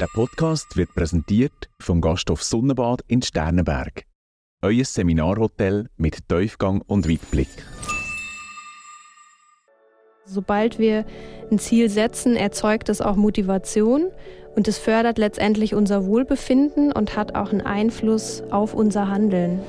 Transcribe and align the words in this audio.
Der 0.00 0.06
Podcast 0.06 0.78
wird 0.78 0.94
präsentiert 0.94 1.68
vom 1.78 2.00
Gasthof 2.00 2.42
Sonnenbad 2.42 3.02
in 3.06 3.20
Sternenberg. 3.20 4.06
Euer 4.62 4.86
Seminarhotel 4.86 5.90
mit 5.98 6.26
Tiefgang 6.26 6.80
und 6.86 7.06
Weitblick. 7.06 7.50
Sobald 10.24 10.78
wir 10.78 11.04
ein 11.50 11.58
Ziel 11.58 11.90
setzen, 11.90 12.34
erzeugt 12.34 12.88
es 12.88 13.02
auch 13.02 13.16
Motivation 13.16 14.10
und 14.56 14.68
es 14.68 14.78
fördert 14.78 15.18
letztendlich 15.18 15.74
unser 15.74 16.06
Wohlbefinden 16.06 16.92
und 16.92 17.14
hat 17.14 17.34
auch 17.34 17.52
einen 17.52 17.60
Einfluss 17.60 18.42
auf 18.50 18.72
unser 18.72 19.08
Handeln. 19.08 19.60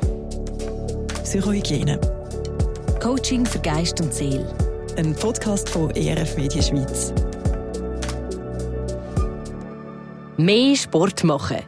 Psychohygiene. 1.23 1.99
Coaching 3.01 3.45
für 3.45 3.59
Geist 3.59 3.99
und 3.99 4.13
Seele. 4.13 4.47
Ein 4.95 5.13
Podcast 5.13 5.67
von 5.67 5.91
ERF 5.91 6.37
Media 6.37 6.61
Schweiz. 6.61 7.13
Mehr 10.41 10.75
Sport 10.75 11.23
machen. 11.23 11.59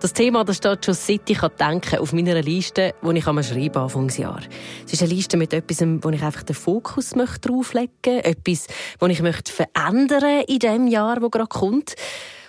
Das 0.00 0.12
Thema 0.12 0.44
das 0.44 0.58
steht 0.58 0.84
schon 0.84 0.94
seit 0.94 1.28
ich 1.28 1.40
denken 1.40 1.98
auf 1.98 2.12
meiner 2.12 2.40
Liste, 2.42 2.94
die 3.02 3.18
ich 3.18 3.24
schreiben 3.24 3.76
Anfangsjahr. 3.76 4.40
Es 4.86 4.92
ist 4.92 5.02
eine 5.02 5.12
Liste 5.12 5.36
mit 5.36 5.52
etwas, 5.52 5.80
wo 5.80 6.10
ich 6.10 6.22
einfach 6.22 6.44
den 6.44 6.54
Fokus 6.54 7.16
möchte 7.16 7.48
drauflegen 7.48 7.90
möchte, 8.04 8.24
etwas, 8.24 8.68
das 9.00 9.10
ich 9.10 9.20
möchte 9.20 9.50
verändern 9.50 10.44
in 10.46 10.60
dem 10.60 10.86
Jahr, 10.86 11.22
wo 11.22 11.28
gerade 11.28 11.48
kommt. 11.48 11.96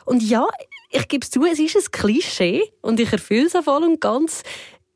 Und 0.05 0.21
ja, 0.21 0.47
ich 0.91 1.07
gebe 1.07 1.23
es 1.23 1.31
zu, 1.31 1.43
es 1.45 1.57
ist 1.57 1.75
ein 1.75 1.91
Klischee 1.91 2.61
und 2.81 2.99
ich 2.99 3.11
erfülle 3.11 3.47
es 3.47 3.57
voll 3.63 3.85
und 3.85 3.99
ganz, 3.99 4.43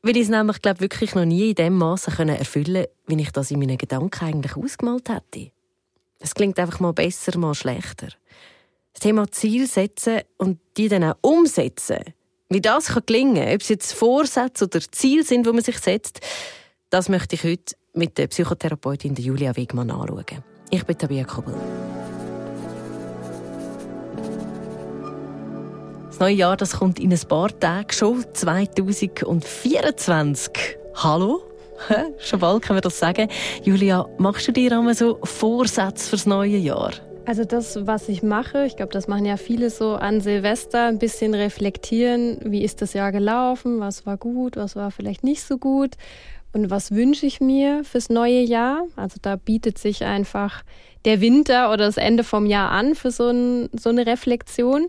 weil 0.03 0.17
ich 0.17 0.23
es 0.23 0.29
nämlich 0.29 0.61
glaube 0.61 0.81
wirklich 0.81 1.15
noch 1.15 1.25
nie 1.25 1.49
in 1.49 1.55
dem 1.55 1.77
Maße 1.77 2.11
erfüllen 2.11 2.85
konnte, 2.85 2.89
wie 3.07 3.19
ich 3.19 3.31
das 3.31 3.49
in 3.49 3.57
meinen 3.57 3.79
Gedanken 3.79 4.23
eigentlich 4.23 4.55
ausgemalt 4.55 5.09
hätte. 5.09 5.49
Es 6.19 6.35
klingt 6.35 6.59
einfach 6.59 6.79
mal 6.79 6.93
besser, 6.93 7.39
mal 7.39 7.55
schlechter. 7.55 8.09
Das 8.99 9.05
Thema 9.05 9.31
Ziel 9.31 9.65
setzen 9.65 10.19
und 10.35 10.59
die 10.75 10.89
dann 10.89 11.05
auch 11.05 11.15
umsetzen, 11.21 11.99
wie 12.49 12.59
das 12.59 12.87
kann 12.87 13.03
gelingen 13.05 13.47
ob 13.53 13.61
es 13.61 13.69
jetzt 13.69 13.93
Vorsätze 13.93 14.65
oder 14.65 14.81
Ziele 14.91 15.23
sind, 15.23 15.45
die 15.45 15.53
man 15.53 15.61
sich 15.61 15.77
setzt, 15.77 16.19
das 16.89 17.07
möchte 17.07 17.35
ich 17.35 17.45
heute 17.45 17.75
mit 17.93 18.17
der 18.17 18.27
Psychotherapeutin 18.27 19.15
Julia 19.15 19.55
Wegmann 19.55 19.89
anschauen. 19.89 20.25
Ich 20.69 20.83
bin 20.83 20.97
Tabia 20.97 21.23
Kobel. 21.23 21.55
Das 26.07 26.19
neue 26.19 26.35
Jahr 26.35 26.57
das 26.57 26.73
kommt 26.73 26.99
in 26.99 27.13
ein 27.13 27.21
paar 27.25 27.57
Tagen 27.57 27.93
schon, 27.93 28.25
2024. 28.33 30.51
Hallo? 30.95 31.41
Schon 32.19 32.39
bald 32.41 32.63
können 32.63 32.75
wir 32.75 32.81
das 32.81 32.99
sagen. 32.99 33.29
Julia, 33.63 34.05
machst 34.17 34.49
du 34.49 34.51
dir 34.51 34.73
einmal 34.73 34.93
so 34.93 35.19
Vorsätze 35.23 36.09
fürs 36.09 36.25
neue 36.25 36.57
Jahr? 36.57 36.91
Also 37.29 37.43
das, 37.45 37.85
was 37.85 38.09
ich 38.09 38.23
mache, 38.23 38.65
ich 38.65 38.75
glaube, 38.75 38.91
das 38.91 39.07
machen 39.07 39.23
ja 39.23 39.37
viele 39.37 39.69
so 39.69 39.93
an 39.93 40.19
Silvester, 40.19 40.87
ein 40.87 40.97
bisschen 40.97 41.35
reflektieren, 41.35 42.39
wie 42.43 42.63
ist 42.63 42.81
das 42.81 42.93
Jahr 42.93 43.11
gelaufen, 43.11 43.79
was 43.79 44.07
war 44.07 44.17
gut, 44.17 44.55
was 44.55 44.75
war 44.75 44.89
vielleicht 44.89 45.23
nicht 45.23 45.43
so 45.43 45.59
gut 45.59 45.93
und 46.53 46.71
was 46.71 46.89
wünsche 46.89 47.27
ich 47.27 47.39
mir 47.39 47.83
fürs 47.83 48.09
neue 48.09 48.39
Jahr. 48.39 48.87
Also 48.95 49.17
da 49.21 49.35
bietet 49.35 49.77
sich 49.77 50.05
einfach 50.05 50.63
der 51.05 51.21
Winter 51.21 51.67
oder 51.71 51.85
das 51.85 51.97
Ende 51.97 52.23
vom 52.23 52.47
Jahr 52.47 52.71
an 52.71 52.95
für 52.95 53.11
so, 53.11 53.29
ein, 53.29 53.69
so 53.73 53.89
eine 53.89 54.07
Reflexion. 54.07 54.87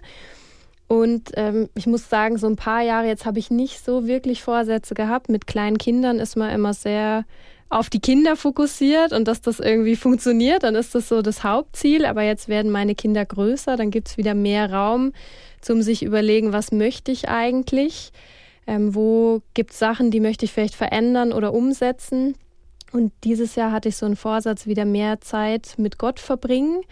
Und 0.89 1.33
ähm, 1.35 1.69
ich 1.75 1.87
muss 1.87 2.09
sagen, 2.09 2.39
so 2.39 2.47
ein 2.47 2.57
paar 2.57 2.81
Jahre 2.81 3.07
jetzt 3.07 3.27
habe 3.27 3.39
ich 3.39 3.51
nicht 3.51 3.85
so 3.85 4.07
wirklich 4.07 4.43
Vorsätze 4.43 4.95
gehabt. 4.95 5.29
Mit 5.29 5.47
kleinen 5.47 5.77
Kindern 5.77 6.19
ist 6.19 6.37
man 6.37 6.49
immer 6.55 6.73
sehr 6.73 7.27
auf 7.71 7.89
die 7.89 8.01
Kinder 8.01 8.37
fokussiert 8.37 9.13
und 9.13 9.29
dass 9.29 9.41
das 9.41 9.61
irgendwie 9.61 9.97
funktioniert, 9.97 10.65
dann 10.65 10.75
ist 10.75 10.95
das 10.95 11.09
so 11.09 11.23
das 11.23 11.45
Hauptziel. 11.45 12.05
Aber 12.05 12.23
jetzt 12.23 12.49
werden 12.49 12.71
meine 12.71 12.97
Kinder 12.97 13.25
größer, 13.25 13.77
dann 13.77 13.91
gibt 13.91 14.09
es 14.09 14.17
wieder 14.19 14.35
mehr 14.35 14.73
Raum 14.73 15.13
zum 15.61 15.81
sich 15.81 16.03
überlegen, 16.03 16.53
was 16.53 16.73
möchte 16.73 17.13
ich 17.13 17.29
eigentlich, 17.29 18.13
ähm, 18.67 18.95
wo 18.95 19.41
gibt 19.55 19.71
es 19.71 19.79
Sachen, 19.79 20.11
die 20.11 20.21
möchte 20.21 20.45
ich 20.45 20.53
vielleicht 20.53 20.75
verändern 20.75 21.33
oder 21.33 21.55
umsetzen. 21.55 22.35
Und 22.93 23.13
dieses 23.23 23.55
Jahr 23.55 23.71
hatte 23.71 23.89
ich 23.89 23.97
so 23.97 24.05
einen 24.05 24.17
Vorsatz, 24.17 24.67
wieder 24.67 24.85
mehr 24.85 25.21
Zeit 25.21 25.75
mit 25.77 25.97
Gott 25.97 26.19
verbringen 26.19 26.83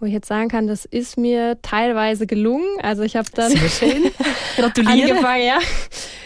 wo 0.00 0.06
ich 0.06 0.12
jetzt 0.12 0.28
sagen 0.28 0.48
kann, 0.48 0.66
das 0.66 0.84
ist 0.84 1.16
mir 1.16 1.58
teilweise 1.62 2.26
gelungen. 2.26 2.66
Also 2.82 3.02
ich 3.02 3.16
habe 3.16 3.28
dann 3.34 3.52
angefangen, 4.86 5.46
ja. 5.46 5.58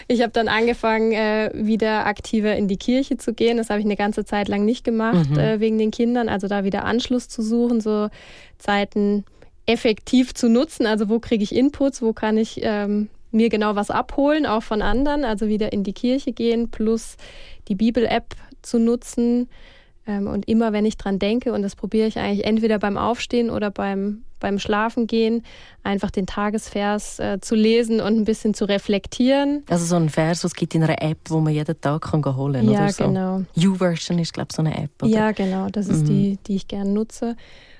Ich 0.07 0.21
habe 0.21 0.31
dann 0.31 0.47
angefangen, 0.47 1.11
äh, 1.11 1.51
wieder 1.53 2.07
aktiver 2.07 2.55
in 2.55 2.67
die 2.67 2.77
Kirche 2.77 3.17
zu 3.17 3.33
gehen. 3.33 3.57
Das 3.57 3.69
habe 3.69 3.79
ich 3.79 3.85
eine 3.85 3.95
ganze 3.95 4.25
Zeit 4.25 4.47
lang 4.47 4.65
nicht 4.65 4.83
gemacht 4.83 5.29
mhm. 5.29 5.37
äh, 5.37 5.59
wegen 5.59 5.77
den 5.77 5.91
Kindern. 5.91 6.29
Also 6.29 6.47
da 6.47 6.63
wieder 6.63 6.83
Anschluss 6.83 7.29
zu 7.29 7.43
suchen, 7.43 7.79
so 7.79 8.09
Zeiten 8.57 9.23
effektiv 9.67 10.33
zu 10.33 10.49
nutzen. 10.49 10.87
Also 10.87 11.09
wo 11.09 11.19
kriege 11.19 11.43
ich 11.43 11.53
Inputs, 11.53 12.01
wo 12.01 12.11
kann 12.11 12.37
ich 12.37 12.59
ähm, 12.63 13.09
mir 13.31 13.49
genau 13.49 13.75
was 13.75 13.91
abholen, 13.91 14.47
auch 14.47 14.63
von 14.63 14.81
anderen. 14.81 15.23
Also 15.23 15.47
wieder 15.47 15.71
in 15.71 15.83
die 15.83 15.93
Kirche 15.93 16.31
gehen 16.31 16.71
plus 16.71 17.17
die 17.67 17.75
Bibel-App 17.75 18.35
zu 18.63 18.79
nutzen 18.79 19.47
und 20.17 20.47
immer, 20.47 20.73
wenn 20.73 20.85
ich 20.85 20.97
dran 20.97 21.19
denke, 21.19 21.53
und 21.53 21.61
das 21.61 21.75
probiere 21.75 22.07
ich 22.07 22.17
eigentlich 22.17 22.45
entweder 22.45 22.79
beim 22.79 22.97
Aufstehen 22.97 23.49
oder 23.49 23.71
beim, 23.71 24.23
beim 24.39 24.59
Schlafengehen, 24.59 25.43
einfach 25.83 26.11
den 26.11 26.25
Tagesvers 26.25 27.19
äh, 27.19 27.39
zu 27.41 27.55
lesen 27.55 28.01
und 28.01 28.17
ein 28.17 28.25
bisschen 28.25 28.53
zu 28.53 28.65
reflektieren. 28.65 29.63
Also 29.69 29.85
so 29.85 29.95
ein 29.95 30.09
Vers, 30.09 30.43
was 30.43 30.51
es 30.51 30.55
gibt 30.55 30.75
in 30.75 30.83
einer 30.83 31.01
App, 31.01 31.17
wo 31.27 31.39
man 31.39 31.53
jeden 31.53 31.79
Tag 31.79 32.01
kann 32.01 32.23
holen 32.25 32.65
kann, 32.65 32.71
ja, 32.71 32.83
oder 32.83 32.91
so? 32.91 33.03
genau. 33.05 33.41
U-Version 33.57 34.19
ist, 34.19 34.33
glaube 34.33 34.47
ich, 34.51 34.55
so 34.55 34.61
eine 34.61 34.77
App, 34.77 34.91
oder? 35.01 35.11
Ja, 35.11 35.31
genau. 35.31 35.67
Das 35.69 35.87
ist 35.87 36.03
mhm. 36.03 36.07
die, 36.07 36.39
die 36.47 36.55
ich 36.55 36.67
gerne 36.67 36.89
nutze. 36.89 37.35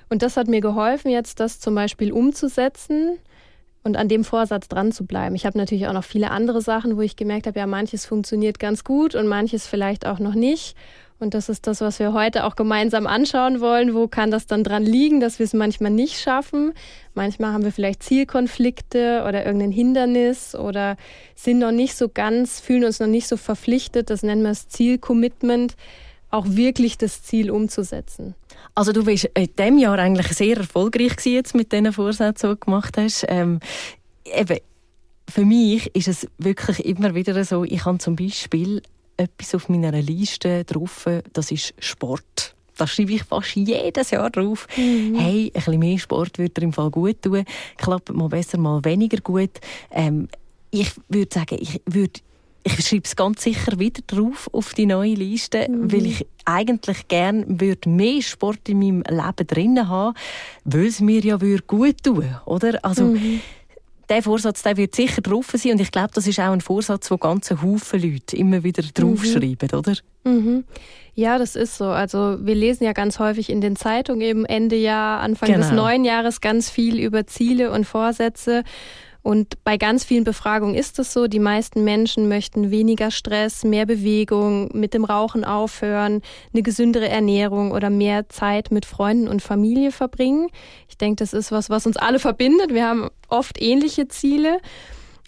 Und 0.08 0.22
das 0.22 0.36
hat 0.36 0.48
mir 0.48 0.60
geholfen, 0.60 1.10
jetzt 1.10 1.40
das 1.40 1.60
zum 1.60 1.74
Beispiel 1.74 2.12
umzusetzen 2.12 3.18
und 3.82 3.96
an 3.96 4.08
dem 4.08 4.24
Vorsatz 4.24 4.68
dran 4.68 4.92
zu 4.92 5.06
bleiben. 5.06 5.34
Ich 5.34 5.46
habe 5.46 5.56
natürlich 5.56 5.86
auch 5.86 5.92
noch 5.92 6.04
viele 6.04 6.30
andere 6.30 6.60
Sachen, 6.60 6.96
wo 6.96 7.00
ich 7.00 7.16
gemerkt 7.16 7.46
habe, 7.46 7.58
ja, 7.58 7.66
manches 7.66 8.06
funktioniert 8.06 8.58
ganz 8.58 8.84
gut 8.84 9.14
und 9.14 9.26
manches 9.26 9.66
vielleicht 9.66 10.06
auch 10.06 10.18
noch 10.18 10.34
nicht. 10.34 10.76
Und 11.20 11.34
das 11.34 11.50
ist 11.50 11.66
das, 11.66 11.82
was 11.82 11.98
wir 11.98 12.14
heute 12.14 12.44
auch 12.44 12.56
gemeinsam 12.56 13.06
anschauen 13.06 13.60
wollen. 13.60 13.94
Wo 13.94 14.08
kann 14.08 14.30
das 14.30 14.46
dann 14.46 14.64
dran 14.64 14.82
liegen, 14.82 15.20
dass 15.20 15.38
wir 15.38 15.44
es 15.44 15.52
manchmal 15.52 15.90
nicht 15.90 16.18
schaffen? 16.18 16.72
Manchmal 17.12 17.52
haben 17.52 17.62
wir 17.62 17.72
vielleicht 17.72 18.02
Zielkonflikte 18.02 19.24
oder 19.28 19.44
irgendein 19.44 19.70
Hindernis 19.70 20.54
oder 20.54 20.96
sind 21.34 21.58
noch 21.58 21.72
nicht 21.72 21.94
so 21.94 22.08
ganz, 22.08 22.60
fühlen 22.60 22.84
uns 22.84 23.00
noch 23.00 23.06
nicht 23.06 23.28
so 23.28 23.36
verpflichtet. 23.36 24.08
Das 24.08 24.22
nennen 24.22 24.40
wir 24.40 24.48
das 24.48 24.68
Zielcommitment, 24.68 25.76
auch 26.30 26.46
wirklich 26.48 26.96
das 26.96 27.22
Ziel 27.22 27.50
umzusetzen. 27.50 28.34
Also 28.74 28.92
du 28.92 29.04
bist 29.04 29.28
in 29.34 29.54
diesem 29.58 29.78
Jahr 29.78 29.98
eigentlich 29.98 30.28
sehr 30.28 30.56
erfolgreich 30.56 31.12
jetzt 31.24 31.54
mit 31.54 31.70
diesen 31.70 31.92
Vorsätzen, 31.92 32.48
die 32.48 32.54
du 32.54 32.64
gemacht 32.64 32.96
hast. 32.96 33.26
Ähm, 33.28 33.60
eben, 34.24 34.56
für 35.28 35.44
mich 35.44 35.94
ist 35.94 36.08
es 36.08 36.26
wirklich 36.38 36.86
immer 36.86 37.14
wieder 37.14 37.44
so, 37.44 37.64
ich 37.64 37.84
habe 37.84 37.98
zum 37.98 38.16
Beispiel 38.16 38.80
etwas 39.20 39.54
auf 39.54 39.68
meiner 39.68 39.92
Liste 39.92 40.64
drauf, 40.64 41.06
das 41.32 41.50
ist 41.50 41.74
Sport. 41.78 42.54
Da 42.76 42.86
schreibe 42.86 43.12
ich 43.12 43.24
fast 43.24 43.54
jedes 43.56 44.10
Jahr 44.10 44.30
drauf. 44.30 44.66
Mhm. 44.76 45.16
Hey, 45.18 45.46
ein 45.46 45.52
bisschen 45.52 45.78
mehr 45.78 45.98
Sport 45.98 46.38
würde 46.38 46.54
dir 46.54 46.62
im 46.62 46.72
Fall 46.72 46.90
gut 46.90 47.20
tun. 47.20 47.44
Klappt 47.76 48.10
mal 48.12 48.28
besser, 48.28 48.56
mal 48.56 48.82
weniger 48.84 49.20
gut. 49.20 49.50
Ähm, 49.90 50.28
ich 50.70 50.90
würde 51.08 51.28
sagen, 51.32 51.58
ich 51.60 51.82
würde 51.84 52.20
ich 52.62 52.86
schreibe 52.86 53.04
es 53.04 53.16
ganz 53.16 53.42
sicher 53.42 53.78
wieder 53.78 54.02
drauf 54.06 54.48
auf 54.52 54.74
die 54.74 54.84
neue 54.84 55.14
Liste, 55.14 55.66
mhm. 55.68 55.92
weil 55.92 56.06
ich 56.06 56.26
eigentlich 56.44 57.08
gern 57.08 57.60
würde 57.60 57.88
mehr 57.88 58.20
Sport 58.20 58.68
in 58.68 58.78
meinem 58.80 59.02
Leben 59.08 59.46
drin 59.46 59.88
haben, 59.88 60.14
weil 60.64 60.86
es 60.86 61.00
mir 61.00 61.20
ja 61.20 61.40
würde 61.40 61.62
gut 61.66 62.02
tun, 62.02 62.36
oder? 62.44 62.78
Also 62.84 63.04
mhm 63.04 63.40
der 64.10 64.22
Vorsatz 64.22 64.62
der 64.62 64.76
wird 64.76 64.94
sicher 64.94 65.22
drauf 65.22 65.52
sein 65.54 65.72
und 65.72 65.80
ich 65.80 65.90
glaube, 65.90 66.10
das 66.14 66.26
ist 66.26 66.38
auch 66.40 66.52
ein 66.52 66.60
Vorsatz, 66.60 67.10
wo 67.10 67.16
ganze 67.16 67.62
Haufen 67.62 68.02
Leute 68.02 68.36
immer 68.36 68.62
wieder 68.62 68.82
draufschreiben, 68.82 69.68
mhm. 69.72 69.78
oder? 69.78 69.94
Mhm. 70.24 70.64
Ja, 71.14 71.38
das 71.38 71.56
ist 71.56 71.76
so. 71.76 71.86
Also 71.86 72.38
wir 72.40 72.54
lesen 72.54 72.84
ja 72.84 72.92
ganz 72.92 73.18
häufig 73.18 73.50
in 73.50 73.60
den 73.60 73.76
Zeitungen 73.76 74.22
eben 74.22 74.44
Ende 74.44 74.76
Jahr, 74.76 75.20
Anfang 75.20 75.48
genau. 75.48 75.60
des 75.60 75.72
neuen 75.72 76.04
Jahres 76.04 76.40
ganz 76.40 76.70
viel 76.70 76.98
über 76.98 77.26
Ziele 77.26 77.70
und 77.70 77.84
Vorsätze. 77.84 78.64
Und 79.22 79.62
bei 79.64 79.76
ganz 79.76 80.04
vielen 80.04 80.24
Befragungen 80.24 80.74
ist 80.74 80.98
es 80.98 81.12
so, 81.12 81.26
die 81.26 81.38
meisten 81.38 81.84
Menschen 81.84 82.28
möchten 82.28 82.70
weniger 82.70 83.10
Stress, 83.10 83.64
mehr 83.64 83.84
Bewegung, 83.84 84.70
mit 84.72 84.94
dem 84.94 85.04
Rauchen 85.04 85.44
aufhören, 85.44 86.22
eine 86.52 86.62
gesündere 86.62 87.08
Ernährung 87.08 87.72
oder 87.72 87.90
mehr 87.90 88.28
Zeit 88.28 88.70
mit 88.70 88.86
Freunden 88.86 89.28
und 89.28 89.42
Familie 89.42 89.92
verbringen. 89.92 90.48
Ich 90.88 90.96
denke, 90.96 91.16
das 91.16 91.32
ist 91.32 91.52
was, 91.52 91.68
was 91.68 91.86
uns 91.86 91.96
alle 91.96 92.18
verbindet. 92.18 92.72
Wir 92.72 92.86
haben 92.86 93.08
oft 93.28 93.60
ähnliche 93.60 94.08
Ziele. 94.08 94.58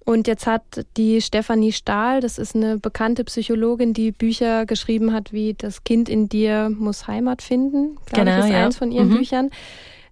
Und 0.05 0.27
jetzt 0.27 0.47
hat 0.47 0.63
die 0.97 1.21
Stefanie 1.21 1.71
Stahl, 1.71 2.21
das 2.21 2.39
ist 2.39 2.57
eine 2.57 2.77
bekannte 2.77 3.23
Psychologin, 3.25 3.95
die 3.95 4.11
Bücher 4.11 4.67
geschrieben 4.67 5.13
hat, 5.13 5.33
wie 5.33 5.55
Das 5.55 5.85
Kind 5.85 6.09
in 6.09 6.29
dir 6.29 6.71
muss 6.71 7.07
Heimat 7.07 7.41
finden. 7.41 7.99
Genau, 8.13 8.39
ich, 8.39 8.45
ist 8.47 8.51
ja. 8.51 8.65
eins 8.65 8.79
von 8.79 8.91
ihren 8.91 9.11
mhm. 9.11 9.19
Büchern 9.19 9.51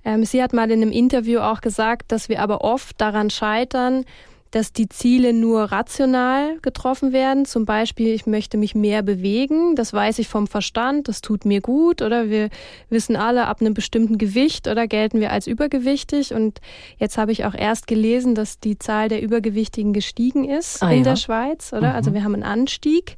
ähm, 0.05 0.25
sie 0.25 0.43
hat 0.43 0.53
mal 0.53 0.71
in 0.71 0.83
einem 0.83 0.93
Interview 0.93 1.41
auch 1.41 1.61
gesagt, 1.61 2.13
dass 2.13 2.29
wir 2.29 2.41
aber 2.41 2.63
oft 2.63 3.01
daran 3.01 3.31
scheitern, 3.31 4.05
dass 4.51 4.73
die 4.73 4.89
Ziele 4.89 5.33
nur 5.33 5.65
rational 5.65 6.59
getroffen 6.61 7.13
werden. 7.13 7.45
Zum 7.45 7.67
Beispiel, 7.67 8.09
ich 8.09 8.27
möchte 8.27 8.57
mich 8.57 8.75
mehr 8.75 9.03
bewegen. 9.03 9.77
Das 9.77 9.93
weiß 9.93 10.19
ich 10.19 10.29
vom 10.29 10.49
Verstand. 10.49 11.07
Das 11.09 11.21
tut 11.21 11.45
mir 11.45 11.61
gut. 11.61 12.03
Oder 12.03 12.31
wir 12.31 12.51
wissen 12.89 13.15
alle, 13.15 13.47
ab 13.47 13.61
einem 13.61 13.75
bestimmten 13.75 14.19
Gewicht 14.19 14.67
oder 14.67 14.89
gelten 14.89 15.21
wir 15.21 15.31
als 15.31 15.47
übergewichtig. 15.47 16.35
Und 16.35 16.61
jetzt 16.99 17.17
habe 17.17 17.31
ich 17.31 17.45
auch 17.45 17.55
erst 17.55 17.87
gelesen, 17.87 18.35
dass 18.35 18.59
die 18.59 18.79
Zahl 18.79 19.09
der 19.09 19.23
Übergewichtigen 19.23 19.93
gestiegen 19.93 20.45
ist 20.45 20.83
ah, 20.83 20.91
in 20.91 20.99
ja. 20.99 21.05
der 21.05 21.17
Schweiz. 21.17 21.73
Oder? 21.73 21.95
Also 21.95 22.11
mhm. 22.11 22.11
Also 22.11 22.15
wir 22.15 22.25
haben 22.25 22.35
einen 22.35 22.43
Anstieg. 22.43 23.17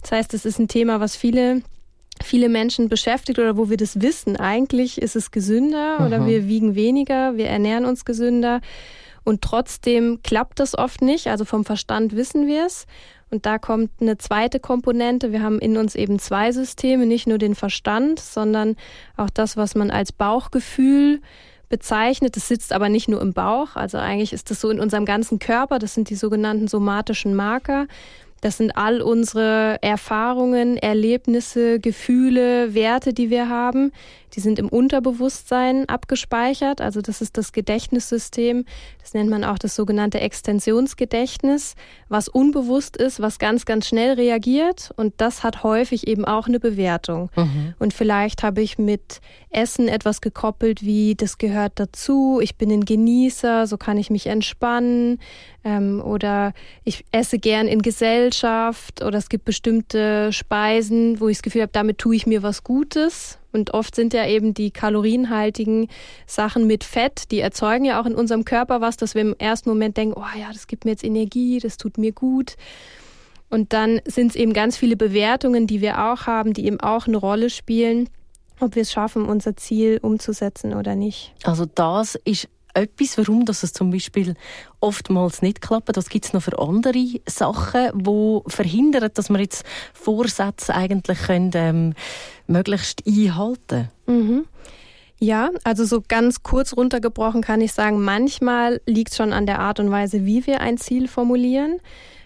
Das 0.00 0.10
heißt, 0.10 0.34
es 0.34 0.44
ist 0.44 0.58
ein 0.58 0.66
Thema, 0.66 0.98
was 0.98 1.14
viele 1.14 1.62
viele 2.24 2.48
Menschen 2.48 2.88
beschäftigt 2.88 3.38
oder 3.38 3.56
wo 3.56 3.70
wir 3.70 3.76
das 3.76 4.00
wissen. 4.00 4.36
Eigentlich 4.36 5.00
ist 5.00 5.16
es 5.16 5.30
gesünder 5.30 5.96
Aha. 5.98 6.06
oder 6.06 6.26
wir 6.26 6.48
wiegen 6.48 6.74
weniger, 6.74 7.36
wir 7.36 7.46
ernähren 7.46 7.84
uns 7.84 8.04
gesünder. 8.04 8.60
Und 9.24 9.42
trotzdem 9.42 10.20
klappt 10.22 10.58
das 10.58 10.76
oft 10.76 11.02
nicht. 11.02 11.28
Also 11.28 11.44
vom 11.44 11.64
Verstand 11.64 12.16
wissen 12.16 12.46
wir 12.46 12.66
es. 12.66 12.86
Und 13.30 13.46
da 13.46 13.58
kommt 13.58 13.90
eine 14.00 14.18
zweite 14.18 14.60
Komponente. 14.60 15.32
Wir 15.32 15.42
haben 15.42 15.58
in 15.58 15.76
uns 15.78 15.94
eben 15.94 16.18
zwei 16.18 16.52
Systeme, 16.52 17.06
nicht 17.06 17.26
nur 17.26 17.38
den 17.38 17.54
Verstand, 17.54 18.20
sondern 18.20 18.76
auch 19.16 19.30
das, 19.30 19.56
was 19.56 19.74
man 19.74 19.90
als 19.90 20.12
Bauchgefühl 20.12 21.20
bezeichnet. 21.70 22.36
Das 22.36 22.48
sitzt 22.48 22.74
aber 22.74 22.90
nicht 22.90 23.08
nur 23.08 23.22
im 23.22 23.32
Bauch. 23.32 23.74
Also 23.74 23.96
eigentlich 23.96 24.34
ist 24.34 24.50
das 24.50 24.60
so 24.60 24.68
in 24.68 24.78
unserem 24.78 25.06
ganzen 25.06 25.38
Körper. 25.38 25.78
Das 25.78 25.94
sind 25.94 26.10
die 26.10 26.14
sogenannten 26.14 26.68
somatischen 26.68 27.34
Marker. 27.34 27.86
Das 28.42 28.56
sind 28.56 28.76
all 28.76 29.00
unsere 29.00 29.78
Erfahrungen, 29.82 30.76
Erlebnisse, 30.76 31.78
Gefühle, 31.78 32.74
Werte, 32.74 33.14
die 33.14 33.30
wir 33.30 33.48
haben. 33.48 33.92
Die 34.34 34.40
sind 34.40 34.58
im 34.58 34.68
Unterbewusstsein 34.68 35.88
abgespeichert. 35.88 36.80
Also 36.80 37.02
das 37.02 37.20
ist 37.20 37.36
das 37.36 37.52
Gedächtnissystem. 37.52 38.64
Das 39.00 39.12
nennt 39.14 39.28
man 39.28 39.44
auch 39.44 39.58
das 39.58 39.76
sogenannte 39.76 40.20
Extensionsgedächtnis, 40.20 41.74
was 42.08 42.28
unbewusst 42.28 42.96
ist, 42.96 43.20
was 43.20 43.38
ganz, 43.38 43.66
ganz 43.66 43.86
schnell 43.86 44.14
reagiert. 44.14 44.92
Und 44.96 45.14
das 45.18 45.42
hat 45.42 45.62
häufig 45.62 46.06
eben 46.06 46.24
auch 46.24 46.46
eine 46.46 46.60
Bewertung. 46.60 47.30
Mhm. 47.36 47.74
Und 47.78 47.92
vielleicht 47.92 48.42
habe 48.42 48.62
ich 48.62 48.78
mit 48.78 49.20
Essen 49.50 49.88
etwas 49.88 50.20
gekoppelt, 50.22 50.82
wie 50.82 51.14
das 51.14 51.36
gehört 51.36 51.72
dazu. 51.76 52.40
Ich 52.42 52.56
bin 52.56 52.70
ein 52.70 52.84
Genießer, 52.84 53.66
so 53.66 53.76
kann 53.76 53.98
ich 53.98 54.08
mich 54.08 54.28
entspannen. 54.28 55.20
Ähm, 55.64 56.02
oder 56.02 56.54
ich 56.84 57.04
esse 57.12 57.38
gern 57.38 57.68
in 57.68 57.82
Gesellschaft. 57.82 59.02
Oder 59.02 59.18
es 59.18 59.28
gibt 59.28 59.44
bestimmte 59.44 60.32
Speisen, 60.32 61.20
wo 61.20 61.28
ich 61.28 61.36
das 61.36 61.42
Gefühl 61.42 61.62
habe, 61.62 61.72
damit 61.72 61.98
tue 61.98 62.16
ich 62.16 62.26
mir 62.26 62.42
was 62.42 62.64
Gutes 62.64 63.38
und 63.52 63.74
oft 63.74 63.94
sind 63.94 64.14
ja 64.14 64.26
eben 64.26 64.54
die 64.54 64.70
kalorienhaltigen 64.70 65.88
Sachen 66.26 66.66
mit 66.66 66.84
Fett, 66.84 67.30
die 67.30 67.40
erzeugen 67.40 67.84
ja 67.84 68.00
auch 68.00 68.06
in 68.06 68.14
unserem 68.14 68.44
Körper 68.44 68.80
was, 68.80 68.96
dass 68.96 69.14
wir 69.14 69.22
im 69.22 69.36
ersten 69.38 69.68
Moment 69.68 69.96
denken, 69.96 70.14
oh 70.16 70.38
ja, 70.38 70.52
das 70.52 70.66
gibt 70.66 70.84
mir 70.84 70.92
jetzt 70.92 71.04
Energie, 71.04 71.58
das 71.58 71.76
tut 71.76 71.98
mir 71.98 72.12
gut. 72.12 72.56
Und 73.50 73.74
dann 73.74 74.00
sind 74.06 74.30
es 74.30 74.36
eben 74.36 74.54
ganz 74.54 74.76
viele 74.76 74.96
Bewertungen, 74.96 75.66
die 75.66 75.82
wir 75.82 76.02
auch 76.06 76.26
haben, 76.26 76.54
die 76.54 76.64
eben 76.64 76.80
auch 76.80 77.06
eine 77.06 77.18
Rolle 77.18 77.50
spielen, 77.50 78.08
ob 78.60 78.76
wir 78.76 78.82
es 78.82 78.92
schaffen, 78.92 79.26
unser 79.26 79.56
Ziel 79.56 79.98
umzusetzen 80.00 80.72
oder 80.72 80.94
nicht. 80.94 81.34
Also 81.44 81.66
das 81.66 82.14
ist 82.24 82.48
etwas, 82.74 83.18
warum 83.18 83.44
dass 83.44 83.62
es 83.62 83.72
zum 83.72 83.90
Beispiel 83.90 84.34
oftmals 84.80 85.42
nicht 85.42 85.60
klappt? 85.60 85.96
Was 85.96 86.08
gibt 86.08 86.26
es 86.26 86.32
noch 86.32 86.42
für 86.42 86.58
andere 86.58 87.20
Sachen, 87.26 88.02
die 88.02 88.40
verhindern, 88.46 89.10
dass 89.12 89.30
wir 89.30 89.40
jetzt 89.40 89.64
Vorsätze 89.92 90.74
eigentlich 90.74 91.18
können, 91.22 91.50
ähm, 91.54 91.94
möglichst 92.46 93.06
einhalten 93.06 93.90
mhm. 94.06 94.46
Ja, 95.18 95.50
also 95.62 95.84
so 95.84 96.02
ganz 96.06 96.42
kurz 96.42 96.76
runtergebrochen 96.76 97.42
kann 97.42 97.60
ich 97.60 97.72
sagen, 97.72 98.02
manchmal 98.02 98.80
liegt 98.86 99.12
es 99.12 99.16
schon 99.16 99.32
an 99.32 99.46
der 99.46 99.60
Art 99.60 99.78
und 99.78 99.92
Weise, 99.92 100.26
wie 100.26 100.48
wir 100.48 100.60
ein 100.60 100.78
Ziel 100.78 101.06
formulieren. 101.06 101.78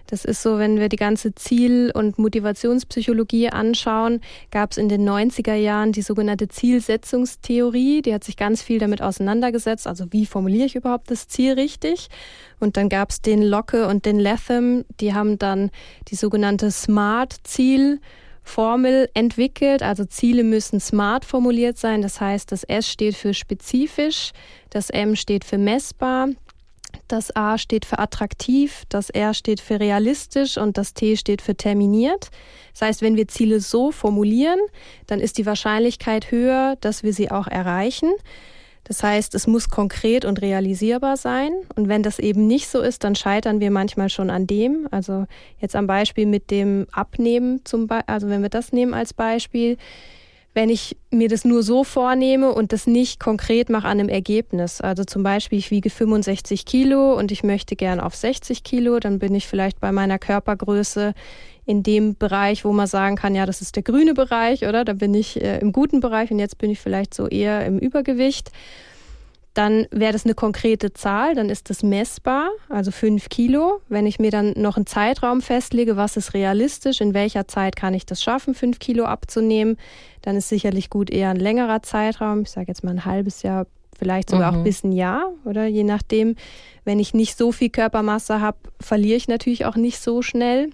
Das 0.07 0.25
ist 0.25 0.43
so, 0.43 0.59
wenn 0.59 0.79
wir 0.79 0.89
die 0.89 0.97
ganze 0.97 1.35
Ziel- 1.35 1.91
und 1.95 2.19
Motivationspsychologie 2.19 3.49
anschauen, 3.49 4.21
gab 4.51 4.73
es 4.73 4.79
in 4.79 4.89
den 4.89 5.09
90er 5.09 5.55
Jahren 5.55 5.93
die 5.93 6.03
sogenannte 6.03 6.49
Zielsetzungstheorie. 6.49 8.03
Die 8.03 8.15
hat 8.15 8.25
sich 8.25 8.37
ganz 8.37 8.63
viel 8.63 8.79
damit 8.79 9.03
auseinandergesetzt. 9.03 9.87
Also 9.87 10.07
wie 10.11 10.27
formuliere 10.27 10.67
ich 10.67 10.77
überhaupt 10.77 11.11
das 11.11 11.29
Ziel 11.29 11.55
richtig? 11.55 12.09
Und 12.61 12.77
dann 12.77 12.89
gab 12.89 13.11
es 13.11 13.21
den 13.21 13.43
Locke 13.43 13.87
und 13.87 14.07
den 14.07 14.19
Latham. 14.19 14.85
Die 15.01 15.15
haben 15.15 15.39
dann 15.39 15.71
die 16.09 16.17
sogenannte 16.17 16.71
Smart-Ziel 16.71 18.01
Formel 18.47 19.11
entwickelt. 19.13 19.83
Also 19.83 20.05
Ziele 20.05 20.45
müssen 20.45 20.79
smart 20.81 21.25
formuliert 21.25 21.77
sein. 21.79 22.01
Das 22.01 22.21
heißt, 22.21 22.53
das 22.53 22.63
S 22.63 22.89
steht 22.89 23.17
für 23.17 23.35
spezifisch, 23.35 24.31
das 24.71 24.89
M 24.89 25.17
steht 25.17 25.45
für 25.45 25.59
messbar, 25.59 26.29
das 27.09 27.35
A 27.35 27.59
steht 27.59 27.85
für 27.85 27.99
attraktiv, 27.99 28.85
das 28.89 29.11
R 29.11 29.35
steht 29.35 29.61
für 29.61 29.81
realistisch 29.81 30.59
und 30.59 30.79
das 30.79 30.95
T 30.95 31.17
steht 31.17 31.43
für 31.43 31.57
terminiert. 31.57 32.31
Das 32.73 32.83
heißt, 32.83 33.03
wenn 33.03 33.17
wir 33.17 33.29
Ziele 33.29 33.61
so 33.61 33.93
formulieren, 33.93 34.59
dann 35.07 35.21
ist 35.21 35.39
die 35.39 35.47
Wahrscheinlichkeit 35.47 36.31
höher, 36.31 36.77
dass 36.81 37.03
wir 37.03 37.13
sie 37.13 37.31
auch 37.31 37.47
erreichen. 37.47 38.13
Das 38.85 39.03
heißt, 39.03 39.35
es 39.35 39.49
muss 39.49 39.69
konkret 39.69 40.25
und 40.25 40.41
realisierbar 40.41 41.17
sein. 41.17 41.53
Und 41.75 41.89
wenn 41.89 42.05
das 42.05 42.21
eben 42.21 42.47
nicht 42.47 42.69
so 42.69 42.81
ist, 42.81 43.03
dann 43.03 43.17
scheitern 43.17 43.59
wir 43.59 43.73
manchmal 43.73 44.11
schon 44.11 44.31
an 44.31 44.47
dem. 44.47 44.87
Also 44.93 45.27
jetzt 45.59 45.75
am 45.75 45.89
Beispiel 45.89 46.27
mit 46.27 46.53
dem 46.53 46.87
Abnehmen 46.93 47.65
zum 47.65 47.89
Beispiel, 47.89 48.13
also 48.15 48.29
wenn 48.29 48.43
wir 48.43 48.49
das 48.49 48.73
nehmen 48.73 48.95
als 48.95 49.13
Beispiel, 49.13 49.77
wenn 50.57 50.71
ich 50.71 50.97
mir 51.11 51.29
das 51.29 51.45
nur 51.45 51.63
so 51.63 51.85
vornehme 51.85 52.51
und 52.51 52.73
das 52.73 52.87
nicht 52.87 53.21
konkret 53.21 53.69
mache 53.69 53.87
an 53.87 54.01
einem 54.01 54.09
Ergebnis. 54.09 54.81
Also 54.81 55.05
zum 55.05 55.23
Beispiel, 55.23 55.59
ich 55.59 55.71
wiege 55.71 55.91
65 55.91 56.65
Kilo 56.65 57.13
und 57.15 57.31
ich 57.31 57.45
möchte 57.45 57.77
gern 57.77 58.01
auf 58.01 58.17
60 58.17 58.65
Kilo, 58.65 58.99
dann 58.99 59.19
bin 59.19 59.35
ich 59.35 59.47
vielleicht 59.47 59.81
bei 59.81 59.93
meiner 59.93 60.19
Körpergröße 60.19 61.13
in 61.67 61.83
dem 61.83 62.17
Bereich, 62.17 62.65
wo 62.65 62.73
man 62.73 62.87
sagen 62.87 63.17
kann, 63.17 63.35
ja, 63.35 63.45
das 63.45 63.61
ist 63.61 63.77
der 63.77 63.83
grüne 63.83 64.15
Bereich, 64.15 64.67
oder? 64.67 64.87
Da 64.87 64.95
bin 64.95 65.13
ich 65.13 65.43
äh, 65.43 65.59
im 65.59 65.73
guten 65.73 66.01
Bereich 66.01 66.31
und 66.31 66.39
jetzt 66.39 66.57
bin 66.57 66.71
ich 66.71 66.81
vielleicht 66.81 67.13
so 67.13 67.29
eher 67.29 67.67
im 67.67 67.79
Übergewicht 67.79 68.51
dann 69.57 69.87
wäre 69.91 70.13
das 70.13 70.27
eine 70.27 70.35
konkrete 70.35 70.93
Zahl, 70.93 71.35
dann 71.35 71.49
ist 71.49 71.71
das 71.71 71.83
messbar, 71.83 72.51
also 72.69 72.91
fünf 72.91 73.31
Kilo. 73.31 73.81
Wenn 73.89 74.05
ich 74.05 74.19
mir 74.19 74.31
dann 74.31 74.53
noch 74.57 74.77
einen 74.77 74.87
Zeitraum 74.87 75.41
festlege, 75.41 75.97
was 75.97 76.19
ist 76.19 76.35
realistisch, 76.35 77.01
in 77.01 77.15
welcher 77.15 77.49
Zeit 77.49 77.75
kann 77.75 77.95
ich 77.95 78.05
das 78.05 78.23
schaffen, 78.23 78.55
fünf 78.55 78.79
Kilo 78.79 79.07
abzunehmen, 79.07 79.79
dann 80.21 80.37
ist 80.37 80.51
sicherlich 80.51 80.91
gut 80.91 81.09
eher 81.09 81.31
ein 81.31 81.39
längerer 81.39 81.83
Zeitraum. 81.83 82.43
Ich 82.43 82.51
sage 82.51 82.67
jetzt 82.69 82.85
mal 82.85 82.91
ein 82.91 83.07
halbes 83.07 83.43
Jahr, 83.43 83.67
vielleicht 83.99 84.29
sogar 84.29 84.53
mhm. 84.53 84.59
auch 84.59 84.63
bis 84.65 84.85
ein 84.85 84.93
Jahr 84.93 85.33
oder 85.47 85.65
je 85.65 85.85
nachdem. 85.85 86.37
Wenn 86.85 86.99
ich 86.99 87.15
nicht 87.15 87.39
so 87.39 87.51
viel 87.51 87.71
Körpermasse 87.71 88.43
habe, 88.43 88.59
verliere 88.79 89.17
ich 89.17 89.27
natürlich 89.27 89.65
auch 89.65 89.77
nicht 89.77 90.01
so 90.01 90.21
schnell 90.21 90.69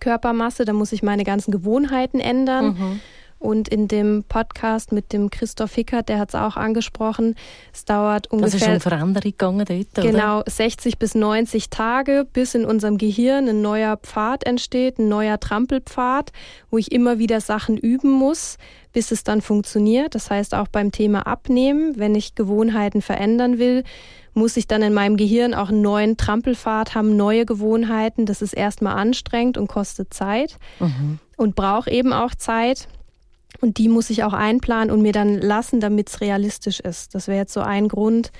Körpermasse. 0.00 0.64
Da 0.64 0.72
muss 0.72 0.92
ich 0.92 1.04
meine 1.04 1.22
ganzen 1.22 1.52
Gewohnheiten 1.52 2.18
ändern. 2.18 2.66
Mhm. 2.66 3.00
Und 3.40 3.68
in 3.68 3.88
dem 3.88 4.22
Podcast 4.28 4.92
mit 4.92 5.14
dem 5.14 5.30
Christoph 5.30 5.74
Hickert, 5.74 6.10
der 6.10 6.18
hat 6.18 6.28
es 6.28 6.34
auch 6.34 6.58
angesprochen, 6.58 7.36
es 7.72 7.86
dauert 7.86 8.30
ungefähr... 8.30 8.52
Das 8.52 8.60
ist 8.60 8.66
schon 8.66 8.80
Veränderung 8.80 9.22
gegangen 9.22 9.64
dort, 9.66 10.06
Genau, 10.06 10.42
60 10.46 10.98
bis 10.98 11.14
90 11.14 11.70
Tage, 11.70 12.26
bis 12.30 12.54
in 12.54 12.66
unserem 12.66 12.98
Gehirn 12.98 13.48
ein 13.48 13.62
neuer 13.62 13.96
Pfad 13.96 14.44
entsteht, 14.44 14.98
ein 14.98 15.08
neuer 15.08 15.40
Trampelpfad, 15.40 16.32
wo 16.70 16.76
ich 16.76 16.92
immer 16.92 17.18
wieder 17.18 17.40
Sachen 17.40 17.78
üben 17.78 18.10
muss, 18.10 18.58
bis 18.92 19.10
es 19.10 19.24
dann 19.24 19.40
funktioniert. 19.40 20.14
Das 20.14 20.30
heißt 20.30 20.54
auch 20.54 20.68
beim 20.68 20.92
Thema 20.92 21.26
Abnehmen, 21.26 21.94
wenn 21.96 22.14
ich 22.14 22.34
Gewohnheiten 22.34 23.00
verändern 23.00 23.58
will, 23.58 23.84
muss 24.34 24.58
ich 24.58 24.68
dann 24.68 24.82
in 24.82 24.92
meinem 24.92 25.16
Gehirn 25.16 25.54
auch 25.54 25.70
einen 25.70 25.82
neuen 25.82 26.18
Trampelpfad 26.18 26.94
haben, 26.94 27.16
neue 27.16 27.46
Gewohnheiten. 27.46 28.26
Das 28.26 28.42
ist 28.42 28.52
erstmal 28.52 28.96
anstrengend 28.96 29.56
und 29.56 29.66
kostet 29.66 30.12
Zeit 30.12 30.56
mhm. 30.78 31.18
und 31.36 31.56
braucht 31.56 31.88
eben 31.88 32.12
auch 32.12 32.34
Zeit. 32.34 32.88
Und 33.60 33.78
die 33.78 33.88
muss 33.88 34.10
ich 34.10 34.24
auch 34.24 34.32
einplanen 34.32 34.90
und 34.90 35.02
mir 35.02 35.12
dann 35.12 35.38
lassen, 35.38 35.80
damit 35.80 36.08
es 36.08 36.20
realistisch 36.20 36.80
ist. 36.80 37.14
Das 37.14 37.28
wäre 37.28 37.38
jetzt 37.38 37.52
so 37.52 37.60
ein 37.60 37.88
Grund, 37.88 38.32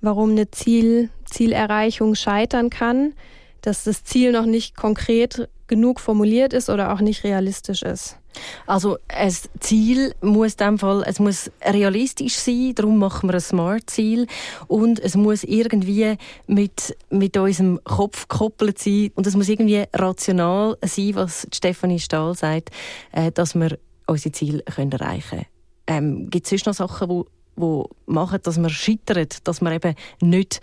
warum 0.00 0.30
eine 0.30 0.50
Ziel, 0.50 1.10
Zielerreichung 1.24 2.14
scheitern 2.14 2.70
kann, 2.70 3.14
dass 3.60 3.84
das 3.84 4.04
Ziel 4.04 4.32
noch 4.32 4.46
nicht 4.46 4.76
konkret 4.76 5.48
genug 5.66 6.00
formuliert 6.00 6.52
ist 6.52 6.68
oder 6.68 6.92
auch 6.92 7.00
nicht 7.00 7.24
realistisch 7.24 7.82
ist. 7.82 8.18
Also 8.66 8.98
ein 9.08 9.32
Ziel 9.60 10.14
muss 10.20 10.52
in 10.54 10.58
dem 10.58 10.78
Fall, 10.78 11.04
es 11.06 11.20
muss 11.20 11.50
realistisch 11.64 12.34
sein, 12.34 12.74
darum 12.74 12.98
machen 12.98 13.28
wir 13.28 13.34
ein 13.34 13.40
Smart-Ziel 13.40 14.26
und 14.66 14.98
es 14.98 15.14
muss 15.14 15.44
irgendwie 15.44 16.16
mit, 16.46 16.96
mit 17.10 17.36
unserem 17.36 17.80
Kopf 17.84 18.28
gekoppelt 18.28 18.78
sein 18.78 19.12
und 19.14 19.26
es 19.26 19.36
muss 19.36 19.48
irgendwie 19.48 19.84
rational 19.92 20.76
sein, 20.84 21.14
was 21.14 21.46
Stefanie 21.52 22.00
Stahl 22.00 22.34
sagt, 22.34 22.70
äh, 23.12 23.30
dass 23.30 23.54
wir 23.54 23.78
unsere 24.06 24.32
Ziele 24.32 24.62
können 24.62 24.92
erreichen 24.92 25.30
können. 25.30 25.46
Ähm, 25.86 26.30
Gibt 26.30 26.46
es 26.46 26.50
sonst 26.50 26.66
noch 26.66 26.88
Sachen, 26.88 27.08
die 27.08 27.22
wo 27.56 27.88
machen, 28.06 28.40
dass 28.42 28.58
wir 28.58 28.68
scheitern, 28.68 29.28
dass 29.44 29.60
wir 29.60 29.72
eben 29.72 29.94
nicht 30.20 30.60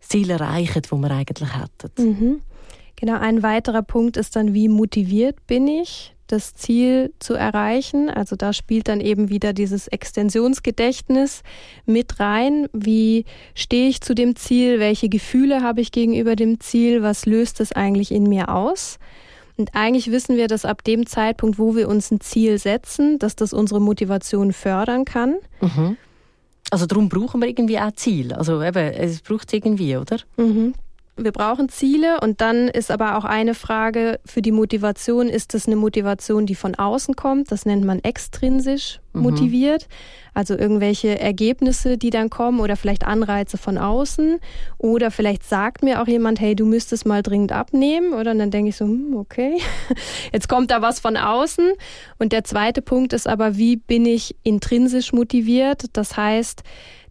Ziele 0.00 0.34
erreichen, 0.34 0.82
die 0.82 0.96
wir 0.96 1.10
eigentlich 1.10 1.50
hätten? 1.54 2.08
Mhm. 2.08 2.40
Genau, 2.96 3.18
ein 3.18 3.42
weiterer 3.42 3.82
Punkt 3.82 4.16
ist 4.16 4.34
dann, 4.34 4.54
wie 4.54 4.68
motiviert 4.68 5.46
bin 5.46 5.68
ich? 5.68 6.14
das 6.28 6.54
Ziel 6.54 7.12
zu 7.18 7.34
erreichen. 7.34 8.08
Also 8.08 8.36
da 8.36 8.52
spielt 8.52 8.88
dann 8.88 9.00
eben 9.00 9.30
wieder 9.30 9.52
dieses 9.52 9.88
Extensionsgedächtnis 9.88 11.42
mit 11.86 12.20
rein. 12.20 12.68
Wie 12.72 13.24
stehe 13.54 13.88
ich 13.88 14.02
zu 14.02 14.14
dem 14.14 14.36
Ziel? 14.36 14.78
Welche 14.78 15.08
Gefühle 15.08 15.62
habe 15.62 15.80
ich 15.80 15.90
gegenüber 15.90 16.36
dem 16.36 16.60
Ziel? 16.60 17.02
Was 17.02 17.26
löst 17.26 17.60
es 17.60 17.72
eigentlich 17.72 18.12
in 18.12 18.24
mir 18.24 18.50
aus? 18.50 18.98
Und 19.58 19.74
eigentlich 19.74 20.10
wissen 20.10 20.36
wir, 20.36 20.46
dass 20.46 20.64
ab 20.64 20.84
dem 20.84 21.06
Zeitpunkt, 21.06 21.58
wo 21.58 21.74
wir 21.74 21.88
uns 21.88 22.10
ein 22.10 22.20
Ziel 22.20 22.58
setzen, 22.58 23.18
dass 23.18 23.36
das 23.36 23.52
unsere 23.52 23.80
Motivation 23.80 24.52
fördern 24.52 25.04
kann. 25.04 25.36
Mhm. 25.60 25.96
Also 26.70 26.86
darum 26.86 27.08
brauchen 27.08 27.40
wir 27.40 27.48
irgendwie 27.48 27.78
auch 27.78 27.92
Ziel. 27.92 28.32
Also 28.32 28.62
eben, 28.62 28.92
es 28.92 29.20
braucht 29.20 29.48
es 29.48 29.54
irgendwie, 29.54 29.96
oder? 29.96 30.18
Mhm 30.36 30.74
wir 31.18 31.32
brauchen 31.32 31.68
Ziele 31.68 32.20
und 32.20 32.40
dann 32.40 32.68
ist 32.68 32.90
aber 32.90 33.18
auch 33.18 33.24
eine 33.24 33.54
Frage 33.54 34.20
für 34.24 34.42
die 34.42 34.52
Motivation, 34.52 35.28
ist 35.28 35.54
das 35.54 35.66
eine 35.66 35.76
Motivation, 35.76 36.46
die 36.46 36.54
von 36.54 36.74
außen 36.74 37.16
kommt? 37.16 37.50
Das 37.50 37.66
nennt 37.66 37.84
man 37.84 37.98
extrinsisch 38.00 39.00
mhm. 39.12 39.22
motiviert. 39.22 39.88
Also 40.34 40.56
irgendwelche 40.56 41.18
Ergebnisse, 41.18 41.98
die 41.98 42.10
dann 42.10 42.30
kommen 42.30 42.60
oder 42.60 42.76
vielleicht 42.76 43.04
Anreize 43.04 43.58
von 43.58 43.76
außen. 43.76 44.38
Oder 44.78 45.10
vielleicht 45.10 45.42
sagt 45.42 45.82
mir 45.82 46.00
auch 46.00 46.06
jemand, 46.06 46.40
hey, 46.40 46.54
du 46.54 46.64
müsstest 46.64 47.06
mal 47.06 47.22
dringend 47.22 47.50
abnehmen. 47.50 48.12
Oder 48.12 48.34
dann 48.34 48.52
denke 48.52 48.68
ich 48.68 48.76
so, 48.76 48.84
hm, 48.84 49.16
okay, 49.16 49.58
jetzt 50.32 50.48
kommt 50.48 50.70
da 50.70 50.80
was 50.80 51.00
von 51.00 51.16
außen. 51.16 51.72
Und 52.18 52.32
der 52.32 52.44
zweite 52.44 52.82
Punkt 52.82 53.12
ist 53.12 53.26
aber, 53.26 53.56
wie 53.56 53.76
bin 53.76 54.06
ich 54.06 54.36
intrinsisch 54.44 55.12
motiviert? 55.12 55.86
Das 55.94 56.16
heißt, 56.16 56.62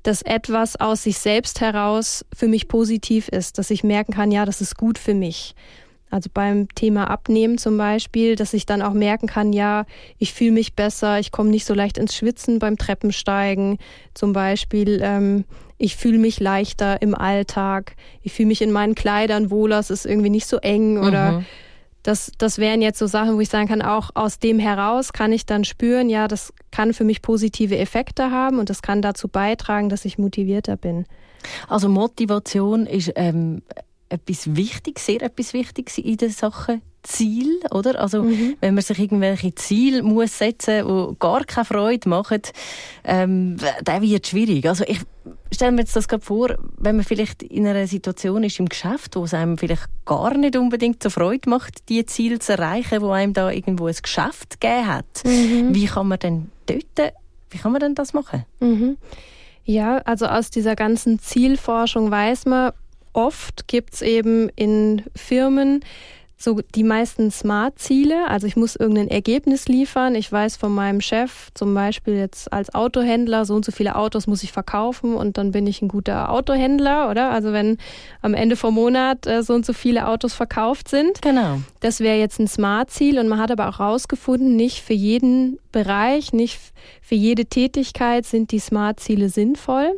dass 0.03 0.21
etwas 0.21 0.75
aus 0.75 1.03
sich 1.03 1.17
selbst 1.17 1.61
heraus 1.61 2.25
für 2.33 2.47
mich 2.47 2.67
positiv 2.67 3.27
ist, 3.27 3.57
dass 3.57 3.69
ich 3.69 3.83
merken 3.83 4.13
kann, 4.13 4.31
ja, 4.31 4.45
das 4.45 4.61
ist 4.61 4.77
gut 4.77 4.97
für 4.97 5.13
mich. 5.13 5.55
Also 6.09 6.29
beim 6.33 6.69
Thema 6.73 7.09
Abnehmen 7.09 7.57
zum 7.57 7.77
Beispiel, 7.77 8.37
dass 8.37 8.53
ich 8.53 8.65
dann 8.65 8.81
auch 8.81 8.93
merken 8.93 9.27
kann, 9.27 9.51
ja, 9.51 9.85
ich 10.17 10.33
fühle 10.33 10.51
mich 10.51 10.73
besser, 10.73 11.19
ich 11.19 11.31
komme 11.31 11.49
nicht 11.49 11.65
so 11.65 11.73
leicht 11.73 11.97
ins 11.97 12.15
Schwitzen 12.15 12.59
beim 12.59 12.77
Treppensteigen. 12.77 13.77
Zum 14.13 14.31
Beispiel, 14.31 15.01
ähm, 15.03 15.43
ich 15.77 15.97
fühle 15.97 16.17
mich 16.17 16.39
leichter 16.39 17.01
im 17.01 17.13
Alltag, 17.13 17.95
ich 18.21 18.31
fühle 18.31 18.47
mich 18.47 18.61
in 18.61 18.71
meinen 18.71 18.95
Kleidern 18.95 19.51
wohler, 19.51 19.79
es 19.79 19.89
ist 19.89 20.05
irgendwie 20.05 20.29
nicht 20.29 20.47
so 20.47 20.57
eng 20.57 20.97
oder 20.97 21.33
mhm. 21.33 21.45
Das, 22.07 22.31
das 22.37 22.57
wären 22.57 22.81
jetzt 22.81 22.99
so 22.99 23.05
Sachen, 23.05 23.35
wo 23.35 23.41
ich 23.41 23.49
sagen 23.49 23.67
kann, 23.67 23.81
auch 23.81 24.11
aus 24.13 24.39
dem 24.39 24.59
heraus 24.59 25.11
kann 25.11 25.33
ich 25.33 25.45
dann 25.45 25.65
spüren, 25.65 26.07
ja, 26.07 26.29
das 26.29 26.53
kann 26.71 26.93
für 26.93 27.03
mich 27.03 27.21
positive 27.21 27.77
Effekte 27.77 28.31
haben 28.31 28.59
und 28.59 28.69
das 28.69 28.81
kann 28.81 29.01
dazu 29.01 29.27
beitragen, 29.27 29.89
dass 29.89 30.05
ich 30.05 30.17
motivierter 30.17 30.77
bin. 30.77 31.05
Also 31.67 31.89
Motivation 31.89 32.85
ist 32.85 33.11
ähm, 33.17 33.61
etwas 34.07 34.55
Wichtiges, 34.55 35.05
sehr 35.05 35.21
etwas 35.21 35.51
Wichtiges 35.51 35.97
in 35.97 36.15
der 36.15 36.29
Sache 36.29 36.79
Ziel, 37.07 37.59
oder? 37.71 37.99
Also 37.99 38.23
mhm. 38.23 38.57
wenn 38.59 38.73
man 38.73 38.83
sich 38.83 38.99
irgendwelche 38.99 39.55
Ziele 39.55 40.03
muss 40.03 40.37
setzen, 40.37 40.85
die 40.85 41.15
gar 41.19 41.43
keine 41.45 41.65
Freude 41.65 42.09
machen, 42.09 42.41
ähm, 43.05 43.55
dann 43.83 44.01
wird 44.01 44.27
schwierig. 44.27 44.67
Also 44.67 44.83
ich 44.85 44.99
stelle 45.51 45.71
mir 45.71 45.81
jetzt 45.81 45.95
das 45.95 46.07
gerade 46.07 46.23
vor, 46.23 46.55
wenn 46.77 46.97
man 46.97 47.05
vielleicht 47.05 47.43
in 47.43 47.65
einer 47.65 47.87
Situation 47.87 48.43
ist 48.43 48.59
im 48.59 48.67
Geschäft, 48.67 49.15
wo 49.15 49.23
es 49.23 49.33
einem 49.33 49.57
vielleicht 49.57 49.87
gar 50.05 50.37
nicht 50.37 50.57
unbedingt 50.57 51.01
so 51.01 51.09
Freude 51.09 51.49
macht, 51.49 51.87
die 51.89 52.05
Ziele 52.05 52.39
zu 52.39 52.53
erreichen, 52.53 53.01
wo 53.01 53.11
einem 53.11 53.33
da 53.33 53.51
irgendwo 53.51 53.87
ein 53.87 53.95
Geschäft 54.01 54.59
gegeben 54.59 54.87
hat. 54.87 55.23
Mhm. 55.25 55.73
Wie 55.73 55.85
kann 55.85 56.07
man 56.07 56.19
denn 56.19 56.51
dort, 56.65 57.13
wie 57.49 57.57
kann 57.57 57.71
man 57.71 57.81
denn 57.81 57.95
das 57.95 58.13
machen? 58.13 58.45
Mhm. 58.59 58.97
Ja, 59.63 59.97
also 59.99 60.27
aus 60.27 60.49
dieser 60.49 60.75
ganzen 60.75 61.19
Zielforschung 61.19 62.11
weiß 62.11 62.45
man, 62.45 62.71
oft 63.13 63.67
gibt 63.67 63.95
es 63.95 64.01
eben 64.01 64.49
in 64.55 65.03
Firmen 65.15 65.83
so 66.38 66.62
die 66.75 66.84
meisten 66.84 67.32
Smart-Ziele. 67.32 68.27
Also 68.27 68.46
ich 68.46 68.56
muss 68.56 68.75
irgendein 68.75 69.08
Ergebnis 69.08 69.67
liefern. 69.67 70.13
Ich 70.13 70.32
weiß 70.32 70.56
von 70.56 70.74
meinem 70.74 71.01
Chef 71.01 71.50
zum 71.56 71.74
Beispiel 71.74 72.13
jetzt 72.15 72.53
als 72.53 72.74
Autohändler, 72.75 73.44
so 73.46 73.56
und 73.56 73.65
so 73.65 73.72
viele 73.72 73.96
Autos 73.96 74.27
muss 74.27 74.44
ich 74.44 74.51
verkaufen 74.51 75.15
und 75.15 75.38
dann 75.38 75.51
bin 75.51 75.65
ich 75.65 75.82
ein 75.82 75.88
guter 75.88 76.32
Autohändler, 76.32 77.10
oder? 77.10 77.32
Also 77.32 77.53
wenn 77.53 77.77
am 78.22 78.36
Ende 78.36 78.56
vom 78.56 78.75
Monat 78.75 79.25
äh, 79.25 79.41
so 79.41 79.56
und 79.56 79.65
so 79.65 79.74
viele 79.74 80.08
Autos 80.08 80.36
verkauft 80.36 80.89
sind. 80.89 81.22
Genau. 81.24 81.60
Das 81.79 82.00
wäre 82.00 82.20
jetzt 82.20 82.39
ein 82.39 82.48
Smart-Ziel 82.48 83.17
und 83.17 83.27
man 83.27 83.39
hat 83.39 83.50
aber 83.50 83.67
auch 83.70 83.79
herausgefunden, 83.79 84.56
nicht 84.56 84.84
für 84.84 84.94
jeden 84.94 85.58
Bereich, 85.72 86.34
nicht 86.34 86.60
für 87.01 87.15
jede 87.15 87.46
Tätigkeit 87.46 88.25
sind 88.25 88.51
die 88.51 88.60
Smart-Ziele 88.60 89.29
sinnvoll 89.29 89.96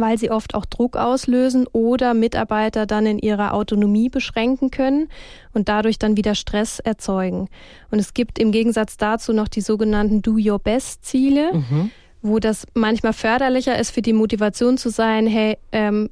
weil 0.00 0.18
sie 0.18 0.30
oft 0.30 0.54
auch 0.54 0.66
Druck 0.66 0.96
auslösen 0.96 1.66
oder 1.72 2.14
Mitarbeiter 2.14 2.86
dann 2.86 3.06
in 3.06 3.18
ihrer 3.18 3.54
Autonomie 3.54 4.08
beschränken 4.08 4.70
können 4.70 5.08
und 5.52 5.68
dadurch 5.68 5.98
dann 5.98 6.16
wieder 6.16 6.34
Stress 6.34 6.78
erzeugen. 6.78 7.48
Und 7.90 7.98
es 7.98 8.14
gibt 8.14 8.38
im 8.38 8.52
Gegensatz 8.52 8.96
dazu 8.96 9.32
noch 9.32 9.48
die 9.48 9.60
sogenannten 9.60 10.22
Do-Your-Best-Ziele, 10.22 11.54
mhm. 11.54 11.90
wo 12.22 12.38
das 12.38 12.66
manchmal 12.74 13.12
förderlicher 13.12 13.78
ist 13.78 13.90
für 13.90 14.02
die 14.02 14.12
Motivation 14.12 14.78
zu 14.78 14.90
sein, 14.90 15.26
hey, 15.26 15.58
ähm, 15.72 16.10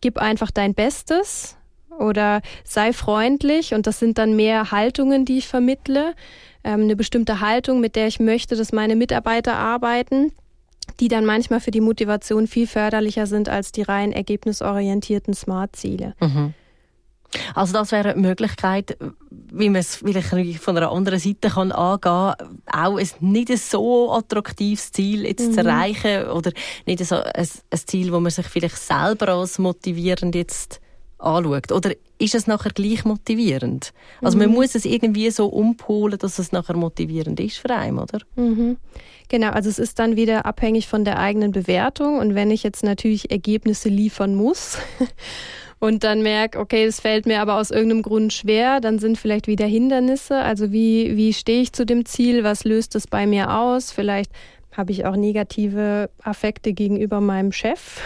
gib 0.00 0.18
einfach 0.18 0.50
dein 0.50 0.74
Bestes 0.74 1.56
oder 1.98 2.42
sei 2.64 2.92
freundlich 2.92 3.74
und 3.74 3.86
das 3.86 3.98
sind 3.98 4.18
dann 4.18 4.36
mehr 4.36 4.70
Haltungen, 4.70 5.24
die 5.24 5.38
ich 5.38 5.48
vermittle. 5.48 6.14
Ähm, 6.64 6.82
eine 6.82 6.96
bestimmte 6.96 7.40
Haltung, 7.40 7.80
mit 7.80 7.96
der 7.96 8.06
ich 8.06 8.20
möchte, 8.20 8.56
dass 8.56 8.72
meine 8.72 8.96
Mitarbeiter 8.96 9.54
arbeiten 9.54 10.32
die 11.00 11.08
dann 11.08 11.24
manchmal 11.24 11.60
für 11.60 11.70
die 11.70 11.80
Motivation 11.80 12.46
viel 12.46 12.66
förderlicher 12.66 13.26
sind 13.26 13.48
als 13.48 13.72
die 13.72 13.82
rein 13.82 14.12
ergebnisorientierten 14.12 15.34
Smart-Ziele. 15.34 16.14
Mhm. 16.20 16.54
Also 17.54 17.74
das 17.74 17.92
wäre 17.92 18.12
eine 18.12 18.20
Möglichkeit, 18.20 18.96
wie 19.30 19.68
man 19.68 19.80
es 19.80 19.96
vielleicht 19.96 20.28
von 20.60 20.76
einer 20.76 20.90
anderen 20.90 21.18
Seite 21.18 21.50
kann 21.50 21.72
angehen 21.72 22.00
kann, 22.00 22.34
auch 22.72 22.98
ein 22.98 23.08
nicht 23.20 23.56
so 23.58 24.12
attraktives 24.12 24.92
Ziel 24.92 25.26
jetzt 25.26 25.48
mhm. 25.48 25.52
zu 25.52 25.60
erreichen 25.60 26.28
oder 26.28 26.52
nicht 26.86 27.04
so 27.04 27.16
ein, 27.16 27.32
ein 27.34 27.80
Ziel, 27.86 28.12
wo 28.12 28.20
man 28.20 28.30
sich 28.30 28.46
vielleicht 28.46 28.78
selber 28.78 29.28
als 29.28 29.58
motivierend 29.58 30.34
jetzt 30.34 30.80
anschaut? 31.18 31.72
Oder 31.72 31.92
ist 32.18 32.34
es 32.34 32.46
nachher 32.46 32.70
gleich 32.70 33.04
motivierend? 33.04 33.92
Also 34.22 34.38
man 34.38 34.48
mhm. 34.48 34.54
muss 34.54 34.74
es 34.74 34.84
irgendwie 34.84 35.30
so 35.30 35.46
umpolen, 35.46 36.18
dass 36.18 36.38
es 36.38 36.52
nachher 36.52 36.76
motivierend 36.76 37.40
ist 37.40 37.58
für 37.58 37.70
einen, 37.70 37.98
oder? 37.98 38.20
Mhm. 38.36 38.76
Genau, 39.28 39.50
also 39.50 39.68
es 39.68 39.78
ist 39.78 39.98
dann 39.98 40.16
wieder 40.16 40.46
abhängig 40.46 40.88
von 40.88 41.04
der 41.04 41.18
eigenen 41.18 41.52
Bewertung 41.52 42.18
und 42.18 42.34
wenn 42.34 42.50
ich 42.50 42.62
jetzt 42.62 42.82
natürlich 42.82 43.30
Ergebnisse 43.30 43.90
liefern 43.90 44.34
muss 44.34 44.78
und 45.80 46.02
dann 46.02 46.22
merke, 46.22 46.58
okay, 46.58 46.84
es 46.84 47.00
fällt 47.00 47.26
mir 47.26 47.40
aber 47.40 47.56
aus 47.56 47.70
irgendeinem 47.70 48.02
Grund 48.02 48.32
schwer, 48.32 48.80
dann 48.80 48.98
sind 48.98 49.18
vielleicht 49.18 49.46
wieder 49.46 49.66
Hindernisse. 49.66 50.38
Also 50.38 50.72
wie, 50.72 51.16
wie 51.16 51.34
stehe 51.34 51.60
ich 51.60 51.72
zu 51.72 51.84
dem 51.84 52.06
Ziel? 52.06 52.42
Was 52.42 52.64
löst 52.64 52.94
es 52.94 53.06
bei 53.06 53.26
mir 53.26 53.54
aus? 53.54 53.92
Vielleicht 53.92 54.32
habe 54.72 54.92
ich 54.92 55.04
auch 55.04 55.16
negative 55.16 56.08
Affekte 56.22 56.72
gegenüber 56.72 57.20
meinem 57.20 57.52
Chef 57.52 58.00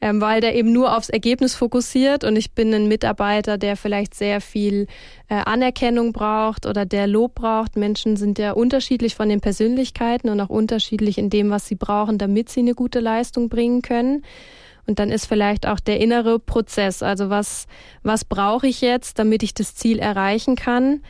ähm, 0.00 0.20
weil 0.20 0.40
der 0.40 0.54
eben 0.54 0.72
nur 0.72 0.96
aufs 0.96 1.08
Ergebnis 1.08 1.54
fokussiert 1.54 2.24
und 2.24 2.36
ich 2.36 2.52
bin 2.52 2.72
ein 2.72 2.88
Mitarbeiter, 2.88 3.58
der 3.58 3.76
vielleicht 3.76 4.14
sehr 4.14 4.40
viel 4.40 4.86
äh, 5.28 5.34
Anerkennung 5.34 6.12
braucht 6.12 6.66
oder 6.66 6.86
der 6.86 7.06
Lob 7.06 7.34
braucht. 7.34 7.76
Menschen 7.76 8.16
sind 8.16 8.38
ja 8.38 8.52
unterschiedlich 8.52 9.14
von 9.14 9.28
den 9.28 9.40
Persönlichkeiten 9.40 10.28
und 10.28 10.40
auch 10.40 10.48
unterschiedlich 10.48 11.18
in 11.18 11.30
dem, 11.30 11.50
was 11.50 11.66
sie 11.66 11.76
brauchen, 11.76 12.18
damit 12.18 12.48
sie 12.48 12.60
eine 12.60 12.74
gute 12.74 13.00
Leistung 13.00 13.48
bringen 13.48 13.82
können. 13.82 14.22
Und 14.86 14.98
dann 14.98 15.10
ist 15.10 15.26
vielleicht 15.26 15.66
auch 15.66 15.78
der 15.78 16.00
innere 16.00 16.38
Prozess, 16.38 17.02
also 17.02 17.30
was, 17.30 17.66
was 18.02 18.24
brauche 18.24 18.66
ich 18.66 18.80
jetzt, 18.80 19.18
damit 19.18 19.42
ich 19.42 19.54
das 19.54 19.74
Ziel 19.74 19.98
erreichen 19.98 20.56
kann? 20.56 21.02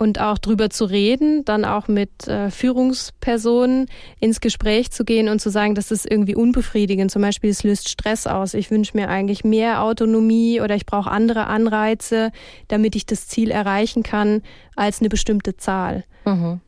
Und 0.00 0.18
auch 0.18 0.38
drüber 0.38 0.70
zu 0.70 0.86
reden, 0.86 1.44
dann 1.44 1.66
auch 1.66 1.86
mit 1.86 2.26
äh, 2.26 2.50
Führungspersonen 2.50 3.86
ins 4.18 4.40
Gespräch 4.40 4.90
zu 4.90 5.04
gehen 5.04 5.28
und 5.28 5.40
zu 5.40 5.50
sagen, 5.50 5.74
das 5.74 5.90
ist 5.90 6.10
irgendwie 6.10 6.34
unbefriedigend. 6.34 7.10
Zum 7.10 7.20
Beispiel, 7.20 7.50
es 7.50 7.64
löst 7.64 7.90
Stress 7.90 8.26
aus. 8.26 8.54
Ich 8.54 8.70
wünsche 8.70 8.96
mir 8.96 9.10
eigentlich 9.10 9.44
mehr 9.44 9.82
Autonomie 9.82 10.62
oder 10.62 10.74
ich 10.74 10.86
brauche 10.86 11.10
andere 11.10 11.48
Anreize, 11.48 12.32
damit 12.68 12.96
ich 12.96 13.04
das 13.04 13.28
Ziel 13.28 13.50
erreichen 13.50 14.02
kann, 14.02 14.42
als 14.74 15.00
eine 15.00 15.10
bestimmte 15.10 15.58
Zahl. 15.58 16.04
Mhm. 16.24 16.60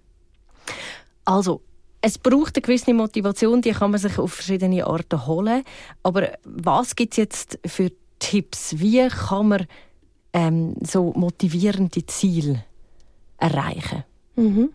Also, 1.24 1.62
es 2.02 2.18
braucht 2.18 2.56
eine 2.56 2.62
gewisse 2.62 2.92
Motivation, 2.92 3.62
die 3.62 3.70
kann 3.70 3.92
man 3.92 4.00
sich 4.00 4.18
auf 4.18 4.34
verschiedene 4.34 4.86
Arten 4.86 5.26
holen. 5.26 5.64
Aber 6.02 6.32
was 6.44 6.96
gibt 6.96 7.14
es 7.14 7.16
jetzt 7.16 7.58
für 7.64 7.90
Tipps? 8.18 8.78
Wie 8.78 9.08
kann 9.08 9.48
man 9.48 9.66
ähm, 10.34 10.74
so 10.82 11.14
motivierende 11.16 12.04
Ziele 12.04 12.62
erreichen? 13.42 14.04
Mhm. 14.36 14.70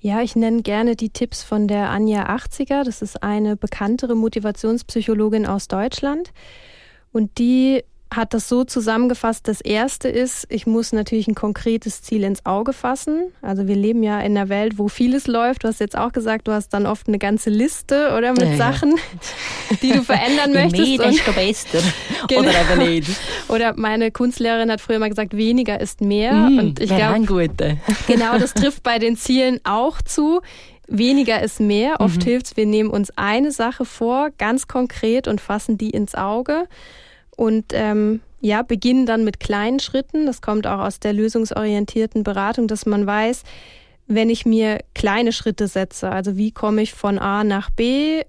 Ja, 0.00 0.20
ich 0.20 0.34
nenne 0.34 0.62
gerne 0.62 0.96
die 0.96 1.10
Tipps 1.10 1.44
von 1.44 1.68
der 1.68 1.90
Anja 1.90 2.28
80er. 2.28 2.82
Das 2.82 3.02
ist 3.02 3.22
eine 3.22 3.56
bekanntere 3.56 4.16
Motivationspsychologin 4.16 5.46
aus 5.46 5.68
Deutschland. 5.68 6.32
Und 7.12 7.38
die 7.38 7.84
hat 8.14 8.34
das 8.34 8.48
so 8.48 8.64
zusammengefasst, 8.64 9.48
das 9.48 9.60
erste 9.60 10.08
ist, 10.08 10.46
ich 10.50 10.66
muss 10.66 10.92
natürlich 10.92 11.28
ein 11.28 11.34
konkretes 11.34 12.02
Ziel 12.02 12.24
ins 12.24 12.44
Auge 12.44 12.72
fassen. 12.72 13.32
Also 13.40 13.66
wir 13.66 13.76
leben 13.76 14.02
ja 14.02 14.20
in 14.20 14.36
einer 14.36 14.48
Welt, 14.48 14.78
wo 14.78 14.88
vieles 14.88 15.26
läuft. 15.26 15.64
Du 15.64 15.68
hast 15.68 15.80
jetzt 15.80 15.96
auch 15.96 16.12
gesagt, 16.12 16.48
du 16.48 16.52
hast 16.52 16.68
dann 16.70 16.86
oft 16.86 17.08
eine 17.08 17.18
ganze 17.18 17.50
Liste 17.50 18.14
oder 18.16 18.32
mit 18.32 18.42
ja, 18.42 18.56
Sachen, 18.56 18.96
ja. 18.96 19.76
die 19.82 19.92
du 19.92 20.02
verändern 20.02 20.52
möchtest. 20.52 20.98
Das 20.98 21.14
ist 21.14 21.34
besser. 21.34 21.78
Genau. 22.28 22.42
Oder 22.42 22.52
eben 22.60 22.94
nicht. 22.94 23.10
Oder 23.48 23.74
meine 23.76 24.12
Kunstlehrerin 24.12 24.70
hat 24.70 24.80
früher 24.80 25.00
mal 25.00 25.08
gesagt, 25.08 25.36
weniger 25.36 25.80
ist 25.80 26.00
mehr. 26.00 26.32
Mm, 26.32 26.58
und 26.58 26.80
ich 26.80 26.88
glaube, 26.88 27.26
genau, 28.06 28.38
das 28.38 28.54
trifft 28.54 28.84
bei 28.84 29.00
den 29.00 29.16
Zielen 29.16 29.58
auch 29.64 30.00
zu. 30.02 30.40
Weniger 30.86 31.42
ist 31.42 31.58
mehr. 31.58 32.00
Oft 32.00 32.20
mhm. 32.20 32.24
hilft 32.24 32.46
es, 32.46 32.56
wir 32.56 32.66
nehmen 32.66 32.90
uns 32.90 33.10
eine 33.16 33.50
Sache 33.50 33.84
vor, 33.84 34.30
ganz 34.38 34.68
konkret 34.68 35.26
und 35.26 35.40
fassen 35.40 35.78
die 35.78 35.90
ins 35.90 36.14
Auge 36.14 36.68
und 37.42 37.72
ähm, 37.72 38.20
ja, 38.40 38.62
beginnen 38.62 39.04
dann 39.04 39.24
mit 39.24 39.40
kleinen 39.40 39.80
Schritten. 39.80 40.26
Das 40.26 40.42
kommt 40.42 40.64
auch 40.64 40.78
aus 40.78 41.00
der 41.00 41.12
lösungsorientierten 41.12 42.22
Beratung, 42.22 42.68
dass 42.68 42.86
man 42.86 43.04
weiß, 43.04 43.42
wenn 44.06 44.30
ich 44.30 44.46
mir 44.46 44.78
kleine 44.94 45.32
Schritte 45.32 45.66
setze, 45.66 46.08
also 46.08 46.36
wie 46.36 46.52
komme 46.52 46.82
ich 46.82 46.92
von 46.92 47.18
A 47.18 47.42
nach 47.42 47.70
B 47.70 48.22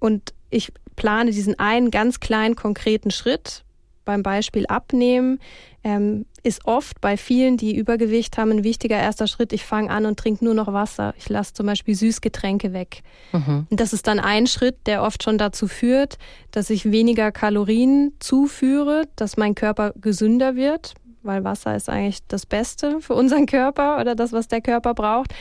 und 0.00 0.34
ich 0.50 0.70
plane 0.96 1.30
diesen 1.30 1.58
einen 1.58 1.90
ganz 1.90 2.20
kleinen 2.20 2.56
konkreten 2.56 3.10
Schritt, 3.10 3.64
beim 4.04 4.22
Beispiel 4.22 4.66
Abnehmen, 4.66 5.40
ähm, 5.82 6.26
ist 6.46 6.64
oft 6.64 7.00
bei 7.00 7.16
vielen, 7.16 7.56
die 7.56 7.74
Übergewicht 7.74 8.38
haben, 8.38 8.52
ein 8.52 8.64
wichtiger 8.64 8.96
erster 8.96 9.26
Schritt. 9.26 9.52
Ich 9.52 9.64
fange 9.64 9.90
an 9.90 10.06
und 10.06 10.16
trinke 10.16 10.44
nur 10.44 10.54
noch 10.54 10.72
Wasser. 10.72 11.12
Ich 11.18 11.28
lasse 11.28 11.54
zum 11.54 11.66
Beispiel 11.66 11.96
Süßgetränke 11.96 12.72
weg. 12.72 13.02
Mhm. 13.32 13.66
Und 13.68 13.80
das 13.80 13.92
ist 13.92 14.06
dann 14.06 14.20
ein 14.20 14.46
Schritt, 14.46 14.86
der 14.86 15.02
oft 15.02 15.24
schon 15.24 15.38
dazu 15.38 15.66
führt, 15.66 16.18
dass 16.52 16.70
ich 16.70 16.92
weniger 16.92 17.32
Kalorien 17.32 18.12
zuführe, 18.20 19.08
dass 19.16 19.36
mein 19.36 19.56
Körper 19.56 19.92
gesünder 20.00 20.54
wird, 20.54 20.94
weil 21.24 21.42
Wasser 21.42 21.74
ist 21.74 21.88
eigentlich 21.88 22.20
das 22.28 22.46
Beste 22.46 23.00
für 23.00 23.14
unseren 23.14 23.46
Körper 23.46 24.00
oder 24.00 24.14
das, 24.14 24.32
was 24.32 24.46
der 24.46 24.60
Körper 24.60 24.94
braucht. 24.94 25.34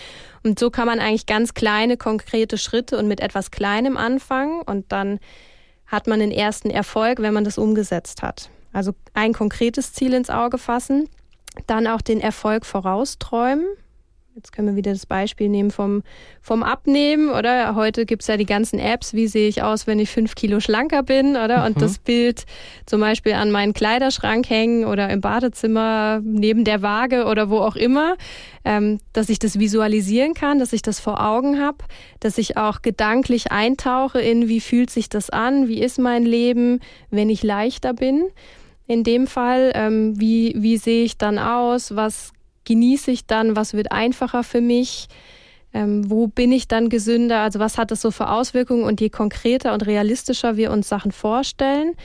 Und 0.44 0.58
so 0.58 0.72
kann 0.72 0.88
man 0.88 1.00
eigentlich 1.00 1.28
ganz 1.28 1.54
kleine, 1.54 1.98
konkrete 1.98 2.58
Schritte 2.58 2.98
und 2.98 3.08
mit 3.08 3.20
etwas 3.20 3.52
Kleinem 3.52 3.96
anfangen 3.96 4.64
und 4.64 4.92
dann 4.92 5.20
hat 5.86 6.08
man 6.08 6.20
den 6.20 6.32
ersten 6.32 6.72
Erfolg, 6.72 7.22
wenn 7.22 7.36
man 7.36 7.44
das 7.44 7.60
umgesetzt 7.60 8.24
hat. 8.24 8.50
Also 8.76 8.92
ein 9.14 9.32
konkretes 9.32 9.94
Ziel 9.94 10.14
ins 10.14 10.30
Auge 10.30 10.58
fassen, 10.58 11.08
dann 11.66 11.88
auch 11.88 12.02
den 12.02 12.20
Erfolg 12.20 12.66
vorausträumen. 12.66 13.66
Jetzt 14.36 14.52
können 14.52 14.68
wir 14.68 14.76
wieder 14.76 14.92
das 14.92 15.06
Beispiel 15.06 15.48
nehmen 15.48 15.72
vom, 15.72 16.04
vom 16.42 16.62
Abnehmen, 16.62 17.30
oder? 17.30 17.74
Heute 17.76 18.06
gibt's 18.06 18.28
ja 18.28 18.36
die 18.36 18.46
ganzen 18.46 18.78
Apps, 18.78 19.14
wie 19.14 19.28
sehe 19.28 19.48
ich 19.48 19.64
aus, 19.64 19.88
wenn 19.88 19.98
ich 19.98 20.10
fünf 20.10 20.36
Kilo 20.36 20.60
schlanker 20.60 21.04
bin, 21.04 21.38
oder? 21.38 21.66
Und 21.66 21.78
mhm. 21.78 21.80
das 21.80 22.00
Bild 22.00 22.44
zum 22.86 23.00
Beispiel 23.00 23.32
an 23.32 23.50
meinen 23.50 23.72
Kleiderschrank 23.72 24.50
hängen 24.50 24.84
oder 24.84 25.10
im 25.10 25.22
Badezimmer 25.22 26.20
neben 26.22 26.66
der 26.66 26.82
Waage 26.82 27.28
oder 27.28 27.50
wo 27.50 27.60
auch 27.60 27.78
immer, 27.78 28.18
ähm, 28.66 29.00
dass 29.14 29.30
ich 29.30 29.40
das 29.40 29.58
visualisieren 29.58 30.34
kann, 30.34 30.60
dass 30.60 30.74
ich 30.74 30.82
das 30.82 31.00
vor 31.00 31.26
Augen 31.26 31.62
habe, 31.62 31.78
dass 32.20 32.38
ich 32.38 32.58
auch 32.58 32.82
gedanklich 32.82 33.54
eintauche 33.54 34.20
in, 34.20 34.50
wie 34.50 34.60
fühlt 34.60 34.90
sich 34.90 35.08
das 35.08 35.30
an, 35.30 35.70
wie 35.70 35.82
ist 35.82 35.98
mein 35.98 36.26
Leben, 36.26 36.82
wenn 37.10 37.30
ich 37.30 37.42
leichter 37.42 37.94
bin 37.94 38.26
in 38.88 39.04
dem 39.04 39.28
Fall? 39.28 39.72
Ähm, 39.76 40.20
wie, 40.20 40.54
wie 40.58 40.78
sehe 40.78 41.04
ich 41.04 41.18
dann 41.18 41.40
aus? 41.40 41.96
Was 41.96 42.32
genieße 42.66 43.12
ich 43.12 43.26
dann? 43.26 43.56
Was 43.56 43.74
wird 43.74 43.92
einfacher 43.92 44.44
für 44.44 44.62
mich? 44.62 45.08
Ähm, 45.74 46.10
wo 46.10 46.28
bin 46.28 46.52
ich 46.52 46.68
dann 46.68 46.90
gesünder? 46.90 47.40
Also 47.42 47.60
was 47.60 47.78
hat 47.78 47.92
das 47.92 48.02
so 48.02 48.12
für 48.12 48.30
Auswirkungen? 48.30 48.84
Und 48.84 49.02
je 49.02 49.10
konkreter 49.10 49.74
und 49.74 49.86
realistischer 49.86 50.56
wir 50.58 50.72
uns 50.72 50.88
Sachen 50.88 51.12
vorstellen, 51.12 51.96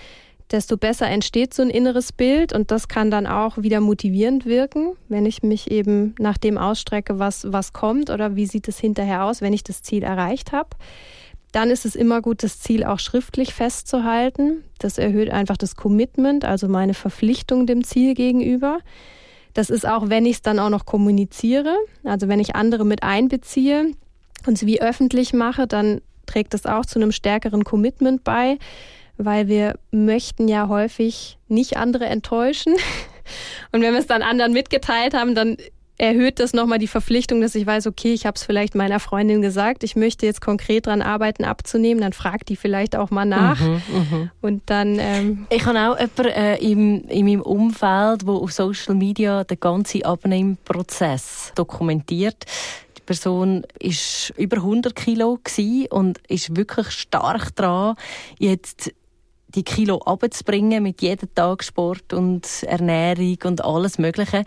desto 0.50 0.76
besser 0.76 1.06
entsteht 1.06 1.54
so 1.54 1.62
ein 1.62 1.70
inneres 1.70 2.12
Bild 2.12 2.52
und 2.52 2.70
das 2.70 2.88
kann 2.88 3.10
dann 3.10 3.26
auch 3.26 3.58
wieder 3.58 3.80
motivierend 3.80 4.46
wirken, 4.46 4.96
wenn 5.08 5.26
ich 5.26 5.42
mich 5.42 5.70
eben 5.70 6.14
nach 6.18 6.38
dem 6.38 6.58
ausstrecke, 6.58 7.18
was, 7.18 7.52
was 7.52 7.72
kommt 7.72 8.10
oder 8.10 8.34
wie 8.34 8.46
sieht 8.46 8.66
es 8.66 8.78
hinterher 8.78 9.24
aus, 9.24 9.40
wenn 9.40 9.52
ich 9.52 9.62
das 9.62 9.82
Ziel 9.82 10.02
erreicht 10.02 10.52
habe. 10.52 10.70
Dann 11.52 11.70
ist 11.70 11.84
es 11.84 11.96
immer 11.96 12.22
gut, 12.22 12.42
das 12.42 12.60
Ziel 12.60 12.84
auch 12.84 12.98
schriftlich 12.98 13.54
festzuhalten. 13.54 14.64
Das 14.78 14.98
erhöht 14.98 15.30
einfach 15.30 15.56
das 15.56 15.74
Commitment, 15.74 16.44
also 16.44 16.68
meine 16.68 16.94
Verpflichtung 16.94 17.66
dem 17.66 17.84
Ziel 17.84 18.14
gegenüber. 18.14 18.78
Das 19.54 19.68
ist 19.68 19.86
auch, 19.86 20.08
wenn 20.08 20.26
ich 20.26 20.36
es 20.36 20.42
dann 20.42 20.60
auch 20.60 20.70
noch 20.70 20.86
kommuniziere, 20.86 21.74
also 22.04 22.28
wenn 22.28 22.38
ich 22.38 22.54
andere 22.54 22.84
mit 22.84 23.02
einbeziehe 23.02 23.92
und 24.46 24.54
es 24.54 24.66
wie 24.66 24.80
öffentlich 24.80 25.32
mache, 25.32 25.66
dann 25.66 26.00
trägt 26.26 26.54
das 26.54 26.66
auch 26.66 26.86
zu 26.86 27.00
einem 27.00 27.10
stärkeren 27.10 27.64
Commitment 27.64 28.22
bei, 28.22 28.58
weil 29.16 29.48
wir 29.48 29.78
möchten 29.90 30.46
ja 30.46 30.68
häufig 30.68 31.38
nicht 31.48 31.76
andere 31.76 32.06
enttäuschen. 32.06 32.74
Und 33.72 33.82
wenn 33.82 33.92
wir 33.92 34.00
es 34.00 34.06
dann 34.06 34.22
anderen 34.22 34.52
mitgeteilt 34.52 35.14
haben, 35.14 35.34
dann 35.34 35.56
erhöht 36.00 36.40
das 36.40 36.54
nochmal 36.54 36.78
die 36.78 36.86
Verpflichtung, 36.86 37.42
dass 37.42 37.54
ich 37.54 37.66
weiß, 37.66 37.86
okay, 37.86 38.14
ich 38.14 38.24
habe 38.24 38.34
es 38.34 38.42
vielleicht 38.42 38.74
meiner 38.74 39.00
Freundin 39.00 39.42
gesagt, 39.42 39.84
ich 39.84 39.96
möchte 39.96 40.24
jetzt 40.24 40.40
konkret 40.40 40.86
daran 40.86 41.02
arbeiten, 41.02 41.44
abzunehmen, 41.44 42.00
dann 42.00 42.14
fragt 42.14 42.48
die 42.48 42.56
vielleicht 42.56 42.96
auch 42.96 43.10
mal 43.10 43.26
nach. 43.26 43.60
Mhm, 43.60 43.82
mh. 44.10 44.30
Und 44.40 44.62
dann. 44.66 44.98
Ähm 44.98 45.46
ich 45.50 45.66
habe 45.66 45.78
auch 45.78 45.98
jemanden 45.98 46.24
äh, 46.26 46.56
im, 46.56 47.04
in 47.08 47.26
meinem 47.26 47.42
Umfeld, 47.42 48.26
wo 48.26 48.36
auf 48.36 48.50
Social 48.50 48.94
Media 48.94 49.44
den 49.44 49.60
ganzen 49.60 50.02
Abnehmprozess 50.02 51.52
dokumentiert. 51.54 52.46
Die 52.96 53.02
Person 53.02 53.66
ist 53.78 54.32
über 54.38 54.56
100 54.56 54.96
Kilo 54.96 55.38
und 55.90 56.18
ist 56.28 56.56
wirklich 56.56 56.90
stark 56.92 57.54
dran, 57.56 57.94
jetzt 58.38 58.94
die 59.48 59.64
Kilo 59.64 59.98
abzubringen 59.98 60.82
mit 60.82 61.02
jedem 61.02 61.34
Tag 61.34 61.64
Sport 61.64 62.12
und 62.12 62.46
Ernährung 62.62 63.38
und 63.44 63.64
alles 63.64 63.98
Mögliche. 63.98 64.44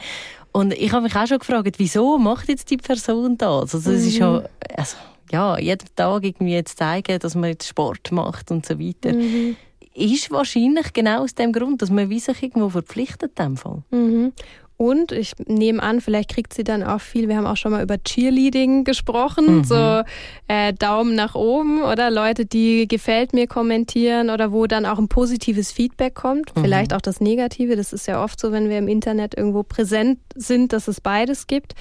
Und 0.54 0.74
ich 0.74 0.92
habe 0.92 1.04
mich 1.04 1.16
auch 1.16 1.28
schon 1.28 1.40
gefragt, 1.40 1.76
wieso 1.80 2.18
macht 2.20 2.48
jetzt 2.48 2.70
die 2.70 2.78
Person 2.78 3.38
das? 3.38 3.74
Also, 3.74 3.92
es 3.92 4.06
ist 4.06 4.18
ja, 4.18 4.40
mhm. 4.40 4.46
also, 4.78 4.98
ja, 5.32 5.58
jeden 5.58 5.88
Tag 5.96 6.24
irgendwie 6.24 6.54
jetzt 6.54 6.78
zeigen, 6.78 7.20
dass 7.20 7.36
man 7.36 7.50
jetzt 7.50 7.68
Sport 7.68 8.12
macht 8.12 8.52
und 8.52 8.66
so 8.66 8.80
weiter. 8.80 9.14
Mhm. 9.14 9.56
Ist 9.96 10.32
wahrscheinlich 10.32 10.94
genau 10.94 11.24
aus 11.24 11.34
dem 11.34 11.52
Grund, 11.52 11.82
dass 11.82 11.90
man 11.90 12.10
wie 12.10 12.20
sich 12.20 12.42
irgendwo 12.42 12.70
verpflichtet 12.70 13.38
in 13.40 13.46
dem 13.46 13.58
Fall. 13.58 13.82
Mhm. 13.90 14.34
Und 14.76 15.12
ich 15.12 15.34
nehme 15.46 15.82
an, 15.82 16.02
vielleicht 16.02 16.30
kriegt 16.30 16.54
sie 16.54 16.64
dann 16.64 16.84
auch 16.84 17.00
viel, 17.00 17.30
wir 17.30 17.38
haben 17.38 17.46
auch 17.46 17.58
schon 17.58 17.72
mal 17.72 17.84
über 17.84 17.98
Cheerleading 18.04 18.84
gesprochen, 18.84 19.58
mhm. 19.58 19.64
so 19.64 20.02
äh, 20.48 20.74
Daumen 20.74 21.16
nach 21.16 21.36
oben 21.36 21.84
oder 21.84 22.10
Leute, 22.10 22.46
die 22.46 22.88
gefällt 22.88 23.34
mir 23.34 23.48
kommentieren 23.48 24.30
oder 24.30 24.52
wo 24.52 24.66
dann 24.66 24.86
auch 24.86 24.98
ein 24.98 25.08
positives 25.08 25.72
Feedback 25.72 26.16
kommt, 26.16 26.56
mhm. 26.56 26.62
vielleicht 26.62 26.94
auch 26.94 27.02
das 27.02 27.22
Negative, 27.22 27.76
das 27.76 27.94
ist 27.94 28.08
ja 28.08 28.24
oft 28.24 28.40
so, 28.40 28.52
wenn 28.52 28.68
wir 28.68 28.80
im 28.80 28.88
Internet 28.88 29.36
irgendwo 29.38 29.64
präsent 29.64 30.20
sind, 30.36 30.74
dass 30.74 30.88
es 30.88 31.00
beides 31.00 31.48
gibt 31.48 31.76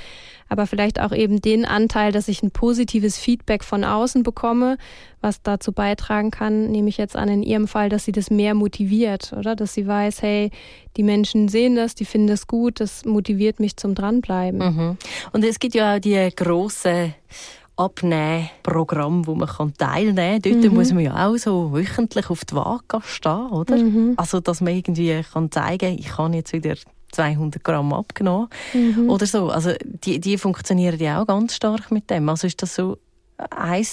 aber 0.52 0.66
vielleicht 0.66 1.00
auch 1.00 1.12
eben 1.12 1.40
den 1.40 1.64
Anteil, 1.64 2.12
dass 2.12 2.28
ich 2.28 2.42
ein 2.42 2.50
positives 2.50 3.16
Feedback 3.16 3.64
von 3.64 3.84
außen 3.84 4.22
bekomme, 4.22 4.76
was 5.22 5.42
dazu 5.42 5.72
beitragen 5.72 6.30
kann, 6.30 6.70
nehme 6.70 6.90
ich 6.90 6.98
jetzt 6.98 7.16
an 7.16 7.28
in 7.28 7.42
ihrem 7.42 7.66
Fall, 7.66 7.88
dass 7.88 8.04
sie 8.04 8.12
das 8.12 8.30
mehr 8.30 8.54
motiviert, 8.54 9.32
oder? 9.32 9.56
Dass 9.56 9.72
sie 9.72 9.86
weiß, 9.86 10.20
hey, 10.20 10.50
die 10.98 11.02
Menschen 11.02 11.48
sehen 11.48 11.74
das, 11.74 11.94
die 11.94 12.04
finden 12.04 12.28
das 12.28 12.46
gut, 12.46 12.80
das 12.80 13.06
motiviert 13.06 13.60
mich 13.60 13.76
zum 13.76 13.94
Dranbleiben. 13.94 14.58
Mhm. 14.58 14.96
Und 15.32 15.44
es 15.44 15.58
gibt 15.58 15.74
ja 15.74 15.96
auch 15.96 15.98
die 15.98 16.28
große 16.36 17.14
Abnehmprogramm, 17.76 19.26
wo 19.26 19.34
man 19.34 19.48
kann 19.48 19.72
teilnehmen 19.74 20.42
kann. 20.42 20.60
Dort 20.60 20.70
mhm. 20.70 20.76
muss 20.76 20.92
man 20.92 21.04
ja 21.04 21.26
auch 21.26 21.36
so 21.36 21.72
wöchentlich 21.72 22.28
auf 22.28 22.44
die 22.44 22.54
Waage 22.54 23.00
stehen, 23.06 23.50
oder? 23.50 23.78
Mhm. 23.78 24.14
Also, 24.16 24.40
dass 24.40 24.60
man 24.60 24.74
irgendwie 24.74 25.22
kann 25.32 25.50
zeigen 25.50 25.98
ich 25.98 26.08
kann 26.08 26.34
jetzt 26.34 26.52
wieder 26.52 26.74
200 27.12 27.62
Gramm 27.62 27.92
abgenommen 27.92 28.48
mhm. 28.72 29.08
oder 29.08 29.26
so. 29.26 29.50
Also 29.50 29.72
die, 29.84 30.20
die 30.20 30.38
funktionieren 30.38 30.98
ja 30.98 31.22
auch 31.22 31.26
ganz 31.26 31.54
stark 31.54 31.90
mit 31.90 32.10
dem. 32.10 32.28
Also 32.28 32.46
ist 32.46 32.62
das 32.62 32.74
so 32.74 32.98
ein 33.50 33.86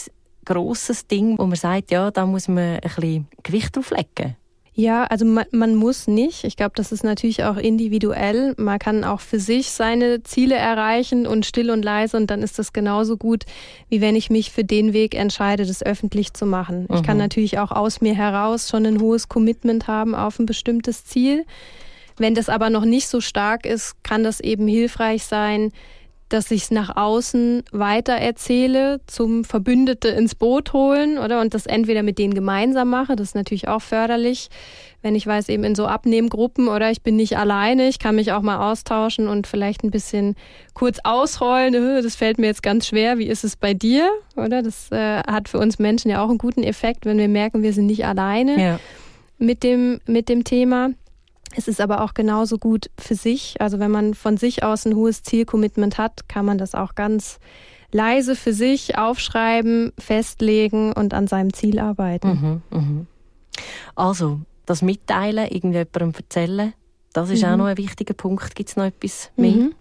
grosses 0.45 1.08
Ding, 1.08 1.38
wo 1.38 1.45
man 1.45 1.55
sagt, 1.55 1.91
ja, 1.91 2.12
da 2.12 2.25
muss 2.25 2.47
man 2.47 2.79
ein 2.79 2.82
bisschen 2.82 3.27
Gewicht 3.43 3.75
drauflegen. 3.75 4.36
Ja, 4.79 5.03
also 5.03 5.25
man, 5.25 5.43
man 5.51 5.75
muss 5.75 6.08
nicht. 6.08 6.45
Ich 6.45 6.55
glaube, 6.55 6.71
das 6.75 6.93
ist 6.93 7.03
natürlich 7.03 7.43
auch 7.43 7.58
individuell. 7.58 8.53
Man 8.58 8.79
kann 8.79 9.03
auch 9.03 9.19
für 9.19 9.39
sich 9.39 9.71
seine 9.71 10.23
Ziele 10.23 10.55
erreichen 10.55 11.27
und 11.27 11.45
still 11.45 11.69
und 11.69 11.84
leise 11.84 12.15
und 12.15 12.32
dann 12.32 12.41
ist 12.41 12.58
das 12.58 12.71
genauso 12.71 13.17
gut, 13.17 13.43
wie 13.89 13.99
wenn 13.99 14.15
ich 14.15 14.29
mich 14.29 14.51
für 14.51 14.63
den 14.63 14.93
Weg 14.93 15.15
entscheide, 15.15 15.65
das 15.65 15.84
öffentlich 15.84 16.34
zu 16.34 16.45
machen. 16.45 16.88
Mhm. 16.88 16.95
Ich 16.95 17.03
kann 17.03 17.17
mhm. 17.17 17.23
natürlich 17.23 17.60
auch 17.60 17.71
aus 17.71 17.99
mir 17.99 18.15
heraus 18.15 18.69
schon 18.69 18.86
ein 18.86 19.01
hohes 19.01 19.27
Commitment 19.27 19.88
haben 19.88 20.15
auf 20.15 20.39
ein 20.39 20.45
bestimmtes 20.45 21.03
Ziel. 21.03 21.45
Wenn 22.19 22.36
das 22.36 22.49
aber 22.49 22.69
noch 22.69 22.86
nicht 22.86 23.08
so 23.08 23.21
stark 23.21 23.65
ist, 23.65 23.95
kann 24.03 24.23
das 24.23 24.39
eben 24.39 24.67
hilfreich 24.67 25.23
sein, 25.23 25.71
dass 26.29 26.51
ich 26.51 26.63
es 26.63 26.71
nach 26.71 26.95
außen 26.95 27.63
weiter 27.71 28.13
erzähle, 28.13 29.01
zum 29.08 29.43
Verbündete 29.43 30.10
ins 30.10 30.36
Boot 30.36 30.73
holen, 30.73 31.17
oder? 31.17 31.41
Und 31.41 31.55
das 31.55 31.65
entweder 31.65 32.03
mit 32.03 32.19
denen 32.19 32.36
gemeinsam 32.36 32.89
mache, 32.91 33.15
das 33.15 33.29
ist 33.29 33.36
natürlich 33.36 33.67
auch 33.67 33.82
förderlich, 33.82 34.49
wenn 35.01 35.15
ich 35.15 35.25
weiß, 35.25 35.49
eben 35.49 35.63
in 35.63 35.73
so 35.73 35.88
Abnehmgruppen 35.88 36.67
oder 36.67 36.91
ich 36.91 37.01
bin 37.01 37.15
nicht 37.15 37.38
alleine, 37.38 37.88
ich 37.88 37.97
kann 37.97 38.15
mich 38.15 38.32
auch 38.32 38.41
mal 38.41 38.71
austauschen 38.71 39.27
und 39.27 39.47
vielleicht 39.47 39.84
ein 39.84 39.91
bisschen 39.91 40.36
kurz 40.75 40.99
ausrollen, 41.03 41.73
das 41.73 42.15
fällt 42.15 42.38
mir 42.38 42.47
jetzt 42.47 42.63
ganz 42.63 42.86
schwer, 42.86 43.17
wie 43.17 43.27
ist 43.27 43.43
es 43.43 43.55
bei 43.55 43.73
dir, 43.73 44.08
oder? 44.36 44.62
Das 44.62 44.91
äh, 44.91 45.21
hat 45.23 45.49
für 45.49 45.58
uns 45.58 45.79
Menschen 45.79 46.12
ja 46.12 46.23
auch 46.23 46.29
einen 46.29 46.38
guten 46.38 46.63
Effekt, 46.63 47.05
wenn 47.05 47.17
wir 47.17 47.27
merken, 47.27 47.63
wir 47.63 47.73
sind 47.73 47.88
nicht 47.88 48.05
alleine 48.05 48.62
ja. 48.62 48.79
mit 49.39 49.63
dem, 49.63 49.99
mit 50.05 50.29
dem 50.29 50.43
Thema. 50.43 50.91
Es 51.55 51.67
ist 51.67 51.81
aber 51.81 52.03
auch 52.03 52.13
genauso 52.13 52.57
gut 52.57 52.89
für 52.97 53.15
sich. 53.15 53.55
Also 53.59 53.79
wenn 53.79 53.91
man 53.91 54.13
von 54.13 54.38
sich 54.38 54.63
aus 54.63 54.85
ein 54.85 54.95
hohes 54.95 55.23
Zielcommitment 55.23 55.97
hat, 55.97 56.29
kann 56.29 56.45
man 56.45 56.57
das 56.57 56.75
auch 56.75 56.95
ganz 56.95 57.39
leise 57.91 58.35
für 58.35 58.53
sich 58.53 58.97
aufschreiben, 58.97 59.91
festlegen 59.97 60.93
und 60.93 61.13
an 61.13 61.27
seinem 61.27 61.53
Ziel 61.53 61.79
arbeiten. 61.79 62.62
Mhm, 62.71 62.79
mhm. 62.79 63.07
Also, 63.95 64.41
das 64.65 64.81
Mitteilen, 64.81 65.47
irgendjemandem 65.47 66.13
erzählen, 66.15 66.73
das 67.13 67.31
ist 67.31 67.43
mhm. 67.43 67.49
auch 67.49 67.57
noch 67.57 67.65
ein 67.65 67.77
wichtiger 67.77 68.13
Punkt. 68.13 68.55
Gibt 68.55 68.69
es 68.69 68.75
noch 68.75 68.85
etwas 68.85 69.31
mehr? 69.35 69.51
Mhm. 69.51 69.75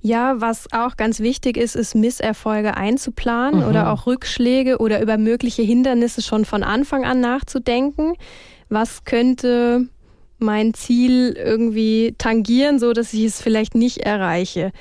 Ja, 0.00 0.40
was 0.40 0.72
auch 0.72 0.96
ganz 0.96 1.20
wichtig 1.20 1.56
ist, 1.56 1.76
ist 1.76 1.94
Misserfolge 1.94 2.76
einzuplanen 2.76 3.60
mhm. 3.60 3.66
oder 3.68 3.92
auch 3.92 4.06
Rückschläge 4.06 4.78
oder 4.78 5.00
über 5.00 5.16
mögliche 5.16 5.62
Hindernisse 5.62 6.22
schon 6.22 6.44
von 6.44 6.64
Anfang 6.64 7.04
an 7.04 7.20
nachzudenken. 7.20 8.14
Was 8.68 9.04
könnte 9.04 9.88
mein 10.42 10.74
Ziel 10.74 11.32
irgendwie 11.36 12.14
tangieren, 12.18 12.78
so 12.78 12.92
dass 12.92 13.12
ich 13.12 13.24
es 13.24 13.40
vielleicht 13.40 13.74
nicht 13.74 13.98
erreiche? 13.98 14.72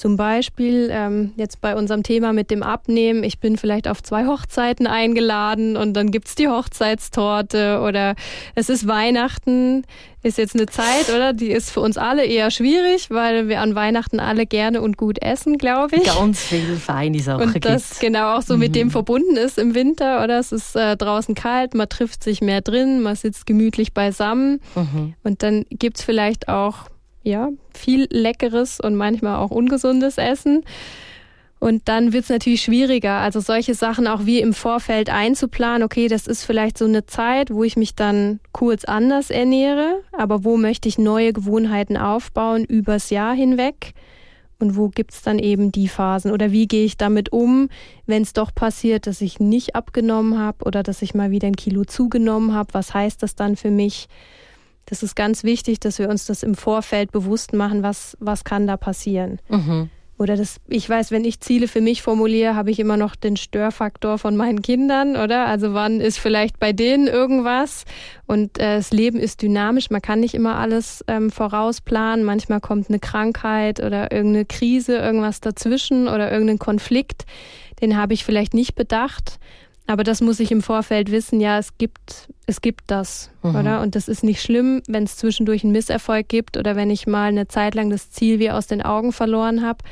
Zum 0.00 0.16
Beispiel 0.16 0.88
ähm, 0.90 1.32
jetzt 1.36 1.60
bei 1.60 1.76
unserem 1.76 2.02
Thema 2.02 2.32
mit 2.32 2.50
dem 2.50 2.62
Abnehmen, 2.62 3.22
ich 3.22 3.38
bin 3.38 3.58
vielleicht 3.58 3.86
auf 3.86 4.02
zwei 4.02 4.24
Hochzeiten 4.24 4.86
eingeladen 4.86 5.76
und 5.76 5.92
dann 5.92 6.10
gibt's 6.10 6.34
die 6.34 6.48
Hochzeitstorte 6.48 7.82
oder 7.86 8.14
es 8.54 8.70
ist 8.70 8.88
Weihnachten, 8.88 9.84
ist 10.22 10.38
jetzt 10.38 10.54
eine 10.54 10.64
Zeit, 10.64 11.10
oder? 11.14 11.34
Die 11.34 11.50
ist 11.50 11.70
für 11.70 11.80
uns 11.80 11.98
alle 11.98 12.24
eher 12.24 12.50
schwierig, 12.50 13.10
weil 13.10 13.48
wir 13.48 13.60
an 13.60 13.74
Weihnachten 13.74 14.20
alle 14.20 14.46
gerne 14.46 14.80
und 14.80 14.96
gut 14.96 15.20
essen, 15.20 15.58
glaube 15.58 15.96
ich. 15.96 16.04
Ganz 16.04 16.40
viele 16.44 16.76
feine 16.76 17.20
Sachen. 17.20 17.42
Und 17.42 17.62
das 17.62 17.88
gibt's. 17.88 18.00
genau 18.00 18.38
auch 18.38 18.42
so 18.42 18.54
mhm. 18.54 18.60
mit 18.60 18.74
dem 18.74 18.90
verbunden 18.90 19.36
ist 19.36 19.58
im 19.58 19.74
Winter, 19.74 20.24
oder? 20.24 20.38
Es 20.38 20.50
ist 20.50 20.76
äh, 20.76 20.96
draußen 20.96 21.34
kalt, 21.34 21.74
man 21.74 21.90
trifft 21.90 22.24
sich 22.24 22.40
mehr 22.40 22.62
drin, 22.62 23.02
man 23.02 23.16
sitzt 23.16 23.44
gemütlich 23.44 23.92
beisammen 23.92 24.62
mhm. 24.74 25.12
und 25.24 25.42
dann 25.42 25.66
gibt's 25.68 26.02
vielleicht 26.02 26.48
auch 26.48 26.88
ja, 27.22 27.50
viel 27.74 28.06
leckeres 28.10 28.80
und 28.80 28.94
manchmal 28.94 29.36
auch 29.36 29.50
ungesundes 29.50 30.18
Essen. 30.18 30.64
Und 31.60 31.88
dann 31.88 32.14
wird 32.14 32.24
es 32.24 32.30
natürlich 32.30 32.62
schwieriger, 32.62 33.18
also 33.18 33.38
solche 33.40 33.74
Sachen 33.74 34.06
auch 34.06 34.24
wie 34.24 34.40
im 34.40 34.54
Vorfeld 34.54 35.10
einzuplanen. 35.10 35.82
Okay, 35.82 36.08
das 36.08 36.26
ist 36.26 36.44
vielleicht 36.44 36.78
so 36.78 36.86
eine 36.86 37.04
Zeit, 37.04 37.52
wo 37.52 37.64
ich 37.64 37.76
mich 37.76 37.94
dann 37.94 38.40
kurz 38.52 38.86
anders 38.86 39.28
ernähre, 39.28 40.00
aber 40.12 40.42
wo 40.42 40.56
möchte 40.56 40.88
ich 40.88 40.96
neue 40.96 41.34
Gewohnheiten 41.34 41.98
aufbauen 41.98 42.64
übers 42.64 43.10
Jahr 43.10 43.34
hinweg? 43.34 43.92
Und 44.58 44.76
wo 44.76 44.88
gibt's 44.88 45.22
dann 45.22 45.38
eben 45.38 45.70
die 45.70 45.88
Phasen? 45.88 46.32
Oder 46.32 46.50
wie 46.50 46.66
gehe 46.66 46.84
ich 46.84 46.96
damit 46.96 47.30
um, 47.30 47.68
wenn 48.06 48.22
es 48.22 48.32
doch 48.32 48.54
passiert, 48.54 49.06
dass 49.06 49.20
ich 49.20 49.38
nicht 49.38 49.74
abgenommen 49.74 50.38
habe 50.38 50.64
oder 50.64 50.82
dass 50.82 51.02
ich 51.02 51.14
mal 51.14 51.30
wieder 51.30 51.46
ein 51.46 51.56
Kilo 51.56 51.84
zugenommen 51.84 52.54
habe? 52.54 52.72
Was 52.72 52.94
heißt 52.94 53.22
das 53.22 53.34
dann 53.34 53.56
für 53.56 53.70
mich? 53.70 54.08
Das 54.90 55.04
ist 55.04 55.14
ganz 55.14 55.44
wichtig, 55.44 55.78
dass 55.78 55.98
wir 56.00 56.08
uns 56.08 56.26
das 56.26 56.42
im 56.42 56.56
Vorfeld 56.56 57.12
bewusst 57.12 57.52
machen, 57.52 57.82
was, 57.84 58.16
was 58.20 58.42
kann 58.42 58.66
da 58.66 58.76
passieren. 58.76 59.38
Mhm. 59.48 59.88
Oder 60.18 60.36
das, 60.36 60.60
ich 60.68 60.86
weiß, 60.86 61.12
wenn 61.12 61.24
ich 61.24 61.40
Ziele 61.40 61.66
für 61.66 61.80
mich 61.80 62.02
formuliere, 62.02 62.54
habe 62.54 62.70
ich 62.70 62.78
immer 62.78 62.98
noch 62.98 63.16
den 63.16 63.38
Störfaktor 63.38 64.18
von 64.18 64.36
meinen 64.36 64.60
Kindern, 64.60 65.16
oder? 65.16 65.46
Also 65.46 65.72
wann 65.72 66.00
ist 66.02 66.18
vielleicht 66.18 66.58
bei 66.58 66.74
denen 66.74 67.06
irgendwas? 67.06 67.84
Und 68.26 68.58
äh, 68.58 68.76
das 68.76 68.90
Leben 68.90 69.18
ist 69.18 69.40
dynamisch, 69.40 69.88
man 69.88 70.02
kann 70.02 70.20
nicht 70.20 70.34
immer 70.34 70.56
alles 70.56 71.02
ähm, 71.06 71.30
vorausplanen. 71.30 72.22
Manchmal 72.26 72.60
kommt 72.60 72.90
eine 72.90 72.98
Krankheit 72.98 73.80
oder 73.80 74.12
irgendeine 74.12 74.44
Krise, 74.44 74.96
irgendwas 74.96 75.40
dazwischen 75.40 76.06
oder 76.06 76.30
irgendein 76.30 76.58
Konflikt. 76.58 77.24
Den 77.80 77.96
habe 77.96 78.12
ich 78.12 78.24
vielleicht 78.24 78.52
nicht 78.52 78.74
bedacht. 78.74 79.38
Aber 79.90 80.04
das 80.04 80.20
muss 80.20 80.38
ich 80.38 80.52
im 80.52 80.62
Vorfeld 80.62 81.10
wissen, 81.10 81.40
ja, 81.40 81.58
es 81.58 81.76
gibt, 81.76 82.28
es 82.46 82.60
gibt 82.60 82.82
das, 82.86 83.28
mhm. 83.42 83.56
oder? 83.56 83.80
Und 83.80 83.96
das 83.96 84.06
ist 84.06 84.22
nicht 84.22 84.40
schlimm, 84.40 84.82
wenn 84.86 85.02
es 85.02 85.16
zwischendurch 85.16 85.64
einen 85.64 85.72
Misserfolg 85.72 86.28
gibt 86.28 86.56
oder 86.56 86.76
wenn 86.76 86.90
ich 86.90 87.08
mal 87.08 87.30
eine 87.30 87.48
Zeit 87.48 87.74
lang 87.74 87.90
das 87.90 88.12
Ziel 88.12 88.38
wie 88.38 88.52
aus 88.52 88.68
den 88.68 88.82
Augen 88.82 89.12
verloren 89.12 89.66
habe, 89.66 89.82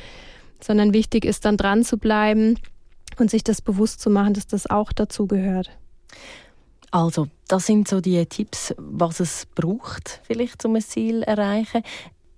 sondern 0.60 0.92
wichtig 0.92 1.24
ist 1.24 1.44
dann 1.44 1.56
dran 1.56 1.82
zu 1.82 1.98
bleiben 1.98 2.60
und 3.18 3.28
sich 3.28 3.42
das 3.42 3.60
bewusst 3.60 4.00
zu 4.00 4.08
machen, 4.08 4.34
dass 4.34 4.46
das 4.46 4.70
auch 4.70 4.92
dazu 4.92 5.26
gehört. 5.26 5.68
Also, 6.92 7.26
das 7.48 7.66
sind 7.66 7.88
so 7.88 8.00
die 8.00 8.24
Tipps, 8.26 8.72
was 8.78 9.18
es 9.18 9.46
braucht, 9.52 10.20
vielleicht, 10.22 10.64
um 10.64 10.76
ein 10.76 10.82
Ziel 10.82 11.22
zu 11.22 11.26
erreichen. 11.26 11.82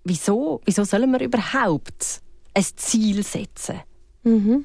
Wieso, 0.03 0.63
wieso 0.65 0.85
sollen 0.85 1.11
wir 1.11 1.21
überhaupt 1.21 2.23
ein 2.55 2.65
Ziel 2.77 3.23
setzen? 3.23 3.81
Mhm. 4.23 4.65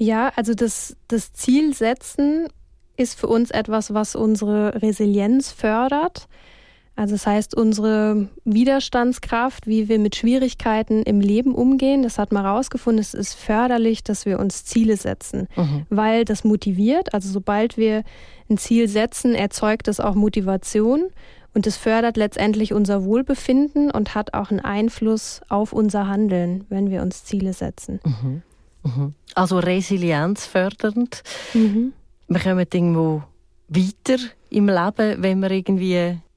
Ja, 0.00 0.32
also 0.34 0.54
das, 0.54 0.96
das 1.08 1.34
Ziel 1.34 1.74
setzen 1.74 2.48
ist 2.96 3.20
für 3.20 3.26
uns 3.26 3.50
etwas, 3.50 3.92
was 3.92 4.16
unsere 4.16 4.80
Resilienz 4.80 5.52
fördert. 5.52 6.26
Also 6.96 7.14
das 7.14 7.26
heißt, 7.26 7.54
unsere 7.54 8.28
Widerstandskraft, 8.46 9.66
wie 9.66 9.90
wir 9.90 9.98
mit 9.98 10.16
Schwierigkeiten 10.16 11.02
im 11.02 11.20
Leben 11.20 11.54
umgehen, 11.54 12.02
das 12.02 12.18
hat 12.18 12.32
man 12.32 12.44
herausgefunden, 12.44 12.98
es 12.98 13.12
ist 13.12 13.34
förderlich, 13.34 14.02
dass 14.02 14.24
wir 14.24 14.38
uns 14.38 14.64
Ziele 14.64 14.96
setzen, 14.96 15.48
mhm. 15.54 15.84
weil 15.90 16.24
das 16.24 16.44
motiviert. 16.44 17.12
Also 17.12 17.28
sobald 17.28 17.76
wir 17.76 18.02
ein 18.48 18.56
Ziel 18.56 18.88
setzen, 18.88 19.34
erzeugt 19.34 19.86
es 19.86 20.00
auch 20.00 20.14
Motivation 20.14 21.10
und 21.52 21.66
es 21.66 21.76
fördert 21.76 22.16
letztendlich 22.16 22.72
unser 22.72 23.04
Wohlbefinden 23.04 23.90
und 23.90 24.14
hat 24.14 24.32
auch 24.32 24.50
einen 24.50 24.60
Einfluss 24.60 25.42
auf 25.50 25.74
unser 25.74 26.06
Handeln, 26.06 26.64
wenn 26.70 26.90
wir 26.90 27.02
uns 27.02 27.24
Ziele 27.24 27.52
setzen. 27.52 28.00
Mhm. 28.02 28.42
Mhm. 28.82 29.14
Also 29.34 29.58
resilienzfördernd. 29.58 31.22
Mhm. 31.54 31.92
Wir 32.28 32.40
kommen 32.40 32.66
irgendwo 32.72 33.22
weiter 33.68 34.22
im 34.50 34.68
Leben, 34.68 35.22
wenn 35.22 35.40
wir 35.40 35.50
irgendwie 35.50 35.96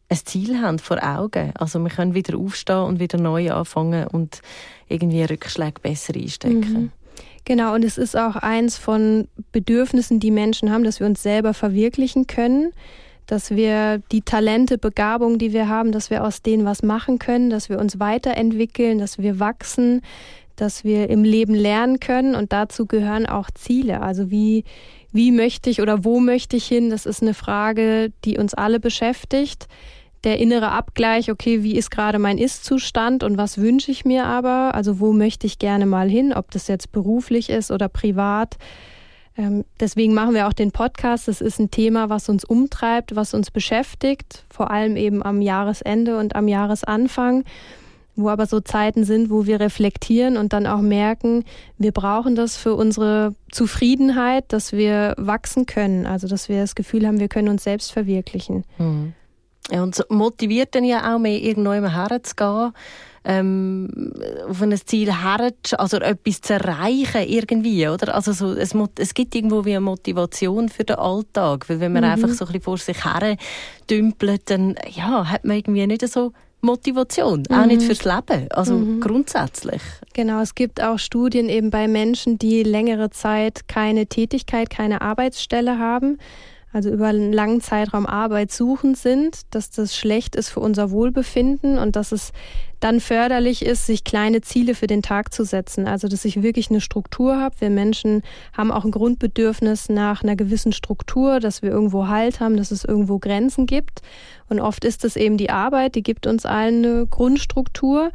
ein 0.10 0.26
Ziel 0.26 0.62
haben 0.62 0.80
vor 0.80 1.04
Augen. 1.04 1.52
Also 1.56 1.80
wir 1.80 1.90
können 1.90 2.14
wieder 2.14 2.38
aufstehen 2.38 2.84
und 2.84 3.00
wieder 3.00 3.18
neu 3.18 3.52
anfangen 3.52 4.08
und 4.08 4.42
irgendwie 4.88 5.24
Rückschläge 5.24 5.82
besser 5.82 6.14
einstecken. 6.16 6.60
Mhm. 6.60 6.92
Genau, 7.46 7.74
und 7.74 7.84
es 7.84 7.98
ist 7.98 8.16
auch 8.16 8.38
eins 8.38 8.78
von 8.78 9.28
Bedürfnissen, 9.52 10.20
die 10.20 10.32
Menschen 10.32 10.72
haben, 10.72 10.84
dass 10.84 11.00
wir 11.00 11.08
uns 11.08 11.22
selber 11.22 11.54
verwirklichen 11.54 12.26
können, 12.26 12.72
dass 13.26 13.52
wir 13.52 14.02
die 14.12 14.22
Talente, 14.22 14.78
Begabungen, 14.78 15.40
die 15.40 15.52
wir 15.52 15.68
haben, 15.68 15.92
dass 15.92 16.10
wir 16.10 16.24
aus 16.24 16.42
denen 16.42 16.66
was 16.66 16.84
machen 16.84 17.20
können, 17.20 17.50
dass 17.50 17.70
wir 17.70 17.80
uns 17.80 18.00
weiterentwickeln, 18.00 19.00
dass 19.00 19.18
wir 19.18 19.40
wachsen, 19.40 20.02
dass 20.56 20.84
wir 20.84 21.10
im 21.10 21.24
Leben 21.24 21.54
lernen 21.54 22.00
können 22.00 22.36
und 22.36 22.54
dazu 22.54 22.86
gehören 22.86 23.26
auch 23.26 23.50
Ziele. 23.52 24.02
Also 24.02 24.30
wie, 24.32 24.64
wie 25.12 25.32
möchte 25.32 25.70
ich 25.70 25.82
oder 25.82 26.04
wo 26.04 26.20
möchte 26.20 26.58
ich 26.58 26.66
hin? 26.66 26.90
Das 26.90 27.06
ist 27.06 27.22
eine 27.22 27.34
Frage, 27.34 28.12
die 28.26 28.38
uns 28.38 28.54
alle 28.54 28.80
beschäftigt. 28.80 29.68
Der 30.24 30.40
innere 30.40 30.72
Abgleich, 30.72 31.30
okay, 31.30 31.64
wie 31.64 31.76
ist 31.76 31.92
gerade 31.92 32.18
mein 32.18 32.38
Ist-Zustand 32.38 33.24
und 33.24 33.38
was 33.38 33.58
wünsche 33.58 33.92
ich 33.92 34.06
mir 34.06 34.26
aber? 34.26 34.74
Also 34.74 35.00
wo 35.00 35.12
möchte 35.12 35.48
ich 35.48 35.60
gerne 35.60 35.86
mal 35.86 36.10
hin, 36.10 36.34
ob 36.34 36.52
das 36.52 36.68
jetzt 36.68 36.92
beruflich 36.92 37.50
ist 37.50 37.72
oder 37.72 37.90
privat? 37.90 38.58
Ähm, 39.38 39.66
deswegen 39.80 40.14
machen 40.14 40.34
wir 40.34 40.48
auch 40.48 40.54
den 40.54 40.72
Podcast. 40.72 41.28
Das 41.28 41.42
ist 41.42 41.60
ein 41.60 41.72
Thema, 41.72 42.10
was 42.10 42.30
uns 42.30 42.46
umtreibt, 42.46 43.16
was 43.16 43.34
uns 43.34 43.52
beschäftigt, 43.52 44.46
vor 44.50 44.72
allem 44.72 44.96
eben 44.96 45.24
am 45.24 45.42
Jahresende 45.42 46.18
und 46.18 46.36
am 46.36 46.48
Jahresanfang 46.48 47.44
wo 48.16 48.30
aber 48.30 48.46
so 48.46 48.60
Zeiten 48.60 49.04
sind, 49.04 49.30
wo 49.30 49.46
wir 49.46 49.60
reflektieren 49.60 50.38
und 50.38 50.54
dann 50.54 50.68
auch 50.68 50.82
merken, 50.82 51.46
wir 51.78 51.92
brauchen 51.92 52.36
das 52.36 52.58
für 52.58 52.76
unsere 52.76 53.36
Zufriedenheit, 53.52 54.46
dass 54.50 54.72
wir 54.72 55.16
wachsen 55.18 55.66
können, 55.66 56.06
also 56.06 56.28
dass 56.28 56.50
wir 56.50 56.62
das 56.62 56.76
Gefühl 56.76 57.08
haben, 57.08 57.20
wir 57.20 57.28
können 57.28 57.50
uns 57.50 57.64
selbst 57.64 57.92
verwirklichen. 57.92 58.66
Mhm. 58.78 59.14
Ja, 59.72 59.82
und 59.82 60.06
motiviert 60.10 60.76
dann 60.76 60.84
ja 60.84 61.16
auch 61.16 61.20
mehr, 61.20 61.42
irgendwo 61.42 61.72
herzugehen, 61.72 62.74
ähm, 63.26 64.12
auf 64.50 64.62
ein 64.62 64.76
Ziel 64.86 65.14
her, 65.14 65.52
also 65.78 65.98
etwas 65.98 66.42
zu 66.42 66.54
erreichen 66.54 67.24
irgendwie, 67.26 67.88
oder? 67.88 68.14
Also 68.14 68.34
so, 68.34 68.52
es, 68.52 68.76
es 69.00 69.14
gibt 69.14 69.34
irgendwo 69.34 69.64
wie 69.64 69.72
eine 69.72 69.82
Motivation 69.82 70.68
für 70.68 70.84
den 70.84 70.98
Alltag, 70.98 71.70
weil 71.70 71.80
wenn 71.80 71.94
man 71.94 72.04
mhm. 72.04 72.10
einfach 72.10 72.30
so 72.30 72.46
ein 72.46 72.48
bisschen 72.48 72.62
vor 72.64 72.78
sich 72.78 73.06
her 73.06 73.38
dümpelt, 73.90 74.50
dann 74.50 74.76
ja, 74.92 75.30
hat 75.30 75.46
man 75.46 75.56
irgendwie 75.56 75.88
nicht 75.88 76.06
so 76.10 76.34
Motivation, 76.64 77.44
mhm. 77.50 77.56
auch 77.56 77.66
nicht 77.66 77.82
mhm. 77.82 77.86
fürs 77.86 78.06
Leben, 78.06 78.48
also 78.52 78.76
mhm. 78.76 79.02
grundsätzlich. 79.02 79.82
Genau, 80.14 80.42
es 80.42 80.56
gibt 80.56 80.82
auch 80.82 80.98
Studien 80.98 81.50
eben 81.50 81.70
bei 81.70 81.88
Menschen, 81.88 82.38
die 82.40 82.64
längere 82.64 83.10
Zeit 83.10 83.68
keine 83.68 84.08
Tätigkeit, 84.08 84.70
keine 84.70 85.02
Arbeitsstelle 85.02 85.78
haben, 85.78 86.18
also 86.74 86.90
über 86.90 87.08
einen 87.08 87.32
langen 87.32 87.62
Zeitraum 87.62 88.08
arbeitssuchend 88.08 88.98
sind, 88.98 89.42
dass 89.52 89.70
das 89.70 89.96
schlecht 89.96 90.36
ist 90.36 90.50
für 90.50 90.60
unser 90.60 90.90
Wohlbefinden 90.90 91.78
und 91.78 91.96
dass 91.96 92.12
es 92.12 92.32
dann 92.80 93.00
förderlich 93.00 93.64
ist, 93.64 93.86
sich 93.86 94.04
kleine 94.04 94.42
Ziele 94.42 94.74
für 94.74 94.88
den 94.88 95.04
Tag 95.04 95.32
zu 95.34 95.46
setzen. 95.46 95.88
Also 95.88 96.08
dass 96.08 96.26
ich 96.26 96.42
wirklich 96.42 96.72
eine 96.72 96.82
Struktur 96.82 97.40
habe. 97.40 97.56
Wir 97.60 97.70
Menschen 97.70 98.24
haben 98.58 98.72
auch 98.72 98.84
ein 98.84 98.92
Grundbedürfnis 98.92 99.88
nach 99.88 100.24
einer 100.24 100.36
gewissen 100.36 100.74
Struktur, 100.74 101.40
dass 101.40 101.62
wir 101.62 101.70
irgendwo 101.70 102.08
Halt 102.08 102.40
haben, 102.40 102.58
dass 102.58 102.72
es 102.72 102.84
irgendwo 102.84 103.20
Grenzen 103.20 103.68
gibt. 103.68 104.02
Und 104.50 104.60
oft 104.60 104.84
ist 104.84 105.06
es 105.06 105.16
eben 105.16 105.38
die 105.38 105.52
Arbeit, 105.52 105.94
die 105.94 106.04
gibt 106.04 106.26
uns 106.26 106.46
allen 106.46 106.84
eine 106.84 107.06
Grundstruktur. 107.06 108.12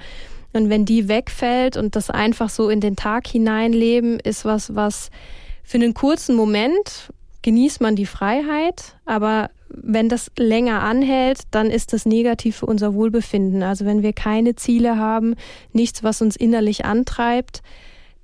Und 0.52 0.68
wenn 0.68 0.84
die 0.84 1.08
wegfällt 1.08 1.76
und 1.76 1.94
das 1.94 2.10
einfach 2.10 2.50
so 2.50 2.68
in 2.68 2.80
den 2.80 2.96
Tag 2.96 3.28
hineinleben, 3.28 4.18
ist 4.18 4.44
was, 4.44 4.74
was 4.74 5.10
für 5.62 5.76
einen 5.76 5.94
kurzen 5.94 6.34
Moment 6.34 7.10
genießt 7.48 7.80
man 7.80 7.96
die 7.96 8.04
Freiheit, 8.04 8.96
aber 9.06 9.48
wenn 9.70 10.10
das 10.10 10.30
länger 10.36 10.82
anhält, 10.82 11.44
dann 11.50 11.70
ist 11.70 11.94
das 11.94 12.04
negativ 12.04 12.56
für 12.56 12.66
unser 12.66 12.92
Wohlbefinden. 12.92 13.62
Also 13.62 13.86
wenn 13.86 14.02
wir 14.02 14.12
keine 14.12 14.54
Ziele 14.54 14.98
haben, 14.98 15.34
nichts, 15.72 16.04
was 16.04 16.20
uns 16.20 16.36
innerlich 16.36 16.84
antreibt, 16.84 17.62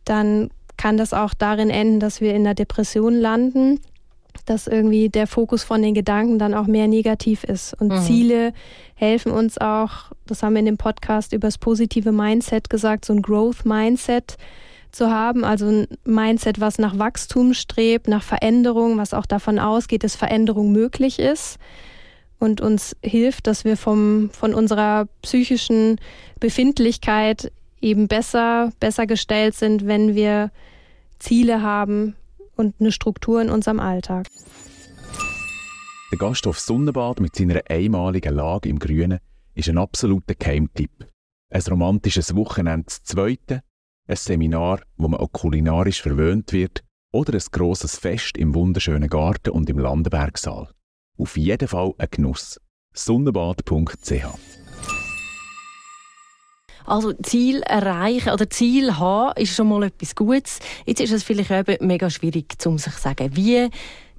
dann 0.04 0.50
kann 0.76 0.98
das 0.98 1.14
auch 1.14 1.32
darin 1.32 1.70
enden, 1.70 2.00
dass 2.00 2.20
wir 2.20 2.34
in 2.34 2.44
der 2.44 2.52
Depression 2.52 3.14
landen, 3.14 3.80
dass 4.44 4.66
irgendwie 4.66 5.08
der 5.08 5.26
Fokus 5.26 5.64
von 5.64 5.80
den 5.80 5.94
Gedanken 5.94 6.38
dann 6.38 6.52
auch 6.52 6.66
mehr 6.66 6.86
negativ 6.86 7.44
ist. 7.44 7.72
Und 7.80 7.92
mhm. 7.92 8.02
Ziele 8.02 8.52
helfen 8.94 9.32
uns 9.32 9.56
auch, 9.56 10.12
das 10.26 10.42
haben 10.42 10.52
wir 10.52 10.60
in 10.60 10.66
dem 10.66 10.76
Podcast 10.76 11.32
über 11.32 11.46
das 11.46 11.56
positive 11.56 12.12
Mindset 12.12 12.68
gesagt, 12.68 13.06
so 13.06 13.14
ein 13.14 13.22
Growth 13.22 13.64
Mindset 13.64 14.36
zu 14.94 15.10
haben, 15.10 15.44
also 15.44 15.66
ein 15.66 15.86
Mindset, 16.04 16.60
was 16.60 16.78
nach 16.78 16.98
Wachstum 16.98 17.54
strebt, 17.54 18.08
nach 18.08 18.22
Veränderung, 18.22 18.96
was 18.98 19.14
auch 19.14 19.26
davon 19.26 19.58
ausgeht, 19.58 20.04
dass 20.04 20.16
Veränderung 20.16 20.72
möglich 20.72 21.18
ist 21.18 21.58
und 22.38 22.60
uns 22.60 22.96
hilft, 23.02 23.46
dass 23.46 23.64
wir 23.64 23.76
vom, 23.76 24.30
von 24.32 24.54
unserer 24.54 25.06
psychischen 25.22 26.00
Befindlichkeit 26.40 27.52
eben 27.80 28.08
besser, 28.08 28.72
besser 28.80 29.06
gestellt 29.06 29.54
sind, 29.54 29.86
wenn 29.86 30.14
wir 30.14 30.50
Ziele 31.18 31.62
haben 31.62 32.16
und 32.56 32.74
eine 32.80 32.92
Struktur 32.92 33.40
in 33.42 33.50
unserem 33.50 33.80
Alltag. 33.80 34.28
Der 36.10 36.18
Gasthof 36.18 36.60
Sonnenbad 36.60 37.20
mit 37.20 37.34
seiner 37.34 37.60
einmaligen 37.68 38.34
Lage 38.34 38.68
im 38.68 38.78
Grünen 38.78 39.18
ist 39.54 39.68
ein 39.68 39.78
absoluter 39.78 40.34
Keimtipp. 40.34 41.08
Ein 41.50 41.62
romantisches 41.62 42.34
Wochenende 42.34 42.86
zu 42.86 43.02
zweiten, 43.04 43.60
ein 44.06 44.16
Seminar, 44.16 44.80
wo 44.96 45.08
man 45.08 45.20
auch 45.20 45.32
kulinarisch 45.32 46.02
verwöhnt 46.02 46.52
wird 46.52 46.82
oder 47.12 47.34
ein 47.34 47.42
grosses 47.52 47.96
Fest 47.96 48.36
im 48.36 48.54
wunderschönen 48.54 49.08
Garten 49.08 49.50
und 49.50 49.70
im 49.70 49.78
Landenbergsaal. 49.78 50.68
Auf 51.16 51.36
jeden 51.36 51.68
Fall 51.68 51.94
ein 51.98 52.08
Genuss. 52.10 52.60
Sonnenbad.ch 52.92 54.24
also 56.86 57.14
Ziel 57.14 57.62
erreichen 57.62 58.30
oder 58.30 58.50
Ziel 58.50 58.98
haben 58.98 59.40
ist 59.40 59.54
schon 59.54 59.68
mal 59.68 59.84
etwas 59.84 60.14
Gutes. 60.14 60.58
Jetzt 60.84 61.00
ist 61.00 61.12
es 61.12 61.22
vielleicht 61.22 61.50
eben 61.50 61.86
mega 61.86 62.10
schwierig, 62.10 62.54
um 62.66 62.76
sich 62.76 62.92
zu 62.94 63.00
sagen, 63.00 63.34
wie 63.34 63.70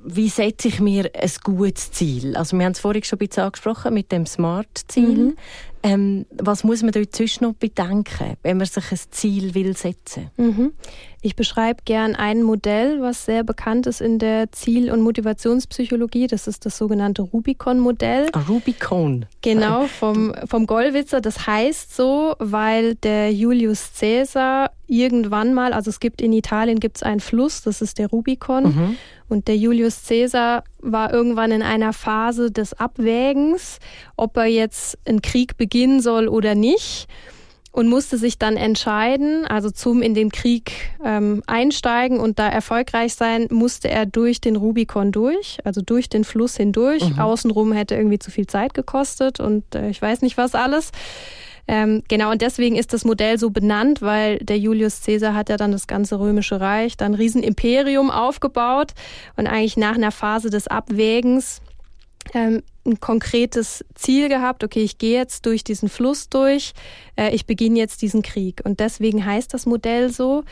wie 0.06 0.30
setze 0.30 0.68
ich 0.68 0.80
mir 0.80 1.10
ein 1.14 1.32
gutes 1.44 1.92
Ziel? 1.92 2.36
Also 2.36 2.58
wir 2.58 2.66
haben 2.66 2.74
es 2.74 2.80
vorhin 2.80 3.04
schon 3.04 3.18
ein 3.18 3.28
bisschen 3.28 3.44
angesprochen 3.44 3.94
mit 3.94 4.12
dem 4.12 4.26
Smart-Ziel. 4.26 5.18
Mhm. 5.18 5.36
Ähm, 5.84 6.26
was 6.32 6.64
muss 6.64 6.82
man 6.82 6.94
dort 6.94 7.16
sonst 7.16 7.42
noch 7.42 7.54
bedenken, 7.54 8.38
wenn 8.42 8.58
man 8.58 8.66
sich 8.66 8.92
ein 8.92 9.00
Ziel 9.12 9.54
will 9.54 9.78
setzen 9.78 10.32
mhm. 10.36 10.74
Ich 11.22 11.36
beschreibe 11.36 11.84
gern 11.86 12.16
ein 12.16 12.42
Modell, 12.42 13.02
was 13.02 13.26
sehr 13.26 13.44
bekannt 13.44 13.86
ist 13.86 14.02
in 14.02 14.18
der 14.18 14.52
Ziel- 14.52 14.92
und 14.92 15.02
Motivationspsychologie. 15.02 16.28
Das 16.28 16.48
ist 16.48 16.66
das 16.66 16.78
sogenannte 16.78 17.24
Rubicon-Modell. 17.24 18.30
Ah, 18.34 18.42
Rubicon. 18.48 19.26
Genau, 19.42 19.86
vom, 19.86 20.34
vom 20.48 20.68
Gollwitzer. 20.68 21.22
Das 21.22 21.46
heißt 21.48 21.96
so, 21.96 22.36
weil 22.40 22.96
der 22.96 23.32
Julius 23.32 23.92
Caesar 24.00 24.72
irgendwann 24.88 25.54
mal, 25.54 25.74
also 25.74 25.90
es 25.90 26.00
gibt 26.00 26.22
in 26.22 26.34
Italien 26.34 26.80
gibt's 26.80 27.04
einen 27.04 27.20
Fluss, 27.20 27.62
das 27.64 27.82
ist 27.82 27.98
der 27.98 28.08
Rubicon. 28.08 28.64
Mhm. 28.64 28.98
Und 29.28 29.48
der 29.48 29.58
Julius 29.58 30.04
Caesar 30.08 30.64
war 30.80 31.12
irgendwann 31.12 31.52
in 31.52 31.62
einer 31.62 31.94
Phase 31.94 32.52
des 32.52 32.74
Abwägens, 32.74 33.80
ob 34.16 34.38
er 34.38 34.46
jetzt 34.46 34.98
einen 35.06 35.22
Krieg 35.22 35.58
beginnen 35.58 36.02
soll 36.02 36.28
oder 36.28 36.56
nicht 36.56 37.08
und 37.76 37.90
musste 37.90 38.18
sich 38.18 38.40
dann 38.40 38.56
entscheiden, 38.56 39.46
also 39.46 39.70
zum 39.70 40.02
in 40.02 40.14
den 40.14 40.32
Krieg 40.32 40.72
ähm, 41.04 41.44
einsteigen 41.46 42.22
und 42.22 42.40
da 42.40 42.48
erfolgreich 42.48 43.16
sein, 43.16 43.48
musste 43.52 43.90
er 43.90 44.06
durch 44.06 44.40
den 44.40 44.56
Rubikon 44.56 45.12
durch, 45.12 45.58
also 45.66 45.82
durch 45.82 46.08
den 46.08 46.24
Fluss 46.24 46.56
hindurch. 46.56 47.04
Mhm. 47.04 47.20
Außenrum 47.20 47.74
hätte 47.74 47.96
irgendwie 47.96 48.20
zu 48.20 48.32
viel 48.32 48.48
Zeit 48.48 48.74
gekostet 48.74 49.42
und 49.42 49.76
äh, 49.76 49.90
ich 49.90 50.02
weiß 50.02 50.22
nicht 50.22 50.38
was 50.38 50.56
alles. 50.56 50.92
Ähm, 51.68 52.04
genau, 52.08 52.32
und 52.32 52.42
deswegen 52.42 52.76
ist 52.76 52.94
das 52.94 53.06
Modell 53.06 53.40
so 53.40 53.50
benannt, 53.50 54.02
weil 54.02 54.38
der 54.40 54.60
Julius 54.60 55.02
Caesar 55.04 55.34
hat 55.34 55.50
ja 55.50 55.58
dann 55.58 55.72
das 55.72 55.88
ganze 55.88 56.20
römische 56.20 56.62
Reich, 56.62 56.96
dann 56.96 57.14
ein 57.14 57.16
Riesenimperium 57.16 58.12
aufgebaut 58.12 58.94
und 59.36 59.48
eigentlich 59.48 59.78
nach 59.78 59.96
einer 59.96 60.12
Phase 60.12 60.50
des 60.50 60.68
Abwägens 60.68 61.62
ähm, 62.34 62.64
ein 62.86 63.00
konkretes 63.00 63.84
Ziel 63.96 64.30
gehabt, 64.30 64.64
okay, 64.64 64.82
ich 64.82 64.98
gehe 64.98 65.18
jetzt 65.18 65.46
durch 65.46 65.64
diesen 65.64 65.90
Fluss 65.90 66.30
durch, 66.30 66.74
äh, 67.16 67.34
ich 67.34 67.46
beginne 67.46 67.80
jetzt 67.80 68.02
diesen 68.02 68.22
Krieg. 68.22 68.62
Und 68.64 68.80
deswegen 68.80 69.26
heißt 69.26 69.54
das 69.54 69.66
Modell 69.66 70.12
so. 70.12 70.44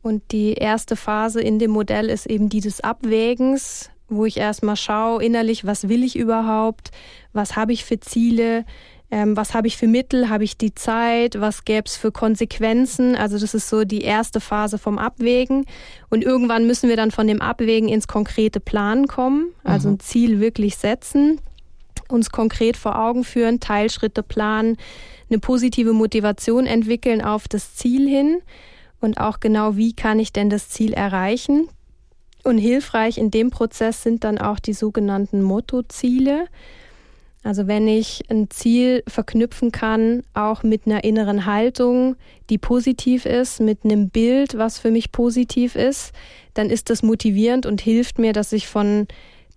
Und 0.00 0.32
die 0.32 0.54
erste 0.54 0.96
Phase 0.96 1.40
in 1.40 1.58
dem 1.58 1.70
Modell 1.70 2.08
ist 2.08 2.26
eben 2.26 2.48
die 2.48 2.60
des 2.60 2.80
Abwägens, 2.80 3.90
wo 4.08 4.24
ich 4.24 4.36
erstmal 4.36 4.76
schaue 4.76 5.22
innerlich, 5.22 5.64
was 5.64 5.88
will 5.88 6.02
ich 6.04 6.16
überhaupt, 6.16 6.90
was 7.32 7.56
habe 7.56 7.72
ich 7.72 7.84
für 7.84 7.98
Ziele, 8.00 8.64
ähm, 9.12 9.36
was 9.36 9.52
habe 9.52 9.66
ich 9.66 9.76
für 9.76 9.86
Mittel, 9.86 10.30
habe 10.30 10.42
ich 10.42 10.56
die 10.56 10.74
Zeit, 10.74 11.38
was 11.38 11.66
gäbe 11.66 11.84
es 11.84 11.98
für 11.98 12.10
Konsequenzen. 12.10 13.14
Also 13.14 13.38
das 13.38 13.52
ist 13.52 13.68
so 13.68 13.84
die 13.84 14.00
erste 14.00 14.40
Phase 14.40 14.78
vom 14.78 14.96
Abwägen. 14.96 15.66
Und 16.08 16.24
irgendwann 16.24 16.66
müssen 16.66 16.88
wir 16.88 16.96
dann 16.96 17.10
von 17.10 17.26
dem 17.26 17.42
Abwägen 17.42 17.90
ins 17.90 18.08
konkrete 18.08 18.58
Planen 18.58 19.06
kommen, 19.06 19.52
also 19.64 19.88
mhm. 19.88 19.94
ein 19.94 20.00
Ziel 20.00 20.40
wirklich 20.40 20.78
setzen, 20.78 21.38
uns 22.08 22.30
konkret 22.30 22.78
vor 22.78 22.98
Augen 22.98 23.22
führen, 23.22 23.60
Teilschritte 23.60 24.22
planen, 24.22 24.78
eine 25.28 25.38
positive 25.38 25.92
Motivation 25.92 26.64
entwickeln 26.64 27.20
auf 27.20 27.48
das 27.48 27.74
Ziel 27.74 28.08
hin 28.08 28.40
und 29.00 29.20
auch 29.20 29.40
genau, 29.40 29.76
wie 29.76 29.92
kann 29.92 30.18
ich 30.20 30.32
denn 30.32 30.48
das 30.48 30.70
Ziel 30.70 30.94
erreichen. 30.94 31.68
Und 32.44 32.56
hilfreich 32.56 33.18
in 33.18 33.30
dem 33.30 33.50
Prozess 33.50 34.02
sind 34.02 34.24
dann 34.24 34.38
auch 34.38 34.58
die 34.58 34.72
sogenannten 34.72 35.42
Mottoziele. 35.42 36.46
Also 37.44 37.66
wenn 37.66 37.88
ich 37.88 38.22
ein 38.30 38.50
Ziel 38.50 39.02
verknüpfen 39.08 39.72
kann, 39.72 40.22
auch 40.32 40.62
mit 40.62 40.86
einer 40.86 41.02
inneren 41.02 41.44
Haltung, 41.44 42.14
die 42.50 42.58
positiv 42.58 43.26
ist, 43.26 43.60
mit 43.60 43.84
einem 43.84 44.10
Bild, 44.10 44.56
was 44.56 44.78
für 44.78 44.92
mich 44.92 45.10
positiv 45.10 45.74
ist, 45.74 46.12
dann 46.54 46.70
ist 46.70 46.88
das 46.88 47.02
motivierend 47.02 47.66
und 47.66 47.80
hilft 47.80 48.18
mir, 48.18 48.32
dass 48.32 48.52
ich 48.52 48.68
von 48.68 49.08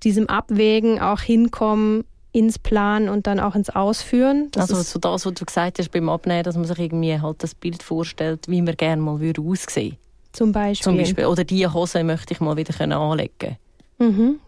diesem 0.04 0.28
Abwägen 0.30 1.00
auch 1.00 1.22
hinkomme 1.22 2.06
ins 2.32 2.60
Planen 2.60 3.08
und 3.08 3.28
dann 3.28 3.40
auch 3.40 3.56
ins 3.56 3.70
Ausführen. 3.70 4.50
Das 4.52 4.70
also 4.70 4.82
so 4.82 5.00
das, 5.00 5.26
was 5.26 5.34
du 5.34 5.46
gesagt 5.46 5.80
hast 5.80 5.92
beim 5.92 6.10
Abnehmen, 6.10 6.44
dass 6.44 6.56
man 6.56 6.66
sich 6.66 6.80
irgendwie 6.80 7.20
halt 7.20 7.42
das 7.44 7.56
Bild 7.56 7.82
vorstellt, 7.82 8.48
wie 8.50 8.62
man 8.62 8.76
gerne 8.76 9.02
mal 9.02 9.20
würde 9.20 9.42
aussehen. 9.42 9.96
Zum 10.34 10.52
Beispiel. 10.52 10.84
Zum 10.84 10.98
Beispiel. 10.98 11.26
Oder 11.28 11.46
diese 11.46 11.74
Hose 11.74 12.04
möchte 12.04 12.34
ich 12.34 12.42
mal 12.42 12.58
wieder 12.58 12.78
anlegen. 12.82 13.58
Mhm. 14.00 14.40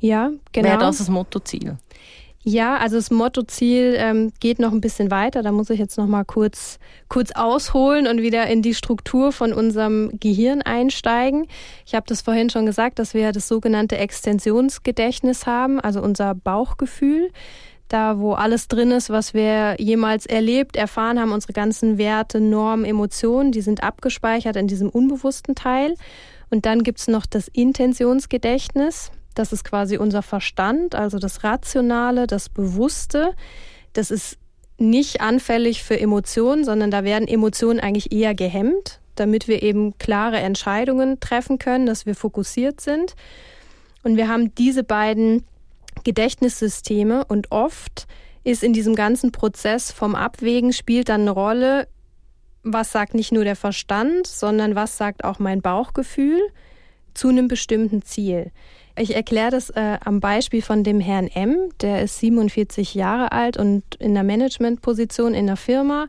Ja, 0.00 0.30
genau. 0.52 0.68
Wäre 0.68 0.78
das 0.78 0.98
das 0.98 1.10
Mottoziel? 1.10 1.76
Ja, 2.44 2.76
also 2.78 2.96
das 2.96 3.12
Mottoziel 3.12 3.94
ähm, 3.96 4.32
geht 4.40 4.58
noch 4.58 4.72
ein 4.72 4.80
bisschen 4.80 5.12
weiter. 5.12 5.42
Da 5.42 5.52
muss 5.52 5.70
ich 5.70 5.78
jetzt 5.78 5.96
noch 5.96 6.08
mal 6.08 6.24
kurz, 6.24 6.80
kurz 7.08 7.30
ausholen 7.32 8.08
und 8.08 8.20
wieder 8.20 8.48
in 8.48 8.62
die 8.62 8.74
Struktur 8.74 9.30
von 9.30 9.52
unserem 9.52 10.18
Gehirn 10.18 10.60
einsteigen. 10.60 11.46
Ich 11.86 11.94
habe 11.94 12.04
das 12.08 12.20
vorhin 12.20 12.50
schon 12.50 12.66
gesagt, 12.66 12.98
dass 12.98 13.14
wir 13.14 13.30
das 13.30 13.46
sogenannte 13.46 13.96
Extensionsgedächtnis 13.96 15.46
haben, 15.46 15.78
also 15.78 16.02
unser 16.02 16.34
Bauchgefühl. 16.34 17.30
Da, 17.86 18.18
wo 18.18 18.32
alles 18.32 18.66
drin 18.68 18.90
ist, 18.90 19.10
was 19.10 19.34
wir 19.34 19.76
jemals 19.78 20.26
erlebt, 20.26 20.76
erfahren 20.76 21.20
haben, 21.20 21.30
unsere 21.30 21.52
ganzen 21.52 21.96
Werte, 21.96 22.40
Normen, 22.40 22.86
Emotionen, 22.86 23.52
die 23.52 23.60
sind 23.60 23.84
abgespeichert 23.84 24.56
in 24.56 24.66
diesem 24.66 24.88
unbewussten 24.88 25.54
Teil. 25.54 25.94
Und 26.50 26.66
dann 26.66 26.82
gibt's 26.82 27.06
noch 27.06 27.26
das 27.26 27.48
Intentionsgedächtnis. 27.48 29.12
Das 29.34 29.52
ist 29.52 29.64
quasi 29.64 29.96
unser 29.96 30.22
Verstand, 30.22 30.94
also 30.94 31.18
das 31.18 31.44
Rationale, 31.44 32.26
das 32.26 32.48
Bewusste. 32.48 33.34
Das 33.92 34.10
ist 34.10 34.38
nicht 34.78 35.20
anfällig 35.20 35.82
für 35.82 35.98
Emotionen, 35.98 36.64
sondern 36.64 36.90
da 36.90 37.04
werden 37.04 37.28
Emotionen 37.28 37.80
eigentlich 37.80 38.12
eher 38.12 38.34
gehemmt, 38.34 39.00
damit 39.14 39.48
wir 39.48 39.62
eben 39.62 39.96
klare 39.98 40.38
Entscheidungen 40.38 41.20
treffen 41.20 41.58
können, 41.58 41.86
dass 41.86 42.06
wir 42.06 42.14
fokussiert 42.14 42.80
sind. 42.80 43.14
Und 44.02 44.16
wir 44.16 44.28
haben 44.28 44.54
diese 44.54 44.82
beiden 44.82 45.44
Gedächtnissysteme 46.04 47.24
und 47.24 47.52
oft 47.52 48.06
ist 48.44 48.64
in 48.64 48.72
diesem 48.72 48.96
ganzen 48.96 49.30
Prozess 49.30 49.92
vom 49.92 50.14
Abwägen 50.14 50.72
spielt 50.72 51.08
dann 51.08 51.22
eine 51.22 51.30
Rolle, 51.30 51.86
was 52.64 52.92
sagt 52.92 53.14
nicht 53.14 53.32
nur 53.32 53.44
der 53.44 53.56
Verstand, 53.56 54.26
sondern 54.26 54.74
was 54.74 54.96
sagt 54.96 55.24
auch 55.24 55.38
mein 55.38 55.62
Bauchgefühl 55.62 56.40
zu 57.14 57.28
einem 57.28 57.46
bestimmten 57.46 58.02
Ziel. 58.02 58.50
Ich 58.96 59.14
erkläre 59.14 59.50
das 59.50 59.70
äh, 59.70 59.98
am 60.04 60.20
Beispiel 60.20 60.62
von 60.62 60.84
dem 60.84 61.00
Herrn 61.00 61.28
M. 61.28 61.70
Der 61.80 62.02
ist 62.02 62.18
47 62.18 62.94
Jahre 62.94 63.32
alt 63.32 63.56
und 63.56 63.82
in 63.98 64.14
der 64.14 64.22
Managementposition 64.22 65.34
in 65.34 65.46
der 65.46 65.56
Firma, 65.56 66.06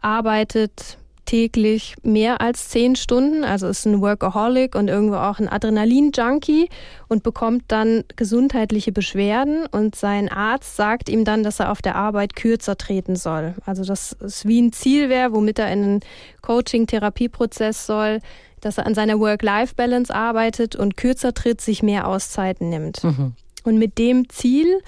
arbeitet 0.00 0.98
täglich 1.26 1.96
mehr 2.02 2.40
als 2.40 2.68
zehn 2.68 2.96
Stunden, 2.96 3.44
also 3.44 3.66
ist 3.66 3.84
ein 3.84 4.00
Workaholic 4.00 4.74
und 4.74 4.88
irgendwo 4.88 5.16
auch 5.16 5.38
ein 5.38 5.48
Adrenalin-Junkie 5.48 6.68
und 7.08 7.22
bekommt 7.24 7.64
dann 7.68 8.04
gesundheitliche 8.14 8.92
Beschwerden 8.92 9.66
und 9.66 9.96
sein 9.96 10.28
Arzt 10.30 10.76
sagt 10.76 11.08
ihm 11.08 11.24
dann, 11.24 11.42
dass 11.42 11.60
er 11.60 11.72
auf 11.72 11.82
der 11.82 11.96
Arbeit 11.96 12.36
kürzer 12.36 12.78
treten 12.78 13.16
soll. 13.16 13.54
Also 13.66 13.84
dass 13.84 14.16
es 14.20 14.46
wie 14.46 14.62
ein 14.62 14.72
Ziel 14.72 15.08
wäre, 15.08 15.32
womit 15.32 15.58
er 15.58 15.72
in 15.72 15.82
einen 15.82 16.00
Coaching-Therapieprozess 16.42 17.86
soll, 17.86 18.20
dass 18.60 18.78
er 18.78 18.86
an 18.86 18.94
seiner 18.94 19.18
Work-Life-Balance 19.18 20.14
arbeitet 20.14 20.76
und 20.76 20.96
kürzer 20.96 21.34
tritt, 21.34 21.60
sich 21.60 21.82
mehr 21.82 22.08
Auszeiten 22.08 22.68
nimmt. 22.68 23.04
Mhm. 23.04 23.34
Und 23.64 23.78
mit 23.78 23.98
dem 23.98 24.28
Ziel 24.28 24.80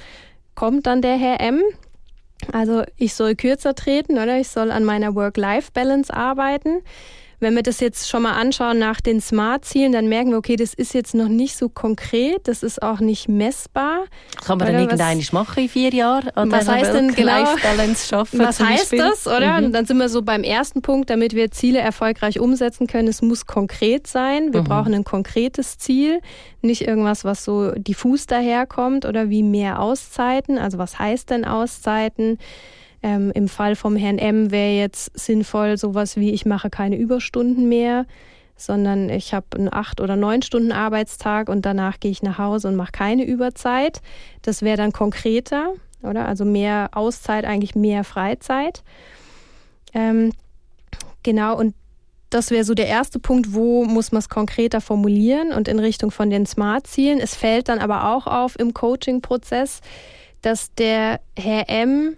kommt 0.54 0.86
dann 0.86 1.02
der 1.02 1.16
Herr 1.16 1.40
M. 1.40 1.62
Also 2.52 2.84
ich 2.96 3.14
soll 3.14 3.34
kürzer 3.34 3.74
treten 3.74 4.14
oder 4.18 4.38
ich 4.38 4.48
soll 4.48 4.70
an 4.70 4.84
meiner 4.84 5.14
Work-Life-Balance 5.14 6.12
arbeiten. 6.14 6.82
Wenn 7.40 7.54
wir 7.54 7.62
das 7.62 7.80
jetzt 7.80 8.08
schon 8.08 8.22
mal 8.22 8.32
anschauen 8.32 8.78
nach 8.78 9.00
den 9.00 9.20
Smart-Zielen, 9.20 9.92
dann 9.92 10.08
merken 10.08 10.30
wir, 10.30 10.38
okay, 10.38 10.56
das 10.56 10.74
ist 10.74 10.92
jetzt 10.92 11.14
noch 11.14 11.28
nicht 11.28 11.56
so 11.56 11.68
konkret, 11.68 12.48
das 12.48 12.62
ist 12.62 12.82
auch 12.82 13.00
nicht 13.00 13.28
messbar. 13.28 14.04
Kann 14.44 14.58
man 14.58 14.72
dann 14.72 14.80
irgendeinen 14.82 15.24
machen 15.32 15.62
in 15.62 15.68
vier 15.68 15.90
Jahren? 15.90 16.28
Oder 16.30 16.50
was 16.50 16.68
heißt 16.68 16.94
denn 16.94 17.14
genau? 17.14 17.44
Schaffen, 17.94 18.40
was 18.40 18.60
heißt 18.60 18.92
das, 18.94 19.26
oder? 19.26 19.60
Mhm. 19.60 19.72
Dann 19.72 19.86
sind 19.86 19.98
wir 19.98 20.08
so 20.08 20.22
beim 20.22 20.42
ersten 20.42 20.82
Punkt, 20.82 21.10
damit 21.10 21.34
wir 21.34 21.50
Ziele 21.50 21.78
erfolgreich 21.78 22.40
umsetzen 22.40 22.86
können. 22.86 23.08
Es 23.08 23.22
muss 23.22 23.46
konkret 23.46 24.06
sein. 24.06 24.52
Wir 24.52 24.62
mhm. 24.62 24.66
brauchen 24.66 24.94
ein 24.94 25.04
konkretes 25.04 25.78
Ziel, 25.78 26.20
nicht 26.60 26.82
irgendwas, 26.82 27.24
was 27.24 27.44
so 27.44 27.72
diffus 27.72 28.26
daherkommt 28.26 29.04
oder 29.04 29.30
wie 29.30 29.42
mehr 29.42 29.80
Auszeiten. 29.80 30.58
Also 30.58 30.78
was 30.78 30.98
heißt 30.98 31.30
denn 31.30 31.44
Auszeiten? 31.44 32.38
Ähm, 33.02 33.30
Im 33.32 33.48
Fall 33.48 33.76
vom 33.76 33.96
Herrn 33.96 34.18
M 34.18 34.50
wäre 34.50 34.76
jetzt 34.76 35.16
sinnvoll 35.18 35.76
sowas 35.78 36.16
wie, 36.16 36.32
ich 36.32 36.46
mache 36.46 36.68
keine 36.70 36.96
Überstunden 36.96 37.68
mehr, 37.68 38.06
sondern 38.56 39.08
ich 39.08 39.34
habe 39.34 39.46
einen 39.56 39.72
acht 39.72 40.00
oder 40.00 40.16
neun 40.16 40.42
Stunden 40.42 40.72
Arbeitstag 40.72 41.48
und 41.48 41.64
danach 41.64 42.00
gehe 42.00 42.10
ich 42.10 42.22
nach 42.22 42.38
Hause 42.38 42.68
und 42.68 42.76
mache 42.76 42.92
keine 42.92 43.24
Überzeit. 43.24 44.02
Das 44.42 44.62
wäre 44.62 44.76
dann 44.76 44.92
konkreter, 44.92 45.74
oder? 46.02 46.26
Also 46.26 46.44
mehr 46.44 46.90
Auszeit, 46.92 47.44
eigentlich 47.44 47.76
mehr 47.76 48.02
Freizeit. 48.02 48.82
Ähm, 49.94 50.32
genau, 51.22 51.56
und 51.56 51.74
das 52.30 52.50
wäre 52.50 52.64
so 52.64 52.74
der 52.74 52.88
erste 52.88 53.18
Punkt, 53.18 53.54
wo 53.54 53.84
muss 53.84 54.12
man 54.12 54.18
es 54.18 54.28
konkreter 54.28 54.80
formulieren 54.80 55.52
und 55.52 55.68
in 55.68 55.78
Richtung 55.78 56.10
von 56.10 56.28
den 56.28 56.44
Smart-Zielen. 56.44 57.20
Es 57.20 57.34
fällt 57.34 57.68
dann 57.68 57.78
aber 57.78 58.12
auch 58.12 58.26
auf 58.26 58.58
im 58.58 58.74
Coaching-Prozess, 58.74 59.80
dass 60.42 60.74
der 60.74 61.20
Herr 61.36 61.68
M 61.70 62.16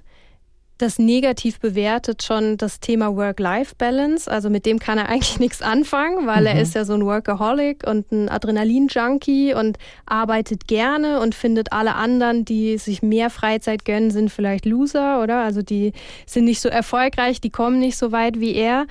das 0.81 0.99
negativ 0.99 1.61
bewertet 1.61 2.23
schon 2.23 2.57
das 2.57 2.81
Thema 2.81 3.15
Work-Life-Balance. 3.15 4.31
Also 4.31 4.49
mit 4.49 4.65
dem 4.67 4.79
kann 4.79 4.99
er 4.99 5.09
eigentlich 5.09 5.39
nichts 5.39 5.63
anfangen, 5.63 6.27
weil 6.27 6.43
mhm. 6.43 6.47
er 6.47 6.61
ist 6.61 6.75
ja 6.75 6.85
so 6.85 6.95
ein 6.95 7.05
Workaholic 7.05 7.87
und 7.87 8.11
ein 8.13 8.29
Adrenalin-Junkie 8.29 9.55
und 9.55 9.79
arbeitet 10.07 10.67
gerne 10.67 11.21
und 11.21 11.35
findet 11.35 11.73
alle 11.73 11.95
anderen, 11.95 12.45
die 12.45 12.79
sich 12.79 13.03
mehr 13.03 13.31
Freizeit 13.31 13.85
gönnen, 13.85 14.11
sind 14.11 14.31
vielleicht 14.31 14.65
Loser, 14.65 15.23
oder? 15.23 15.43
Also 15.43 15.63
die 15.63 15.93
sind 16.27 16.45
nicht 16.45 16.61
so 16.61 16.69
erfolgreich, 16.69 17.41
die 17.41 17.51
kommen 17.51 17.79
nicht 17.79 17.99
so 17.99 18.13
weit 18.13 18.41
wie 18.41 18.55
er. 18.55 18.87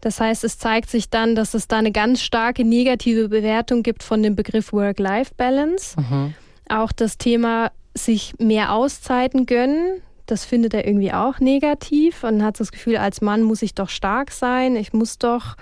Das 0.00 0.20
heißt, 0.20 0.44
es 0.44 0.58
zeigt 0.58 0.90
sich 0.90 1.10
dann, 1.10 1.34
dass 1.34 1.54
es 1.54 1.68
da 1.68 1.78
eine 1.78 1.92
ganz 1.92 2.22
starke 2.22 2.64
negative 2.64 3.28
Bewertung 3.28 3.82
gibt 3.82 4.02
von 4.02 4.22
dem 4.22 4.36
Begriff 4.36 4.72
Work-Life-Balance. 4.72 6.00
Mhm. 6.00 6.34
Auch 6.68 6.92
das 6.92 7.18
Thema 7.18 7.72
sich 7.94 8.34
mehr 8.38 8.72
Auszeiten 8.72 9.46
gönnen, 9.46 10.00
das 10.30 10.44
findet 10.44 10.74
er 10.74 10.86
irgendwie 10.86 11.12
auch 11.12 11.40
negativ 11.40 12.22
und 12.22 12.42
hat 12.42 12.60
das 12.60 12.70
Gefühl, 12.72 12.96
als 12.96 13.20
Mann 13.20 13.42
muss 13.42 13.62
ich 13.62 13.74
doch 13.74 13.88
stark 13.88 14.30
sein, 14.30 14.76
ich 14.76 14.92
muss 14.92 15.18
doch 15.18 15.56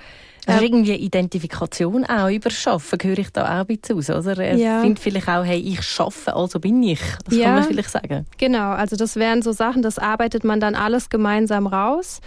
also 0.47 0.65
irgendwie 0.65 0.95
Identifikation 0.95 2.05
auch 2.05 2.31
über 2.31 2.51
Schaffen 2.51 2.99
gehöre 2.99 3.19
ich 3.19 3.31
da 3.31 3.45
auch 3.45 3.69
ein 3.69 3.79
bisschen 3.79 3.99
aus, 3.99 4.11
oder? 4.27 4.45
Er 4.45 4.57
ja. 4.57 4.81
findet 4.81 5.01
vielleicht 5.01 5.29
auch, 5.29 5.45
hey, 5.45 5.59
ich 5.59 5.83
schaffe, 5.83 6.37
also 6.37 6.61
bin 6.61 6.81
ich. 6.85 7.01
Das 7.25 7.37
ja, 7.37 7.47
kann 7.47 7.55
man 7.55 7.65
vielleicht 7.65 7.91
sagen. 7.91 8.27
Genau, 8.39 8.71
also 8.71 8.95
das 8.95 9.17
wären 9.17 9.43
so 9.43 9.51
Sachen, 9.51 9.83
das 9.83 9.99
arbeitet 9.99 10.45
man 10.45 10.61
dann 10.61 10.77
alles 10.77 11.09
gemeinsam 11.09 11.67
raus. 11.67 12.21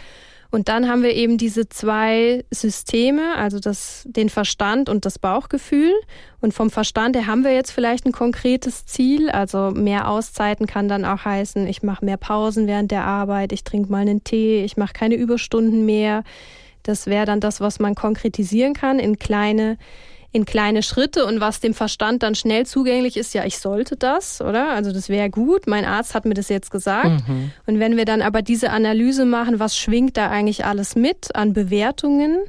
Und 0.52 0.68
dann 0.68 0.90
haben 0.90 1.04
wir 1.04 1.14
eben 1.14 1.38
diese 1.38 1.70
zwei 1.70 2.44
Systeme, 2.50 3.36
also 3.36 3.60
das, 3.60 4.04
den 4.08 4.30
Verstand 4.30 4.90
und 4.90 5.06
das 5.06 5.20
Bauchgefühl. 5.20 5.94
Und 6.42 6.56
vom 6.56 6.72
Verstand 6.72 7.16
her 7.16 7.28
haben 7.28 7.44
wir 7.44 7.54
jetzt 7.54 7.72
vielleicht 7.72 8.08
ein 8.08 8.12
konkretes 8.12 8.86
Ziel. 8.88 9.30
Also 9.30 9.70
mehr 9.72 10.10
Auszeiten 10.10 10.66
kann 10.66 10.88
dann 10.88 11.06
auch 11.06 11.24
heißen, 11.24 11.68
ich 11.68 11.84
mache 11.84 12.04
mehr 12.04 12.18
Pausen 12.18 12.66
während 12.66 12.90
der 12.90 13.04
Arbeit, 13.04 13.52
ich 13.52 13.64
trinke 13.64 13.92
mal 13.92 14.00
einen 14.00 14.24
Tee, 14.24 14.64
ich 14.64 14.76
mache 14.76 14.94
keine 14.94 15.16
Überstunden 15.16 15.86
mehr. 15.86 16.24
Das 16.82 17.06
wäre 17.06 17.26
dann 17.26 17.42
das, 17.42 17.62
was 17.62 17.80
man 17.80 17.94
konkretisieren 17.94 18.74
kann 18.74 18.98
in 18.98 19.20
kleine 19.20 19.78
in 20.32 20.46
kleine 20.46 20.84
Schritte 20.84 21.26
und 21.26 21.40
was 21.40 21.60
dem 21.60 21.74
Verstand 21.74 22.22
dann 22.22 22.36
schnell 22.36 22.66
zugänglich 22.66 23.18
ist, 23.18 23.34
ja, 23.34 23.46
ich 23.46 23.58
sollte 23.58 23.96
das, 23.96 24.42
oder? 24.42 24.70
Also 24.70 24.92
das 24.92 25.10
wäre 25.10 25.30
gut, 25.30 25.66
mein 25.66 25.86
Arzt 25.86 26.14
hat 26.14 26.26
mir 26.26 26.36
das 26.36 26.50
jetzt 26.50 26.70
gesagt. 26.70 27.28
Mhm. 27.28 27.52
Und 27.66 27.80
wenn 27.80 27.98
wir 27.98 28.06
dann 28.06 28.22
aber 28.22 28.42
diese 28.42 28.70
Analyse 28.70 29.26
machen, 29.26 29.60
was 29.60 29.76
schwingt 29.76 30.18
da 30.18 30.30
eigentlich 30.30 30.66
alles 30.66 30.96
mit 30.96 31.36
an 31.36 31.54
Bewertungen, 31.54 32.40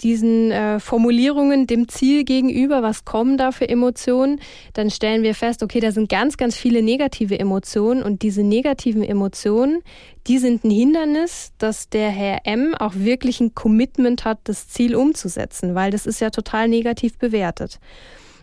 diesen 0.00 0.50
äh, 0.50 0.80
Formulierungen 0.80 1.66
dem 1.66 1.88
Ziel 1.88 2.24
gegenüber, 2.24 2.82
was 2.82 3.04
kommen 3.04 3.36
da 3.36 3.52
für 3.52 3.68
Emotionen, 3.68 4.40
dann 4.72 4.90
stellen 4.90 5.22
wir 5.22 5.34
fest, 5.34 5.62
okay, 5.62 5.80
da 5.80 5.92
sind 5.92 6.08
ganz, 6.08 6.36
ganz 6.36 6.56
viele 6.56 6.82
negative 6.82 7.38
Emotionen 7.38 8.02
und 8.02 8.22
diese 8.22 8.42
negativen 8.42 9.02
Emotionen, 9.02 9.82
die 10.26 10.38
sind 10.38 10.64
ein 10.64 10.70
Hindernis, 10.70 11.52
dass 11.58 11.88
der 11.88 12.10
Herr 12.10 12.40
M 12.44 12.74
auch 12.74 12.94
wirklich 12.94 13.40
ein 13.40 13.54
Commitment 13.54 14.24
hat, 14.24 14.38
das 14.44 14.68
Ziel 14.68 14.94
umzusetzen, 14.94 15.74
weil 15.74 15.90
das 15.90 16.06
ist 16.06 16.20
ja 16.20 16.30
total 16.30 16.68
negativ 16.68 17.18
bewertet. 17.18 17.80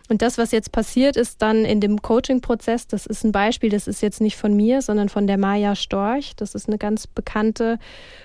Und 0.08 0.22
das, 0.22 0.38
was 0.38 0.52
jetzt 0.52 0.72
passiert, 0.72 1.16
ist 1.16 1.42
dann 1.42 1.64
in 1.64 1.80
dem 1.80 2.00
Coaching-Prozess, 2.00 2.86
das 2.86 3.06
ist 3.06 3.24
ein 3.24 3.32
Beispiel, 3.32 3.70
das 3.70 3.88
ist 3.88 4.02
jetzt 4.02 4.20
nicht 4.20 4.36
von 4.36 4.54
mir, 4.54 4.82
sondern 4.82 5.08
von 5.08 5.26
der 5.26 5.38
Maja 5.38 5.74
Storch. 5.74 6.34
Das 6.36 6.54
ist 6.54 6.68
eine 6.68 6.78
ganz 6.78 7.06
bekannte 7.06 7.78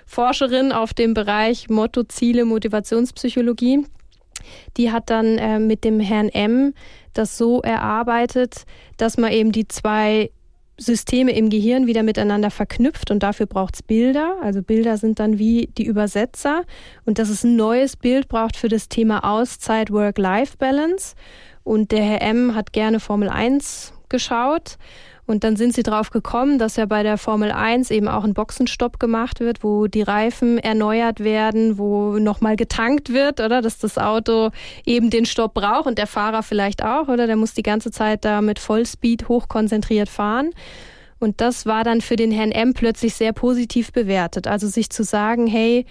Forscherin 0.06 0.72
auf 0.72 0.94
dem 0.94 1.13
Bereich 1.13 1.70
Motto, 1.70 2.04
Ziele, 2.04 2.46
Motivationspsychologie. 2.46 3.86
Die 4.78 4.91
hat 4.91 5.10
dann 5.10 5.38
äh, 5.38 5.60
mit 5.60 5.84
dem 5.84 6.00
Herrn 6.00 6.30
M 6.30 6.74
das 7.13 7.38
so 7.38 7.62
erarbeitet, 7.62 8.65
dass 8.98 9.17
man 9.17 9.32
eben 9.32 9.52
die 9.52 9.67
zwei 9.67 10.32
Systeme 10.82 11.32
im 11.34 11.50
Gehirn 11.50 11.86
wieder 11.86 12.02
miteinander 12.02 12.50
verknüpft 12.50 13.12
und 13.12 13.22
dafür 13.22 13.46
braucht 13.46 13.76
es 13.76 13.84
Bilder. 13.84 14.38
Also 14.41 14.63
Bilder 14.63 14.98
sind 14.98 15.20
dann 15.20 15.38
wie 15.38 15.70
die 15.78 15.86
Übersetzer 15.86 16.63
und 17.06 17.20
dass 17.20 17.30
es 17.30 17.44
ein 17.44 17.56
neues 17.56 17.96
Bild 17.96 18.28
braucht 18.28 18.58
für 18.58 18.67
das 18.67 18.89
Thema 18.89 19.24
Auszeit 19.24 19.91
Work-Life-Balance. 19.91 21.15
Und 21.63 21.91
der 21.91 22.04
Herr 22.04 22.21
M 22.21 22.56
hat 22.56 22.74
gerne 22.74 23.00
Formel 23.00 23.30
1 23.30 23.93
geschaut. 24.10 24.78
Und 25.28 25.43
dann 25.43 25.56
sind 25.56 25.74
sie 25.74 25.84
drauf 25.84 26.10
gekommen, 26.10 26.60
dass 26.60 26.76
ja 26.76 26.86
bei 26.86 27.04
der 27.04 27.17
Formel 27.17 27.52
1 27.52 27.89
eben 27.91 28.08
auch 28.08 28.24
ein 28.24 28.34
Boxenstopp 28.34 29.00
gemacht 29.00 29.39
wird, 29.39 29.63
wo 29.63 29.88
die 29.88 30.02
Reifen 30.02 30.58
erneuert 30.58 31.21
werden, 31.21 31.78
wo 31.78 32.17
nochmal 32.17 32.58
getankt 32.58 33.13
wird, 33.13 33.39
oder? 33.39 33.62
Dass 33.62 33.78
das 33.78 33.97
Auto 33.97 34.50
eben 34.86 35.10
den 35.10 35.26
Stopp 35.26 35.54
braucht 35.54 35.86
und 35.86 35.97
der 35.97 36.08
Fahrer 36.08 36.43
vielleicht 36.43 36.84
auch, 36.84 37.08
oder? 37.08 37.28
Der 37.28 37.38
muss 37.38 37.54
die 37.54 37.63
ganze 37.63 37.91
Zeit 37.91 38.26
da 38.26 38.41
mit 38.41 38.60
Vollspeed 38.60 39.30
hochkonzentriert 39.30 40.10
fahren. 40.10 40.50
Und 41.19 41.39
das 41.39 41.67
war 41.67 41.84
dann 41.84 42.02
für 42.02 42.15
den 42.15 42.32
Herrn 42.32 42.52
M 42.52 42.74
plötzlich 42.74 43.13
sehr 43.13 43.32
positiv 43.32 43.93
bewertet. 43.93 44.47
Also 44.47 44.67
sich 44.67 44.89
zu 44.89 45.04
sagen, 45.04 45.45
hey, 45.45 45.86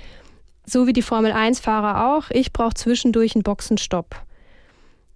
so 0.67 0.87
wie 0.87 0.93
die 0.93 1.03
Formel 1.03 1.33
1-Fahrer 1.33 2.15
auch, 2.15 2.31
ich 2.31 2.53
brauche 2.53 2.75
zwischendurch 2.75 3.37
einen 3.37 3.45
Boxenstopp. 3.45 4.17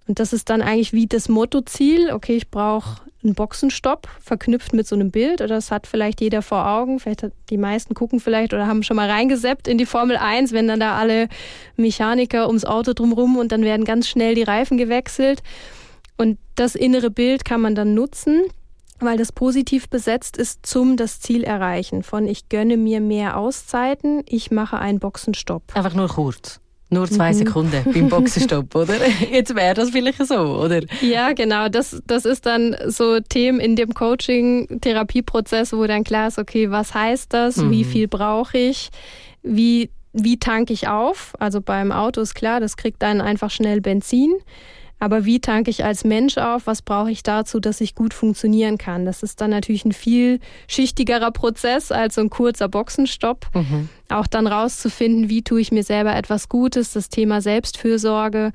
Und 0.07 0.19
das 0.19 0.33
ist 0.33 0.51
dann 0.51 0.62
eigentlich 0.62 0.93
wie 0.93 1.07
das 1.07 1.29
Mottoziel, 1.29 2.11
okay, 2.12 2.37
ich 2.37 2.51
brauche 2.51 3.01
einen 3.25 3.35
Boxenstopp 3.35 4.07
verknüpft 4.21 4.75
mit 4.75 4.87
so 4.87 4.95
einem 4.95 5.11
Bild 5.11 5.40
oder 5.40 5.55
das 5.55 5.71
hat 5.71 5.87
vielleicht 5.87 6.21
jeder 6.21 6.43
vor 6.43 6.69
Augen. 6.69 7.01
Vielleicht 7.01 7.23
hat 7.23 7.33
die 7.49 7.57
meisten 7.57 7.95
gucken 7.95 8.21
vielleicht 8.21 8.53
oder 8.53 8.67
haben 8.67 8.83
schon 8.83 8.97
mal 8.97 9.11
reingeseppt 9.11 9.67
in 9.67 9.79
die 9.79 9.87
Formel 9.87 10.17
1, 10.17 10.53
wenn 10.53 10.69
dann 10.69 10.81
da 10.81 10.97
alle 10.97 11.29
Mechaniker 11.77 12.47
ums 12.47 12.67
Auto 12.67 12.93
drumrum 12.93 13.37
und 13.38 13.51
dann 13.51 13.62
werden 13.62 13.87
ganz 13.87 14.09
schnell 14.09 14.35
die 14.35 14.43
Reifen 14.43 14.77
gewechselt. 14.77 15.43
Und 16.17 16.38
das 16.55 16.75
innere 16.75 17.11
Bild 17.11 17.45
kann 17.45 17.62
man 17.62 17.75
dann 17.75 17.95
nutzen, 17.95 18.43
weil 19.01 19.17
das 19.17 19.33
positiv 19.33 19.88
besetzt 19.88 20.37
ist 20.37 20.64
zum 20.67 20.97
das 20.97 21.21
Ziel 21.21 21.45
erreichen 21.45 22.03
von 22.03 22.27
ich 22.27 22.49
gönne 22.49 22.77
mir 22.77 23.01
mehr 23.01 23.37
Auszeiten, 23.38 24.23
ich 24.27 24.51
mache 24.51 24.79
einen 24.79 25.01
Boxenstopp. 25.01 25.75
Einfach 25.75 25.95
nur 25.95 26.09
kurz. 26.09 26.61
Nur 26.90 27.09
zwei 27.09 27.33
mhm. 27.33 27.37
Sekunden 27.38 27.92
beim 27.92 28.09
Boxenstopp, 28.09 28.75
oder? 28.75 28.94
Jetzt 29.31 29.55
wäre 29.55 29.75
das 29.75 29.90
vielleicht 29.90 30.25
so, 30.27 30.35
oder? 30.35 30.81
Ja, 31.01 31.33
genau. 31.33 31.68
Das, 31.68 32.03
das 32.07 32.25
ist 32.25 32.47
dann 32.47 32.77
so 32.87 33.20
Themen 33.20 33.59
in 33.59 33.75
dem 33.75 33.94
Coaching-Therapieprozess, 33.94 35.73
wo 35.73 35.87
dann 35.87 36.05
klar 36.05 36.29
ist, 36.29 36.38
okay, 36.38 36.70
was 36.70 36.94
heißt 36.94 37.33
das? 37.33 37.57
Mhm. 37.57 37.70
Wie 37.70 37.85
viel 37.85 38.09
brauche 38.09 38.59
ich? 38.59 38.90
Wie, 39.42 39.90
wie 40.12 40.38
tanke 40.38 40.73
ich 40.73 40.87
auf? 40.88 41.33
Also 41.38 41.61
beim 41.61 41.90
Auto 41.90 42.20
ist 42.20 42.35
klar, 42.35 42.61
das 42.61 42.77
kriegt 42.77 43.03
dann 43.03 43.20
einfach 43.20 43.51
schnell 43.51 43.81
Benzin. 43.81 44.35
Aber 45.05 45.27
wie 45.27 45.38
tanke 45.38 45.71
ich 45.71 45.85
als 45.85 46.03
Mensch 46.03 46.38
auf? 46.38 46.67
Was 46.67 46.81
brauche 46.81 47.11
ich 47.11 47.23
dazu, 47.23 47.61
dass 47.61 47.83
ich 47.83 47.95
gut 47.95 48.14
funktionieren 48.14 48.79
kann? 48.79 49.05
Das 49.05 49.23
ist 49.23 49.38
dann 49.43 49.51
natürlich 49.51 49.85
ein 49.85 49.93
viel 49.93 50.40
schichtigerer 50.67 51.31
Prozess 51.31 51.93
als 51.93 52.14
so 52.14 52.23
ein 52.23 52.31
kurzer 52.31 52.71
Boxenstopp. 52.71 53.49
Mhm. 53.53 53.90
Auch 54.09 54.27
dann 54.27 54.47
rauszufinden, 54.47 55.29
wie 55.29 55.43
tue 55.43 55.61
ich 55.61 55.73
mir 55.73 55.83
selber 55.83 56.17
etwas 56.17 56.49
Gutes, 56.49 56.95
das 56.95 57.11
Thema 57.11 57.43
Selbstfürsorge. 57.43 58.53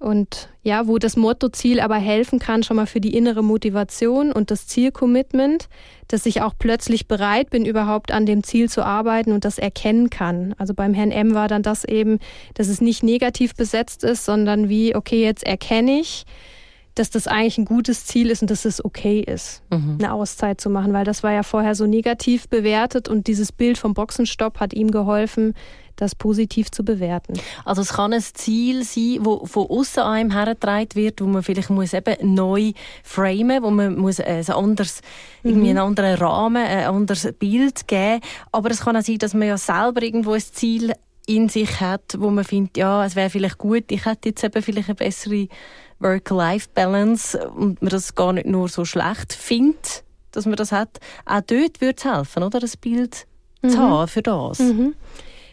Und 0.00 0.48
ja, 0.62 0.86
wo 0.86 0.96
das 0.98 1.16
Mottoziel 1.16 1.78
aber 1.78 1.96
helfen 1.96 2.38
kann, 2.38 2.62
schon 2.62 2.76
mal 2.76 2.86
für 2.86 3.02
die 3.02 3.14
innere 3.14 3.44
Motivation 3.44 4.32
und 4.32 4.50
das 4.50 4.66
Zielcommitment, 4.66 5.68
dass 6.08 6.24
ich 6.24 6.40
auch 6.40 6.54
plötzlich 6.58 7.06
bereit 7.06 7.50
bin, 7.50 7.66
überhaupt 7.66 8.10
an 8.10 8.24
dem 8.24 8.42
Ziel 8.42 8.70
zu 8.70 8.82
arbeiten 8.82 9.32
und 9.32 9.44
das 9.44 9.58
erkennen 9.58 10.08
kann. 10.08 10.54
Also 10.56 10.72
beim 10.72 10.94
Herrn 10.94 11.10
M 11.10 11.34
war 11.34 11.48
dann 11.48 11.62
das 11.62 11.84
eben, 11.84 12.18
dass 12.54 12.68
es 12.68 12.80
nicht 12.80 13.02
negativ 13.02 13.54
besetzt 13.54 14.02
ist, 14.02 14.24
sondern 14.24 14.70
wie, 14.70 14.96
okay, 14.96 15.22
jetzt 15.22 15.46
erkenne 15.46 16.00
ich, 16.00 16.24
dass 17.00 17.08
das 17.08 17.26
eigentlich 17.26 17.56
ein 17.56 17.64
gutes 17.64 18.04
Ziel 18.04 18.28
ist 18.30 18.42
und 18.42 18.50
dass 18.50 18.66
es 18.66 18.84
okay 18.84 19.20
ist, 19.20 19.62
mhm. 19.70 19.96
eine 19.98 20.12
Auszeit 20.12 20.60
zu 20.60 20.68
machen, 20.68 20.92
weil 20.92 21.06
das 21.06 21.22
war 21.22 21.32
ja 21.32 21.42
vorher 21.42 21.74
so 21.74 21.86
negativ 21.86 22.46
bewertet 22.46 23.08
und 23.08 23.26
dieses 23.26 23.52
Bild 23.52 23.78
vom 23.78 23.94
Boxenstopp 23.94 24.60
hat 24.60 24.74
ihm 24.74 24.90
geholfen, 24.90 25.54
das 25.96 26.14
positiv 26.14 26.70
zu 26.70 26.84
bewerten. 26.84 27.40
Also 27.64 27.80
es 27.80 27.94
kann 27.94 28.12
ein 28.12 28.20
Ziel 28.20 28.84
sein, 28.84 29.18
wo 29.20 29.46
von 29.46 29.70
außen 29.70 30.02
einem 30.02 30.30
hergetragen 30.30 30.94
wird, 30.94 31.22
wo 31.22 31.26
man 31.26 31.42
vielleicht 31.42 31.70
muss 31.70 31.94
eben 31.94 32.34
neu 32.34 32.72
framen, 33.02 33.62
wo 33.62 33.70
man 33.70 33.96
muss 33.96 34.20
ein 34.20 34.46
anderes, 34.50 35.00
mhm. 35.42 35.50
irgendwie 35.50 35.70
einen 35.70 35.78
anderen 35.78 36.16
Rahmen, 36.16 36.62
ein 36.62 36.84
anderes 36.84 37.32
Bild 37.38 37.88
geben. 37.88 38.20
Aber 38.52 38.70
es 38.70 38.80
kann 38.80 38.94
auch 38.94 39.02
sein, 39.02 39.18
dass 39.18 39.32
man 39.32 39.48
ja 39.48 39.56
selber 39.56 40.02
irgendwo 40.02 40.32
ein 40.32 40.40
Ziel 40.40 40.92
in 41.26 41.48
sich 41.48 41.80
hat, 41.80 42.16
wo 42.18 42.28
man 42.28 42.44
findet, 42.44 42.76
ja, 42.76 43.06
es 43.06 43.16
wäre 43.16 43.30
vielleicht 43.30 43.56
gut, 43.56 43.84
ich 43.90 44.04
hätte 44.04 44.28
jetzt 44.30 44.44
eben 44.44 44.62
vielleicht 44.62 44.88
eine 44.88 44.96
bessere 44.96 45.48
Work-Life-Balance 46.00 47.48
und 47.50 47.80
man 47.80 47.90
das 47.90 48.14
gar 48.14 48.32
nicht 48.32 48.46
nur 48.46 48.68
so 48.68 48.84
schlecht 48.84 49.32
findet, 49.32 50.04
dass 50.32 50.46
man 50.46 50.56
das 50.56 50.72
hat. 50.72 50.98
Auch 51.26 51.40
dort 51.42 51.80
würde 51.80 51.96
es 51.96 52.04
helfen, 52.04 52.42
oder? 52.42 52.60
Das 52.60 52.76
Bild 52.76 53.26
mhm. 53.62 53.70
zu 53.70 53.78
haben 53.78 54.08
für 54.08 54.22
das. 54.22 54.58
Mhm. 54.58 54.94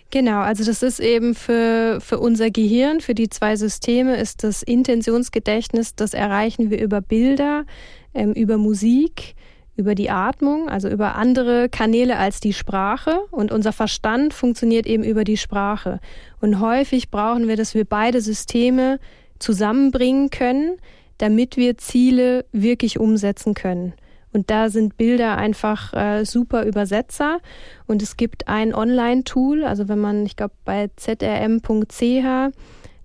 Genau, 0.10 0.40
also 0.40 0.64
das 0.64 0.84
ist 0.84 1.00
eben 1.02 1.36
für, 1.36 2.00
für 2.00 2.20
unser 2.20 2.50
Gehirn, 2.50 3.02
für 3.02 3.14
die 3.14 3.30
zwei 3.30 3.58
Systeme, 3.58 4.16
ist 4.16 4.44
das 4.44 4.64
Intentionsgedächtnis, 4.64 5.96
das 5.96 6.14
erreichen 6.14 6.70
wir 6.70 6.82
über 6.82 7.02
Bilder, 7.02 7.66
ähm, 8.14 8.32
über 8.32 8.58
Musik, 8.58 9.36
über 9.76 9.96
die 9.96 10.10
Atmung, 10.10 10.70
also 10.70 10.90
über 10.90 11.16
andere 11.16 11.70
Kanäle 11.70 12.18
als 12.18 12.40
die 12.40 12.54
Sprache. 12.54 13.20
Und 13.32 13.52
unser 13.52 13.74
Verstand 13.74 14.34
funktioniert 14.34 14.88
eben 14.88 15.04
über 15.04 15.24
die 15.24 15.38
Sprache. 15.38 16.00
Und 16.42 16.60
häufig 16.60 17.12
brauchen 17.12 17.48
wir, 17.48 17.58
dass 17.58 17.76
wir 17.76 17.86
beide 17.86 18.22
Systeme 18.22 19.00
zusammenbringen 19.40 20.30
können, 20.30 20.78
damit 21.18 21.58
wir 21.58 21.78
Ziele 21.78 22.46
wirklich 22.52 23.00
umsetzen 23.00 23.54
können. 23.54 23.94
Und 24.34 24.52
da 24.52 24.70
sind 24.70 24.98
Bilder 24.98 25.38
einfach 25.38 25.94
äh, 25.94 26.26
super 26.26 26.64
Übersetzer. 26.64 27.40
Und 27.88 28.04
es 28.04 28.18
gibt 28.18 28.48
ein 28.48 28.74
Online-Tool, 28.76 29.64
also 29.64 29.88
wenn 29.88 30.00
man, 30.00 30.26
ich 30.26 30.36
glaube, 30.36 30.54
bei 30.66 30.90
zrm.ch, 30.96 32.54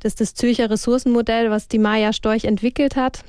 das 0.01 0.12
ist 0.12 0.20
das 0.20 0.35
Zürcher 0.35 0.68
Ressourcenmodell, 0.68 1.51
was 1.51 1.68
die 1.68 1.78
Maya 1.78 2.12
Storch 2.12 2.45
entwickelt 2.45 2.97
hat. 2.97 3.24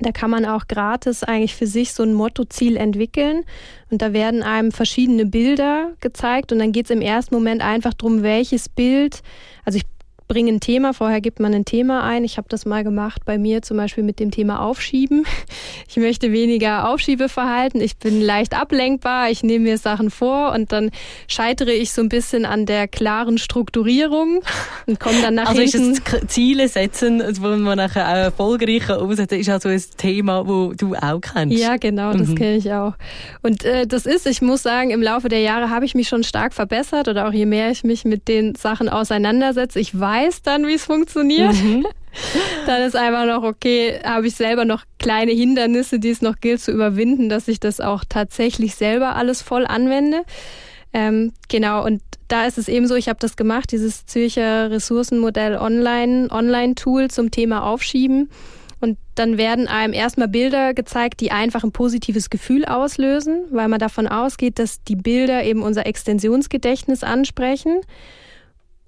Da 0.00 0.12
kann 0.12 0.30
man 0.30 0.44
auch 0.44 0.68
gratis 0.68 1.24
eigentlich 1.24 1.54
für 1.54 1.66
sich 1.66 1.92
so 1.92 2.02
ein 2.02 2.12
Mottoziel 2.12 2.76
entwickeln. 2.76 3.44
Und 3.90 4.02
da 4.02 4.12
werden 4.12 4.42
einem 4.42 4.70
verschiedene 4.70 5.26
Bilder 5.26 5.92
gezeigt. 6.00 6.52
Und 6.52 6.58
dann 6.58 6.72
geht 6.72 6.86
es 6.86 6.90
im 6.90 7.00
ersten 7.00 7.34
Moment 7.34 7.62
einfach 7.62 7.94
darum, 7.94 8.22
welches 8.22 8.68
Bild, 8.68 9.22
also 9.64 9.78
ich 9.78 9.84
bringe 10.28 10.52
ein 10.52 10.60
Thema, 10.60 10.92
vorher 10.92 11.20
gibt 11.20 11.40
man 11.40 11.54
ein 11.54 11.64
Thema 11.64 12.04
ein. 12.04 12.22
Ich 12.22 12.36
habe 12.36 12.48
das 12.48 12.66
mal 12.66 12.84
gemacht 12.84 13.22
bei 13.24 13.38
mir 13.38 13.62
zum 13.62 13.78
Beispiel 13.78 14.04
mit 14.04 14.20
dem 14.20 14.30
Thema 14.30 14.60
Aufschieben. 14.60 15.24
Ich 15.90 15.96
möchte 15.96 16.32
weniger 16.32 16.90
Aufschiebeverhalten, 16.90 17.80
ich 17.80 17.96
bin 17.96 18.20
leicht 18.20 18.54
ablenkbar, 18.54 19.30
ich 19.30 19.42
nehme 19.42 19.64
mir 19.64 19.78
Sachen 19.78 20.10
vor 20.10 20.52
und 20.52 20.70
dann 20.70 20.90
scheitere 21.28 21.72
ich 21.72 21.92
so 21.92 22.02
ein 22.02 22.10
bisschen 22.10 22.44
an 22.44 22.66
der 22.66 22.86
klaren 22.86 23.38
Strukturierung 23.38 24.42
und 24.86 25.00
komme 25.00 25.22
dann 25.22 25.34
nach 25.34 25.48
also 25.48 25.62
hinten. 25.62 25.78
Also 25.78 26.16
ist 26.16 26.22
es 26.24 26.28
Ziele 26.28 26.68
setzen, 26.68 27.22
wo 27.40 27.48
man 27.56 27.78
nachher 27.78 28.06
auch 28.06 28.16
erfolgreich 28.16 28.90
umsetzen 28.90 29.40
ist 29.40 29.48
also 29.48 29.70
ein 29.70 29.82
Thema, 29.96 30.46
wo 30.46 30.74
du 30.74 30.94
auch 30.94 31.20
kennst. 31.20 31.58
Ja, 31.58 31.76
genau, 31.78 32.12
das 32.12 32.28
mhm. 32.28 32.34
kenne 32.34 32.56
ich 32.56 32.70
auch. 32.70 32.92
Und 33.42 33.64
äh, 33.64 33.86
das 33.86 34.04
ist, 34.04 34.26
ich 34.26 34.42
muss 34.42 34.62
sagen, 34.62 34.90
im 34.90 35.02
Laufe 35.02 35.28
der 35.28 35.40
Jahre 35.40 35.70
habe 35.70 35.86
ich 35.86 35.94
mich 35.94 36.08
schon 36.08 36.22
stark 36.22 36.52
verbessert 36.52 37.08
oder 37.08 37.26
auch 37.26 37.32
je 37.32 37.46
mehr 37.46 37.70
ich 37.70 37.82
mich 37.82 38.04
mit 38.04 38.28
den 38.28 38.54
Sachen 38.54 38.88
auseinandersetze, 38.90 39.80
ich 39.80 39.98
weiß, 39.98 40.17
weiß 40.18 40.42
dann, 40.42 40.66
wie 40.66 40.74
es 40.74 40.84
funktioniert. 40.84 41.54
Mhm. 41.54 41.86
Dann 42.66 42.82
ist 42.82 42.96
einfach 42.96 43.26
noch, 43.26 43.44
okay, 43.44 44.00
habe 44.02 44.26
ich 44.26 44.34
selber 44.34 44.64
noch 44.64 44.84
kleine 44.98 45.32
Hindernisse, 45.32 46.00
die 46.00 46.10
es 46.10 46.22
noch 46.22 46.40
gilt 46.40 46.60
zu 46.60 46.72
überwinden, 46.72 47.28
dass 47.28 47.48
ich 47.48 47.60
das 47.60 47.80
auch 47.80 48.02
tatsächlich 48.08 48.74
selber 48.74 49.14
alles 49.14 49.42
voll 49.42 49.66
anwende. 49.66 50.22
Ähm, 50.92 51.32
genau, 51.48 51.84
und 51.84 52.02
da 52.28 52.46
ist 52.46 52.58
es 52.58 52.68
eben 52.68 52.86
so, 52.86 52.94
ich 52.94 53.08
habe 53.08 53.18
das 53.20 53.36
gemacht, 53.36 53.70
dieses 53.72 54.06
Zürcher 54.06 54.70
Ressourcenmodell 54.70 55.56
Online, 55.56 56.28
Online-Tool 56.30 57.08
zum 57.08 57.30
Thema 57.30 57.62
Aufschieben. 57.64 58.30
Und 58.80 58.96
dann 59.14 59.38
werden 59.38 59.66
einem 59.68 59.92
erstmal 59.92 60.28
Bilder 60.28 60.72
gezeigt, 60.72 61.20
die 61.20 61.30
einfach 61.30 61.64
ein 61.64 61.72
positives 61.72 62.30
Gefühl 62.30 62.64
auslösen, 62.64 63.44
weil 63.50 63.68
man 63.68 63.80
davon 63.80 64.06
ausgeht, 64.06 64.58
dass 64.58 64.82
die 64.82 64.96
Bilder 64.96 65.44
eben 65.44 65.62
unser 65.62 65.86
Extensionsgedächtnis 65.86 67.02
ansprechen. 67.02 67.80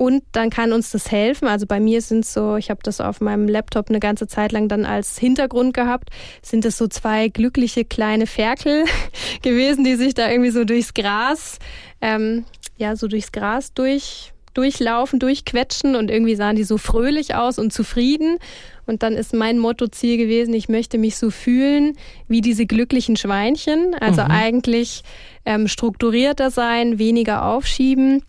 Und 0.01 0.23
dann 0.33 0.49
kann 0.49 0.73
uns 0.73 0.93
das 0.93 1.11
helfen. 1.11 1.47
Also 1.47 1.67
bei 1.67 1.79
mir 1.79 2.01
sind 2.01 2.25
so, 2.25 2.57
ich 2.57 2.71
habe 2.71 2.81
das 2.83 3.03
auf 3.03 3.21
meinem 3.21 3.47
Laptop 3.47 3.91
eine 3.91 4.01
ganze 4.01 4.27
Zeit 4.27 4.51
lang 4.51 4.67
dann 4.67 4.87
als 4.87 5.19
Hintergrund 5.19 5.75
gehabt, 5.75 6.09
sind 6.41 6.65
es 6.65 6.79
so 6.79 6.89
zwei 6.89 7.29
glückliche 7.29 7.85
kleine 7.85 8.27
Ferkel 8.27 8.87
gewesen, 9.43 9.85
die 9.85 9.97
sich 9.97 10.15
da 10.15 10.31
irgendwie 10.31 10.53
so 10.53 10.65
durchs 10.65 10.95
Gras, 10.95 11.59
ähm, 12.01 12.47
ja, 12.79 12.97
so 12.97 13.09
durchs 13.09 13.31
Gras 13.31 13.75
durch, 13.75 14.33
durchlaufen, 14.55 15.19
durchquetschen 15.19 15.95
und 15.95 16.11
irgendwie 16.11 16.35
sahen 16.35 16.57
die 16.57 16.65
so 16.65 16.79
fröhlich 16.79 17.35
aus 17.35 17.59
und 17.59 17.71
zufrieden. 17.71 18.39
Und 18.87 19.03
dann 19.03 19.13
ist 19.13 19.35
mein 19.35 19.59
Motto-Ziel 19.59 20.17
gewesen, 20.17 20.55
ich 20.55 20.71
möchte 20.71 20.97
mich 20.97 21.19
so 21.19 21.31
fühlen 21.31 21.93
wie 22.27 22.41
diese 22.41 22.65
glücklichen 22.65 23.17
Schweinchen. 23.17 23.95
Also 24.01 24.23
mhm. 24.23 24.31
eigentlich 24.31 25.03
ähm, 25.45 25.69
strukturierter 25.69 26.51
sein, 26.51 26.99
weniger 26.99 27.45
aufschieben 27.45 28.23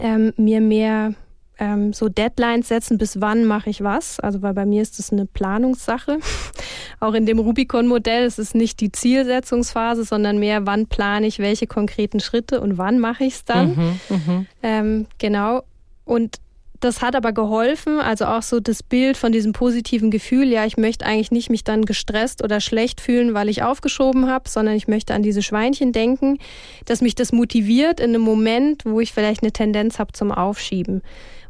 ähm, 0.00 0.32
mir 0.36 0.60
mehr 0.60 1.14
ähm, 1.58 1.92
so 1.92 2.08
Deadlines 2.08 2.68
setzen, 2.68 2.98
bis 2.98 3.20
wann 3.20 3.44
mache 3.44 3.70
ich 3.70 3.82
was. 3.82 4.20
Also 4.20 4.42
weil 4.42 4.54
bei 4.54 4.64
mir 4.64 4.82
ist 4.82 4.98
das 4.98 5.12
eine 5.12 5.26
Planungssache. 5.26 6.18
Auch 7.00 7.14
in 7.14 7.26
dem 7.26 7.38
Rubicon-Modell 7.38 8.26
ist 8.26 8.38
es 8.38 8.54
nicht 8.54 8.80
die 8.80 8.92
Zielsetzungsphase, 8.92 10.04
sondern 10.04 10.38
mehr, 10.38 10.66
wann 10.66 10.86
plane 10.86 11.26
ich 11.26 11.38
welche 11.38 11.66
konkreten 11.66 12.20
Schritte 12.20 12.60
und 12.60 12.78
wann 12.78 12.98
mache 12.98 13.24
ich 13.24 13.34
es 13.34 13.44
dann. 13.44 13.68
Mhm, 13.68 14.00
mh. 14.08 14.44
ähm, 14.62 15.06
genau. 15.18 15.62
Und 16.04 16.36
das 16.80 17.02
hat 17.02 17.16
aber 17.16 17.32
geholfen, 17.32 17.98
also 17.98 18.26
auch 18.26 18.42
so 18.42 18.60
das 18.60 18.82
Bild 18.82 19.16
von 19.16 19.32
diesem 19.32 19.52
positiven 19.52 20.10
Gefühl, 20.10 20.48
ja, 20.48 20.64
ich 20.64 20.76
möchte 20.76 21.04
eigentlich 21.04 21.30
nicht 21.30 21.50
mich 21.50 21.64
dann 21.64 21.84
gestresst 21.84 22.42
oder 22.42 22.60
schlecht 22.60 23.00
fühlen, 23.00 23.34
weil 23.34 23.48
ich 23.48 23.62
aufgeschoben 23.62 24.28
habe, 24.28 24.48
sondern 24.48 24.76
ich 24.76 24.86
möchte 24.86 25.14
an 25.14 25.22
diese 25.22 25.42
Schweinchen 25.42 25.92
denken, 25.92 26.38
dass 26.84 27.00
mich 27.00 27.14
das 27.14 27.32
motiviert 27.32 27.98
in 27.98 28.10
einem 28.10 28.22
Moment, 28.22 28.84
wo 28.84 29.00
ich 29.00 29.12
vielleicht 29.12 29.42
eine 29.42 29.52
Tendenz 29.52 29.98
habe 29.98 30.12
zum 30.12 30.30
Aufschieben. 30.30 31.02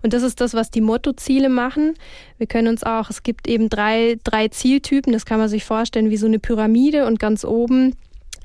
Und 0.02 0.12
das 0.12 0.22
ist 0.22 0.40
das, 0.40 0.54
was 0.54 0.70
die 0.70 0.80
Mottoziele 0.80 1.48
machen. 1.48 1.94
Wir 2.38 2.46
können 2.46 2.68
uns 2.68 2.84
auch, 2.84 3.10
es 3.10 3.22
gibt 3.22 3.48
eben 3.48 3.68
drei, 3.68 4.16
drei 4.24 4.48
Zieltypen, 4.48 5.12
das 5.12 5.26
kann 5.26 5.38
man 5.38 5.48
sich 5.48 5.64
vorstellen 5.64 6.10
wie 6.10 6.16
so 6.16 6.26
eine 6.26 6.38
Pyramide 6.38 7.06
und 7.06 7.18
ganz 7.18 7.44
oben 7.44 7.94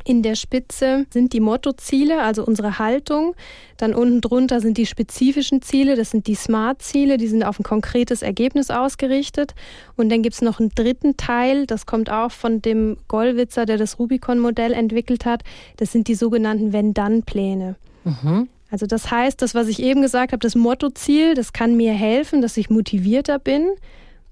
in 0.05 0.21
der 0.21 0.35
Spitze 0.35 1.05
sind 1.09 1.33
die 1.33 1.39
Mottoziele, 1.39 2.21
also 2.21 2.45
unsere 2.45 2.79
Haltung. 2.79 3.35
Dann 3.77 3.93
unten 3.93 4.21
drunter 4.21 4.59
sind 4.59 4.77
die 4.77 4.85
spezifischen 4.85 5.61
Ziele, 5.61 5.95
das 5.95 6.11
sind 6.11 6.27
die 6.27 6.35
Smart-Ziele, 6.35 7.17
die 7.17 7.27
sind 7.27 7.43
auf 7.43 7.59
ein 7.59 7.63
konkretes 7.63 8.21
Ergebnis 8.21 8.69
ausgerichtet. 8.69 9.55
Und 9.95 10.09
dann 10.09 10.21
gibt 10.21 10.35
es 10.35 10.41
noch 10.41 10.59
einen 10.59 10.69
dritten 10.69 11.17
Teil, 11.17 11.65
das 11.65 11.85
kommt 11.85 12.09
auch 12.09 12.31
von 12.31 12.61
dem 12.61 12.97
Gollwitzer, 13.07 13.65
der 13.65 13.77
das 13.77 13.99
Rubicon-Modell 13.99 14.73
entwickelt 14.73 15.25
hat. 15.25 15.43
Das 15.77 15.91
sind 15.91 16.07
die 16.07 16.15
sogenannten 16.15 16.73
Wenn-Dann-Pläne. 16.73 17.75
Mhm. 18.03 18.49
Also 18.69 18.87
das 18.87 19.11
heißt, 19.11 19.41
das, 19.41 19.53
was 19.53 19.67
ich 19.67 19.81
eben 19.81 20.01
gesagt 20.01 20.31
habe, 20.31 20.39
das 20.39 20.55
Mottoziel, 20.55 21.35
das 21.35 21.53
kann 21.53 21.77
mir 21.77 21.93
helfen, 21.93 22.41
dass 22.41 22.57
ich 22.57 22.69
motivierter 22.69 23.37
bin 23.37 23.67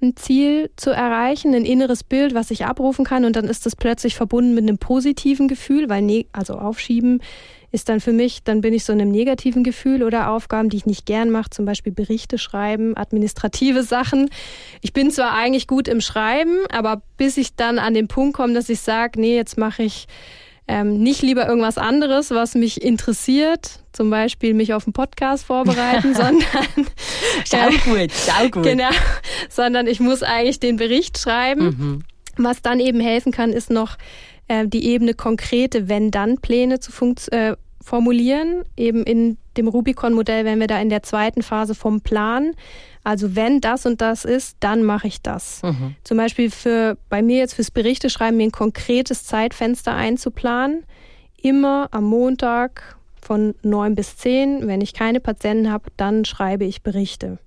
ein 0.01 0.15
Ziel 0.15 0.69
zu 0.75 0.91
erreichen, 0.91 1.53
ein 1.53 1.65
inneres 1.65 2.03
Bild, 2.03 2.33
was 2.33 2.51
ich 2.51 2.65
abrufen 2.65 3.05
kann 3.05 3.25
und 3.25 3.35
dann 3.35 3.45
ist 3.45 3.65
das 3.65 3.75
plötzlich 3.75 4.15
verbunden 4.15 4.53
mit 4.53 4.63
einem 4.63 4.77
positiven 4.77 5.47
Gefühl, 5.47 5.89
weil 5.89 6.01
ne 6.01 6.25
also 6.31 6.55
aufschieben 6.55 7.21
ist 7.71 7.87
dann 7.87 8.01
für 8.01 8.11
mich, 8.11 8.43
dann 8.43 8.61
bin 8.61 8.73
ich 8.73 8.83
so 8.83 8.91
in 8.91 9.01
einem 9.01 9.11
negativen 9.11 9.63
Gefühl 9.63 10.03
oder 10.03 10.29
Aufgaben, 10.29 10.69
die 10.69 10.77
ich 10.77 10.85
nicht 10.85 11.05
gern 11.05 11.31
mache, 11.31 11.49
zum 11.49 11.65
Beispiel 11.65 11.93
Berichte 11.93 12.37
schreiben, 12.37 12.97
administrative 12.97 13.83
Sachen. 13.83 14.29
Ich 14.81 14.91
bin 14.93 15.09
zwar 15.09 15.33
eigentlich 15.33 15.67
gut 15.67 15.87
im 15.87 16.01
Schreiben, 16.01 16.57
aber 16.69 17.01
bis 17.17 17.37
ich 17.37 17.55
dann 17.55 17.79
an 17.79 17.93
den 17.93 18.09
Punkt 18.09 18.35
komme, 18.35 18.53
dass 18.53 18.67
ich 18.67 18.81
sage, 18.81 19.19
nee, 19.19 19.35
jetzt 19.35 19.57
mache 19.57 19.83
ich 19.83 20.07
ähm, 20.71 21.03
nicht 21.03 21.21
lieber 21.21 21.45
irgendwas 21.49 21.77
anderes, 21.77 22.31
was 22.31 22.55
mich 22.55 22.81
interessiert, 22.81 23.81
zum 23.91 24.09
Beispiel 24.09 24.53
mich 24.53 24.73
auf 24.73 24.87
einen 24.87 24.93
Podcast 24.93 25.43
vorbereiten, 25.43 26.13
sondern 26.15 26.87
schau 27.45 27.67
gut, 27.83 28.09
schau 28.25 28.47
gut. 28.47 28.63
Genau, 28.63 28.89
sondern 29.49 29.85
ich 29.85 29.99
muss 29.99 30.23
eigentlich 30.23 30.61
den 30.61 30.77
Bericht 30.77 31.17
schreiben. 31.17 31.65
Mhm. 31.65 32.03
Was 32.37 32.61
dann 32.61 32.79
eben 32.79 33.01
helfen 33.01 33.33
kann, 33.33 33.51
ist 33.51 33.69
noch 33.69 33.97
äh, 34.47 34.65
die 34.65 34.85
Ebene 34.85 35.13
konkrete 35.13 35.89
Wenn-Dann-Pläne 35.89 36.79
zu 36.79 36.93
äh, 37.31 37.57
formulieren. 37.81 38.63
Eben 38.77 39.03
in 39.03 39.37
dem 39.57 39.67
Rubicon-Modell 39.67 40.45
wären 40.45 40.59
wir 40.59 40.67
da 40.67 40.79
in 40.81 40.89
der 40.89 41.03
zweiten 41.03 41.41
Phase 41.41 41.75
vom 41.75 42.01
Plan. 42.01 42.53
Also 43.03 43.35
wenn 43.35 43.61
das 43.61 43.85
und 43.85 44.01
das 44.01 44.25
ist, 44.25 44.57
dann 44.59 44.83
mache 44.83 45.07
ich 45.07 45.21
das. 45.21 45.61
Mhm. 45.63 45.95
Zum 46.03 46.17
Beispiel 46.17 46.51
für 46.51 46.97
bei 47.09 47.21
mir 47.21 47.37
jetzt 47.37 47.55
fürs 47.55 47.71
Berichte 47.71 48.09
schreiben 48.09 48.37
mir 48.37 48.43
ein 48.43 48.51
konkretes 48.51 49.25
Zeitfenster 49.25 49.93
einzuplanen. 49.93 50.83
Immer 51.41 51.89
am 51.91 52.03
Montag 52.03 52.97
von 53.21 53.55
neun 53.63 53.95
bis 53.95 54.17
zehn. 54.17 54.67
Wenn 54.67 54.81
ich 54.81 54.93
keine 54.93 55.19
Patienten 55.19 55.71
habe, 55.71 55.89
dann 55.97 56.25
schreibe 56.25 56.65
ich 56.65 56.83
Berichte. 56.83 57.39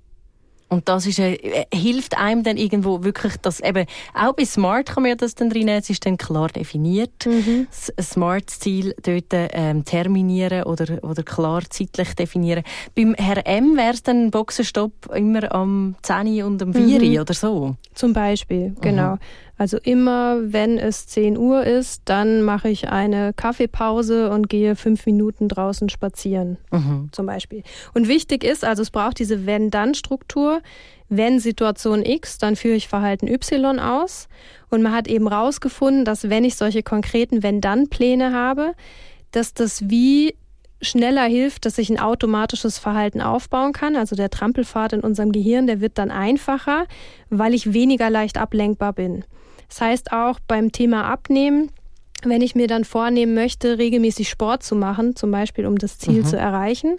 Und 0.68 0.88
das 0.88 1.06
ist, 1.06 1.18
äh, 1.18 1.66
hilft 1.72 2.16
einem 2.18 2.42
dann 2.42 2.56
irgendwo 2.56 3.04
wirklich, 3.04 3.36
dass 3.36 3.60
eben, 3.60 3.86
auch 4.14 4.32
bei 4.32 4.44
Smart 4.44 4.86
kann 4.86 5.02
man 5.02 5.10
ja 5.10 5.16
das 5.16 5.34
dann 5.34 5.50
drin 5.50 5.68
es 5.68 5.90
ist 5.90 6.04
dann 6.06 6.16
klar 6.16 6.48
definiert, 6.48 7.26
mhm. 7.26 7.66
das 7.70 7.92
Smart-Ziel 8.10 8.94
dort 9.02 9.26
ähm, 9.32 9.84
terminieren 9.84 10.64
oder, 10.64 11.02
oder 11.04 11.22
klar 11.22 11.62
zeitlich 11.68 12.14
definieren. 12.14 12.64
Beim 12.94 13.14
Herr 13.14 13.46
M 13.46 13.76
wäre 13.76 13.92
es 13.92 14.02
dann 14.02 14.26
ein 14.26 14.30
Boxenstopp 14.30 15.14
immer 15.14 15.52
am 15.54 15.96
10 16.02 16.42
und 16.42 16.62
am 16.62 16.72
4 16.72 17.00
mhm. 17.00 17.20
oder 17.20 17.34
so? 17.34 17.76
Zum 17.94 18.12
Beispiel, 18.12 18.74
genau. 18.80 19.14
Mhm. 19.14 19.18
Also 19.56 19.78
immer, 19.78 20.52
wenn 20.52 20.78
es 20.78 21.06
10 21.06 21.38
Uhr 21.38 21.64
ist, 21.64 22.02
dann 22.06 22.42
mache 22.42 22.68
ich 22.68 22.88
eine 22.88 23.32
Kaffeepause 23.32 24.30
und 24.30 24.48
gehe 24.48 24.74
fünf 24.74 25.06
Minuten 25.06 25.48
draußen 25.48 25.88
spazieren, 25.88 26.58
mhm. 26.72 27.08
zum 27.12 27.26
Beispiel. 27.26 27.62
Und 27.94 28.08
wichtig 28.08 28.42
ist, 28.42 28.64
also 28.64 28.82
es 28.82 28.90
braucht 28.90 29.18
diese 29.18 29.46
Wenn-Dann-Struktur. 29.46 30.60
Wenn 31.08 31.38
Situation 31.38 32.04
X, 32.04 32.38
dann 32.38 32.56
führe 32.56 32.74
ich 32.74 32.88
Verhalten 32.88 33.28
Y 33.28 33.78
aus. 33.78 34.28
Und 34.70 34.82
man 34.82 34.92
hat 34.92 35.06
eben 35.06 35.28
rausgefunden, 35.28 36.04
dass 36.04 36.28
wenn 36.28 36.44
ich 36.44 36.56
solche 36.56 36.82
konkreten 36.82 37.44
Wenn-Dann-Pläne 37.44 38.32
habe, 38.32 38.72
dass 39.30 39.54
das 39.54 39.88
wie 39.88 40.34
schneller 40.82 41.24
hilft, 41.24 41.64
dass 41.64 41.78
ich 41.78 41.90
ein 41.90 42.00
automatisches 42.00 42.78
Verhalten 42.78 43.20
aufbauen 43.20 43.72
kann. 43.72 43.96
Also 43.96 44.16
der 44.16 44.30
Trampelpfad 44.30 44.94
in 44.94 45.00
unserem 45.00 45.32
Gehirn, 45.32 45.66
der 45.66 45.80
wird 45.80 45.98
dann 45.98 46.10
einfacher, 46.10 46.86
weil 47.30 47.54
ich 47.54 47.72
weniger 47.72 48.10
leicht 48.10 48.36
ablenkbar 48.36 48.92
bin. 48.92 49.24
Das 49.74 49.80
heißt 49.80 50.12
auch 50.12 50.38
beim 50.46 50.70
Thema 50.70 51.10
Abnehmen, 51.10 51.68
wenn 52.22 52.42
ich 52.42 52.54
mir 52.54 52.68
dann 52.68 52.84
vornehmen 52.84 53.34
möchte, 53.34 53.76
regelmäßig 53.76 54.28
Sport 54.28 54.62
zu 54.62 54.76
machen, 54.76 55.16
zum 55.16 55.32
Beispiel 55.32 55.66
um 55.66 55.78
das 55.78 55.98
Ziel 55.98 56.20
mhm. 56.20 56.26
zu 56.26 56.36
erreichen, 56.36 56.96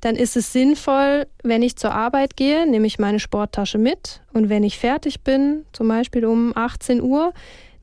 dann 0.00 0.14
ist 0.14 0.36
es 0.36 0.52
sinnvoll, 0.52 1.26
wenn 1.42 1.62
ich 1.62 1.74
zur 1.74 1.92
Arbeit 1.92 2.36
gehe, 2.36 2.70
nehme 2.70 2.86
ich 2.86 3.00
meine 3.00 3.18
Sporttasche 3.18 3.78
mit 3.78 4.20
und 4.32 4.48
wenn 4.48 4.62
ich 4.62 4.78
fertig 4.78 5.22
bin, 5.22 5.64
zum 5.72 5.88
Beispiel 5.88 6.24
um 6.24 6.56
18 6.56 7.02
Uhr, 7.02 7.32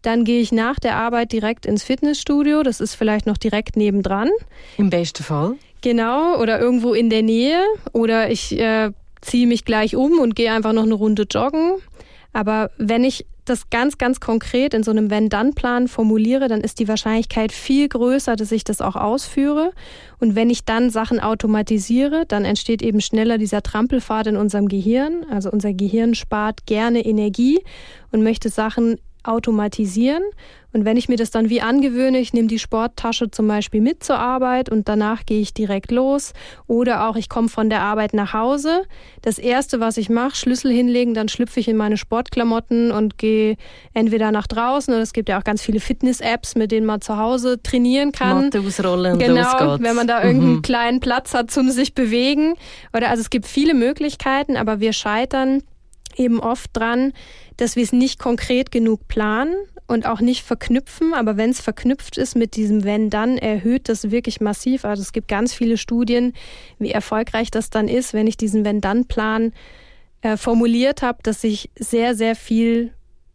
dann 0.01 0.23
gehe 0.23 0.39
ich 0.39 0.53
nach 0.53 0.79
der 0.79 0.95
Arbeit 0.95 1.33
direkt 1.33 1.65
ins 1.65 1.83
Fitnessstudio. 1.83 2.63
Das 2.63 2.79
ist 2.79 2.95
vielleicht 2.95 3.25
noch 3.25 3.37
direkt 3.37 3.75
nebendran. 3.75 4.29
Im 4.77 4.89
besten 4.89 5.23
Fall. 5.23 5.55
Genau, 5.81 6.39
oder 6.39 6.57
irgendwo 6.57 6.93
in 6.93 7.09
der 7.09 7.21
Nähe. 7.21 7.61
Oder 7.91 8.31
ich 8.31 8.57
äh, 8.57 8.91
ziehe 9.19 9.45
mich 9.45 9.65
gleich 9.65 9.97
um 9.97 10.19
und 10.19 10.37
gehe 10.37 10.53
einfach 10.53 10.71
noch 10.71 10.83
eine 10.83 10.93
Runde 10.93 11.27
joggen. 11.29 11.75
Aber 12.33 12.71
wenn 12.77 13.03
ich 13.03 13.25
das 13.45 13.69
ganz, 13.69 13.97
ganz 13.97 14.19
konkret 14.19 14.73
in 14.73 14.83
so 14.83 14.91
einem 14.91 15.09
Wenn-Dann-Plan 15.09 15.87
formuliere, 15.87 16.47
dann 16.47 16.61
ist 16.61 16.79
die 16.79 16.87
Wahrscheinlichkeit 16.87 17.51
viel 17.51 17.87
größer, 17.89 18.35
dass 18.35 18.51
ich 18.51 18.63
das 18.63 18.81
auch 18.81 18.95
ausführe. 18.95 19.71
Und 20.19 20.35
wenn 20.35 20.49
ich 20.49 20.65
dann 20.65 20.89
Sachen 20.89 21.19
automatisiere, 21.19 22.25
dann 22.27 22.45
entsteht 22.45 22.81
eben 22.81 23.01
schneller 23.01 23.37
dieser 23.37 23.61
Trampelpfad 23.61 24.27
in 24.27 24.37
unserem 24.37 24.67
Gehirn. 24.67 25.25
Also 25.29 25.51
unser 25.51 25.73
Gehirn 25.73 26.15
spart 26.15 26.65
gerne 26.65 27.03
Energie 27.03 27.59
und 28.11 28.23
möchte 28.23 28.49
Sachen 28.49 28.97
automatisieren. 29.23 30.23
Und 30.73 30.85
wenn 30.85 30.95
ich 30.95 31.09
mir 31.09 31.17
das 31.17 31.31
dann 31.31 31.49
wie 31.49 31.61
angewöhne, 31.61 32.19
ich 32.19 32.31
nehme 32.31 32.47
die 32.47 32.59
Sporttasche 32.59 33.29
zum 33.29 33.47
Beispiel 33.47 33.81
mit 33.81 34.03
zur 34.03 34.17
Arbeit 34.17 34.69
und 34.69 34.87
danach 34.87 35.25
gehe 35.25 35.41
ich 35.41 35.53
direkt 35.53 35.91
los. 35.91 36.33
Oder 36.65 37.09
auch 37.09 37.17
ich 37.17 37.27
komme 37.27 37.49
von 37.49 37.69
der 37.69 37.81
Arbeit 37.81 38.13
nach 38.13 38.33
Hause. 38.33 38.83
Das 39.21 39.37
Erste, 39.37 39.81
was 39.81 39.97
ich 39.97 40.09
mache, 40.09 40.35
Schlüssel 40.35 40.71
hinlegen, 40.71 41.13
dann 41.13 41.27
schlüpfe 41.27 41.59
ich 41.59 41.67
in 41.67 41.75
meine 41.75 41.97
Sportklamotten 41.97 42.91
und 42.91 43.17
gehe 43.17 43.57
entweder 43.93 44.31
nach 44.31 44.47
draußen 44.47 44.93
oder 44.93 45.03
es 45.03 45.11
gibt 45.11 45.27
ja 45.27 45.39
auch 45.39 45.43
ganz 45.43 45.61
viele 45.61 45.81
Fitness-Apps, 45.81 46.55
mit 46.55 46.71
denen 46.71 46.85
man 46.85 47.01
zu 47.01 47.17
Hause 47.17 47.61
trainieren 47.61 48.13
kann. 48.13 48.45
Matte 48.45 48.61
ausrollen 48.61 49.19
genau, 49.19 49.77
wenn 49.79 49.95
man 49.95 50.07
da 50.07 50.23
irgendeinen 50.23 50.55
mhm. 50.55 50.61
kleinen 50.61 50.99
Platz 51.01 51.33
hat 51.33 51.51
zum 51.51 51.69
sich 51.69 51.93
bewegen. 51.93 52.53
Oder 52.95 53.09
also 53.09 53.21
es 53.21 53.29
gibt 53.29 53.45
viele 53.45 53.73
Möglichkeiten, 53.73 54.55
aber 54.55 54.79
wir 54.79 54.93
scheitern 54.93 55.63
eben 56.17 56.39
oft 56.39 56.69
dran, 56.73 57.13
dass 57.57 57.75
wir 57.75 57.83
es 57.83 57.93
nicht 57.93 58.19
konkret 58.19 58.71
genug 58.71 59.07
planen 59.07 59.55
und 59.87 60.05
auch 60.05 60.21
nicht 60.21 60.43
verknüpfen. 60.43 61.13
Aber 61.13 61.37
wenn 61.37 61.49
es 61.49 61.61
verknüpft 61.61 62.17
ist 62.17 62.35
mit 62.35 62.55
diesem 62.55 62.83
Wenn, 62.83 63.09
dann 63.09 63.37
erhöht 63.37 63.89
das 63.89 64.09
wirklich 64.11 64.41
massiv. 64.41 64.85
Also 64.85 65.01
es 65.01 65.11
gibt 65.11 65.27
ganz 65.27 65.53
viele 65.53 65.77
Studien, 65.77 66.33
wie 66.79 66.91
erfolgreich 66.91 67.51
das 67.51 67.69
dann 67.69 67.87
ist, 67.87 68.13
wenn 68.13 68.27
ich 68.27 68.37
diesen 68.37 68.65
Wenn-Dann-Plan 68.65 69.53
äh, 70.21 70.37
formuliert 70.37 71.01
habe, 71.01 71.19
dass 71.23 71.43
ich 71.43 71.69
sehr, 71.77 72.15
sehr 72.15 72.35
viel 72.35 72.93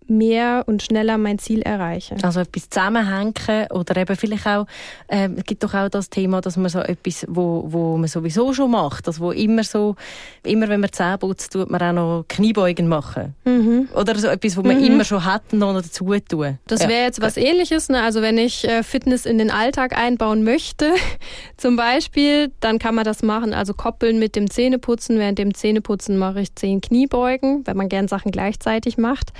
mehr 0.09 0.65
und 0.67 0.83
schneller 0.83 1.19
mein 1.19 1.39
Ziel 1.39 1.63
erreiche. 1.63 2.17
Also 2.23 2.41
etwas 2.41 2.69
zusammenhängen 2.69 3.35
oder 3.71 3.97
eben 3.97 4.17
vielleicht 4.17 4.47
auch, 4.47 4.67
äh, 5.09 5.29
es 5.37 5.45
gibt 5.45 5.63
doch 5.65 5.75
auch 5.75 5.89
das 5.89 6.11
Thema, 6.11 6.41
dass 6.41 6.57
man 6.57 6.69
so 6.69 6.81
etwas, 6.81 7.27
wo, 7.29 7.65
wo 7.67 7.97
man 7.97 8.09
sowieso 8.09 8.53
schon 8.53 8.71
macht, 8.71 9.07
also 9.07 9.21
wo 9.21 9.31
immer 9.33 9.65
so, 9.65 9.97
immer 10.43 10.69
wenn 10.69 10.81
man 10.81 10.93
Zähne 10.93 11.19
putzt, 11.19 11.53
tut 11.53 11.71
man 11.71 11.83
auch 11.83 11.93
noch 11.93 12.25
Kniebeugen 12.29 12.89
machen. 12.89 13.35
Mhm. 13.45 13.89
Oder 13.95 14.17
so 14.17 14.29
etwas, 14.29 14.57
wo 14.57 14.63
man 14.63 14.79
mhm. 14.79 14.85
immer 14.85 15.05
schon 15.05 15.25
hat, 15.25 15.53
noch 15.53 15.75
dazu 15.75 16.15
tun. 16.29 16.59
Das 16.67 16.81
wäre 16.81 17.05
jetzt 17.05 17.21
was 17.21 17.37
ähnliches, 17.37 17.89
ne? 17.89 18.03
also 18.03 18.23
wenn 18.23 18.39
ich 18.39 18.67
äh, 18.67 18.83
Fitness 18.83 19.27
in 19.27 19.39
den 19.39 19.51
Alltag 19.51 19.97
einbauen 19.97 20.45
möchte, 20.45 20.93
zum 21.57 21.77
Beispiel, 21.77 22.53
dann 22.61 22.79
kann 22.79 22.95
man 22.95 23.05
das 23.05 23.23
machen, 23.23 23.55
also 23.55 23.75
koppeln 23.75 24.19
mit 24.19 24.37
dem 24.37 24.51
Zähneputzen. 24.51 25.19
Während 25.19 25.39
dem 25.39 25.55
Zähneputzen 25.55 26.19
mache 26.19 26.41
ich 26.41 26.55
zehn 26.55 26.81
Kniebeugen, 26.81 27.67
wenn 27.67 27.77
man 27.77 27.89
gern 27.89 28.09
Sachen 28.09 28.31
gleichzeitig 28.31 28.99
macht. 28.99 29.33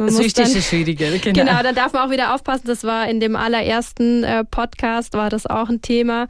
Man 0.00 0.08
das 0.08 0.18
ist 0.18 0.38
das 0.38 0.66
Schwierige. 0.66 1.10
Genau. 1.20 1.44
genau, 1.44 1.62
dann 1.62 1.74
darf 1.74 1.92
man 1.92 2.06
auch 2.06 2.10
wieder 2.10 2.34
aufpassen. 2.34 2.66
Das 2.66 2.84
war 2.84 3.08
in 3.08 3.20
dem 3.20 3.36
allerersten 3.36 4.24
äh, 4.24 4.44
Podcast, 4.44 5.12
war 5.12 5.28
das 5.28 5.46
auch 5.46 5.68
ein 5.68 5.82
Thema. 5.82 6.26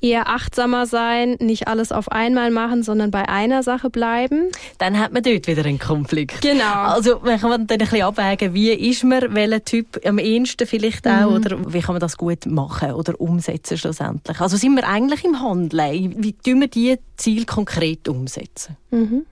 Eher 0.00 0.28
achtsamer 0.28 0.86
sein, 0.86 1.36
nicht 1.40 1.68
alles 1.68 1.92
auf 1.92 2.10
einmal 2.10 2.50
machen, 2.50 2.82
sondern 2.82 3.10
bei 3.10 3.28
einer 3.28 3.62
Sache 3.62 3.90
bleiben. 3.90 4.50
Dann 4.78 4.98
hat 4.98 5.12
man 5.12 5.22
dort 5.22 5.46
wieder 5.46 5.64
einen 5.64 5.78
Konflikt. 5.78 6.40
Genau. 6.42 6.72
Also 6.72 7.20
man 7.20 7.38
kann 7.38 7.50
dann 7.50 7.60
ein 7.62 7.78
bisschen 7.78 8.02
abwägen, 8.02 8.54
wie 8.54 8.72
ist 8.72 9.04
man, 9.04 9.34
welcher 9.34 9.64
Typ 9.64 10.00
am 10.04 10.18
ehesten 10.18 10.66
vielleicht 10.66 11.06
auch, 11.06 11.30
mhm. 11.30 11.36
oder 11.36 11.72
wie 11.72 11.80
kann 11.80 11.94
man 11.94 12.00
das 12.00 12.16
gut 12.16 12.46
machen 12.46 12.92
oder 12.92 13.18
umsetzen 13.20 13.78
schlussendlich. 13.78 14.40
Also 14.40 14.56
sind 14.56 14.74
wir 14.76 14.86
eigentlich 14.86 15.24
im 15.24 15.40
Handeln? 15.40 16.14
Wie 16.18 16.32
tun 16.32 16.60
wir 16.60 16.68
diese 16.68 16.98
Ziele 17.16 17.46
konkret 17.46 18.08
umsetzen? 18.08 18.76
Mhm. 18.90 19.26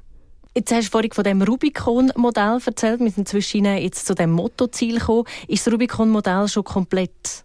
Jetzt 0.54 0.70
hast 0.70 0.88
du 0.88 0.90
vorhin 0.90 1.12
von 1.12 1.24
dem 1.24 1.40
Rubicon-Modell 1.40 2.58
erzählt. 2.64 3.00
Wir 3.00 3.10
sind 3.10 3.26
zwischen 3.26 3.64
jetzt 3.64 4.06
zu 4.06 4.14
dem 4.14 4.32
Mottoziel 4.32 4.98
gekommen. 4.98 5.24
Ist 5.48 5.66
das 5.66 5.72
Rubicon-Modell 5.72 6.46
schon 6.46 6.64
komplett? 6.64 7.44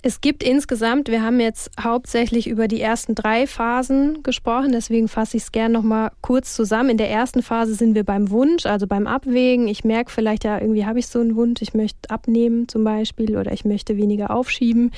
Es 0.00 0.22
gibt 0.22 0.42
insgesamt, 0.42 1.08
wir 1.08 1.22
haben 1.22 1.40
jetzt 1.40 1.70
hauptsächlich 1.78 2.46
über 2.46 2.68
die 2.68 2.80
ersten 2.80 3.14
drei 3.14 3.46
Phasen 3.46 4.22
gesprochen, 4.22 4.72
deswegen 4.72 5.08
fasse 5.08 5.36
ich 5.36 5.42
es 5.42 5.52
gerne 5.52 5.74
nochmal 5.74 6.10
kurz 6.22 6.56
zusammen. 6.56 6.88
In 6.88 6.96
der 6.96 7.10
ersten 7.10 7.42
Phase 7.42 7.74
sind 7.74 7.94
wir 7.94 8.04
beim 8.04 8.30
Wunsch, 8.30 8.64
also 8.64 8.86
beim 8.86 9.06
Abwägen. 9.06 9.68
Ich 9.68 9.84
merke 9.84 10.10
vielleicht 10.10 10.44
ja, 10.44 10.58
irgendwie 10.58 10.86
habe 10.86 11.00
ich 11.00 11.06
so 11.06 11.20
einen 11.20 11.36
Wunsch, 11.36 11.60
ich 11.60 11.74
möchte 11.74 12.08
abnehmen 12.08 12.66
zum 12.66 12.82
Beispiel 12.82 13.36
oder 13.36 13.52
ich 13.52 13.66
möchte 13.66 13.98
weniger 13.98 14.30
aufschieben, 14.30 14.90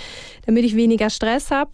damit 0.47 0.65
ich 0.65 0.77
weniger 0.77 1.11
Stress 1.11 1.51
habe. 1.51 1.73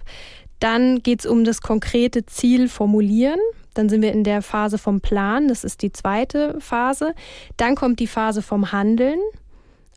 Dann 0.59 1.03
geht 1.03 1.21
es 1.21 1.27
um 1.27 1.45
das 1.45 1.61
konkrete 1.61 2.25
Ziel 2.25 2.71
formulieren. 2.71 3.39
Dann 3.79 3.89
sind 3.89 4.03
wir 4.03 4.13
in 4.13 4.25
der 4.25 4.43
Phase 4.43 4.77
vom 4.77 5.01
Plan, 5.01 5.47
das 5.47 5.63
ist 5.63 5.83
die 5.83 5.93
zweite 5.93 6.57
Phase. 6.59 7.15
Dann 7.57 7.77
kommt 7.77 8.01
die 8.01 8.09
Phase 8.09 8.43
vom 8.43 8.73
Handeln, 8.73 9.21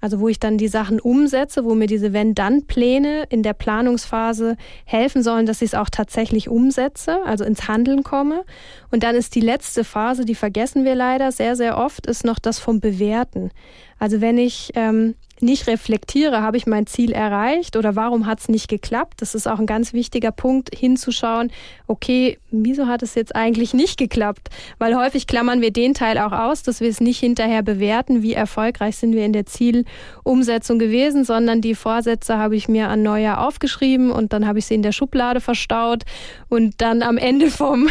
also 0.02 0.20
wo 0.20 0.28
ich 0.28 0.40
dann 0.40 0.60
die 0.60 0.68
Sachen 0.68 1.00
umsetze, 1.00 1.66
wo 1.66 1.74
mir 1.74 1.88
diese 1.88 2.14
Wenn-Dann-Pläne 2.14 3.24
in 3.30 3.42
der 3.42 3.54
Planungsphase 3.54 4.56
helfen 4.86 5.24
sollen, 5.24 5.48
dass 5.48 5.64
ich 5.64 5.70
es 5.70 5.76
auch 5.76 5.90
tatsächlich 5.90 6.48
umsetze, 6.48 7.26
also 7.26 7.44
ins 7.44 7.68
Handeln 7.68 8.04
komme. 8.04 8.46
Und 8.92 9.02
dann 9.02 9.16
ist 9.16 9.34
die 9.34 9.42
letzte 9.42 9.84
Phase, 9.84 10.26
die 10.26 10.36
vergessen 10.36 10.86
wir 10.86 10.94
leider 10.94 11.32
sehr, 11.32 11.56
sehr 11.56 11.80
oft, 11.80 12.06
ist 12.06 12.24
noch 12.24 12.38
das 12.38 12.60
vom 12.60 12.82
Bewerten. 12.82 13.50
Also 13.98 14.22
wenn 14.22 14.38
ich 14.38 14.74
ähm, 14.76 15.16
nicht 15.42 15.68
reflektiere, 15.68 16.42
habe 16.42 16.58
ich 16.58 16.68
mein 16.68 16.88
Ziel 16.88 17.12
erreicht 17.12 17.76
oder 17.76 17.96
warum 17.96 18.26
hat 18.26 18.40
es 18.40 18.50
nicht 18.50 18.68
geklappt? 18.68 19.22
Das 19.22 19.36
ist 19.36 19.48
auch 19.48 19.60
ein 19.60 19.66
ganz 19.66 19.94
wichtiger 19.94 20.32
Punkt, 20.32 20.76
hinzuschauen, 20.76 21.52
okay, 21.88 22.38
wieso 22.52 22.88
hat 22.88 23.04
es 23.04 23.16
jetzt 23.16 23.36
eigentlich 23.36 23.74
nicht 23.74 23.98
geklappt? 23.98 24.50
Weil 24.78 24.96
häufig 24.96 25.28
klammern 25.28 25.62
wir 25.62 25.72
den 25.72 25.94
Teil 25.94 26.18
auch 26.18 26.32
aus, 26.32 26.64
dass 26.64 26.82
wir 26.82 26.90
es 26.90 27.02
nicht 27.02 27.20
hinterher 27.20 27.64
bewerten, 27.64 28.22
wie 28.22 28.34
erfolgreich 28.34 28.98
sind 28.98 29.14
wir 29.14 29.26
in 29.26 29.34
der 29.34 29.46
Zielumsetzung 29.46 30.80
gewesen, 30.80 31.24
sondern 31.24 31.62
die 31.62 31.76
Vorsätze 31.76 32.38
habe 32.38 32.56
ich 32.56 32.68
mir 32.68 32.90
an 32.90 33.04
Neujahr 33.04 33.46
aufgeschrieben 33.46 34.12
und 34.12 34.34
dann 34.34 34.48
habe 34.48 34.60
ich 34.60 34.66
sie 34.66 34.76
in 34.76 34.84
der 34.84 34.92
Schublade 34.92 35.42
verstaut 35.42 36.04
und 36.50 36.82
dann 36.82 37.02
am 37.02 37.18
Ende 37.18 37.52
vom, 37.52 37.90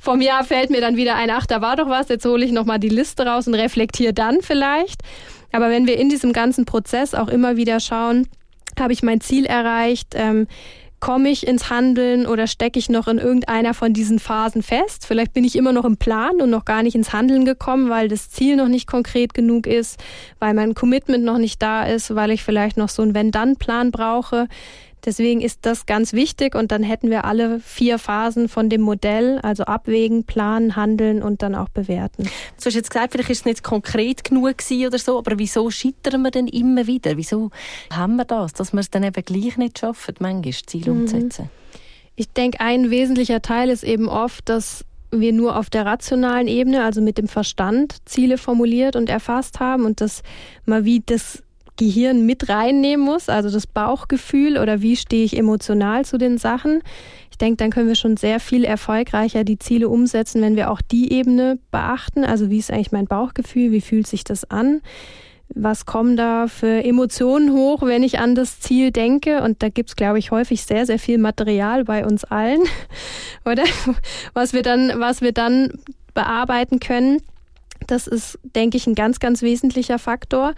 vom 0.00 0.20
Jahr 0.20 0.44
fällt 0.44 0.70
mir 0.70 0.80
dann 0.80 0.96
wieder 0.96 1.14
ein, 1.14 1.30
ach, 1.30 1.46
da 1.46 1.60
war 1.60 1.76
doch 1.76 1.88
was, 1.88 2.08
jetzt 2.08 2.24
hole 2.24 2.44
ich 2.44 2.52
nochmal 2.52 2.78
die 2.78 2.88
Liste 2.88 3.26
raus 3.26 3.46
und 3.46 3.54
reflektiere 3.54 4.12
dann 4.12 4.38
vielleicht. 4.40 5.02
Aber 5.52 5.70
wenn 5.70 5.86
wir 5.86 5.98
in 5.98 6.08
diesem 6.08 6.32
ganzen 6.32 6.64
Prozess 6.64 7.14
auch 7.14 7.28
immer 7.28 7.56
wieder 7.56 7.78
schauen, 7.80 8.26
habe 8.78 8.92
ich 8.92 9.02
mein 9.02 9.20
Ziel 9.20 9.44
erreicht, 9.46 10.14
ähm, 10.14 10.46
komme 11.02 11.30
ich 11.30 11.48
ins 11.48 11.68
Handeln 11.68 12.26
oder 12.26 12.46
stecke 12.46 12.78
ich 12.78 12.88
noch 12.88 13.08
in 13.08 13.18
irgendeiner 13.18 13.74
von 13.74 13.92
diesen 13.92 14.20
Phasen 14.20 14.62
fest? 14.62 15.04
Vielleicht 15.04 15.32
bin 15.32 15.42
ich 15.42 15.56
immer 15.56 15.72
noch 15.72 15.84
im 15.84 15.96
Plan 15.96 16.40
und 16.40 16.48
noch 16.48 16.64
gar 16.64 16.84
nicht 16.84 16.94
ins 16.94 17.12
Handeln 17.12 17.44
gekommen, 17.44 17.90
weil 17.90 18.06
das 18.06 18.30
Ziel 18.30 18.54
noch 18.54 18.68
nicht 18.68 18.86
konkret 18.86 19.34
genug 19.34 19.66
ist, 19.66 19.98
weil 20.38 20.54
mein 20.54 20.74
Commitment 20.74 21.24
noch 21.24 21.38
nicht 21.38 21.60
da 21.60 21.82
ist, 21.82 22.14
weil 22.14 22.30
ich 22.30 22.44
vielleicht 22.44 22.76
noch 22.76 22.88
so 22.88 23.02
einen 23.02 23.14
Wenn-Dann-Plan 23.14 23.90
brauche. 23.90 24.46
Deswegen 25.04 25.40
ist 25.40 25.60
das 25.62 25.86
ganz 25.86 26.12
wichtig 26.12 26.54
und 26.54 26.70
dann 26.70 26.82
hätten 26.82 27.10
wir 27.10 27.24
alle 27.24 27.58
vier 27.58 27.98
Phasen 27.98 28.48
von 28.48 28.68
dem 28.68 28.82
Modell, 28.82 29.40
also 29.40 29.64
abwägen, 29.64 30.24
planen, 30.24 30.76
handeln 30.76 31.22
und 31.22 31.42
dann 31.42 31.54
auch 31.56 31.68
bewerten. 31.68 32.24
Du 32.24 32.66
hast 32.66 32.74
jetzt 32.74 32.90
gesagt, 32.90 33.12
vielleicht 33.12 33.30
ist 33.30 33.40
es 33.40 33.44
nicht 33.44 33.64
konkret 33.64 34.22
genug 34.22 34.42
oder 34.42 34.98
so, 34.98 35.18
aber 35.18 35.38
wieso 35.38 35.70
scheitern 35.70 36.22
wir 36.22 36.30
denn 36.30 36.46
immer 36.46 36.86
wieder? 36.86 37.16
Wieso 37.16 37.50
haben 37.92 38.16
wir 38.16 38.24
das, 38.24 38.52
dass 38.52 38.72
wir 38.72 38.80
es 38.80 38.90
dann 38.90 39.02
eben 39.02 39.24
gleich 39.24 39.56
nicht 39.56 39.78
schaffen, 39.78 40.14
manchmal 40.20 40.52
Ziele 40.52 40.92
mhm. 40.92 41.00
umzusetzen? 41.00 41.50
Ich 42.14 42.28
denke, 42.28 42.60
ein 42.60 42.90
wesentlicher 42.90 43.42
Teil 43.42 43.70
ist 43.70 43.82
eben 43.84 44.08
oft, 44.08 44.48
dass 44.48 44.84
wir 45.10 45.32
nur 45.32 45.56
auf 45.56 45.70
der 45.70 45.84
rationalen 45.84 46.48
Ebene, 46.48 46.84
also 46.84 47.00
mit 47.00 47.18
dem 47.18 47.28
Verstand, 47.28 47.96
Ziele 48.06 48.38
formuliert 48.38 48.96
und 48.96 49.10
erfasst 49.10 49.60
haben 49.60 49.84
und 49.84 50.00
dass 50.00 50.22
mal 50.64 50.84
wie 50.84 51.02
das 51.04 51.42
Gehirn 51.82 52.24
mit 52.24 52.48
reinnehmen 52.48 53.04
muss, 53.04 53.28
also 53.28 53.50
das 53.50 53.66
Bauchgefühl 53.66 54.56
oder 54.56 54.82
wie 54.82 54.94
stehe 54.94 55.24
ich 55.24 55.36
emotional 55.36 56.04
zu 56.04 56.16
den 56.16 56.38
Sachen. 56.38 56.80
Ich 57.30 57.38
denke, 57.38 57.56
dann 57.56 57.70
können 57.70 57.88
wir 57.88 57.96
schon 57.96 58.16
sehr 58.16 58.38
viel 58.38 58.64
erfolgreicher 58.64 59.42
die 59.42 59.58
Ziele 59.58 59.88
umsetzen, 59.88 60.42
wenn 60.42 60.54
wir 60.54 60.70
auch 60.70 60.80
die 60.80 61.12
Ebene 61.12 61.58
beachten. 61.72 62.24
Also 62.24 62.50
wie 62.50 62.58
ist 62.58 62.70
eigentlich 62.70 62.92
mein 62.92 63.06
Bauchgefühl, 63.06 63.72
wie 63.72 63.80
fühlt 63.80 64.06
sich 64.06 64.22
das 64.22 64.48
an? 64.48 64.80
Was 65.54 65.84
kommen 65.84 66.16
da 66.16 66.46
für 66.46 66.84
Emotionen 66.84 67.52
hoch, 67.52 67.82
wenn 67.82 68.04
ich 68.04 68.20
an 68.20 68.36
das 68.36 68.60
Ziel 68.60 68.92
denke? 68.92 69.42
Und 69.42 69.62
da 69.62 69.68
gibt's, 69.68 69.96
glaube 69.96 70.18
ich, 70.18 70.30
häufig 70.30 70.64
sehr, 70.64 70.86
sehr 70.86 70.98
viel 70.98 71.18
Material 71.18 71.84
bei 71.84 72.06
uns 72.06 72.24
allen, 72.24 72.62
oder? 73.44 73.64
Was 74.34 74.52
wir 74.52 74.62
dann, 74.62 74.92
was 74.96 75.20
wir 75.20 75.32
dann 75.32 75.72
bearbeiten 76.14 76.80
können. 76.80 77.18
Das 77.86 78.06
ist, 78.06 78.38
denke 78.54 78.76
ich, 78.76 78.86
ein 78.86 78.94
ganz, 78.94 79.18
ganz 79.18 79.42
wesentlicher 79.42 79.98
Faktor. 79.98 80.54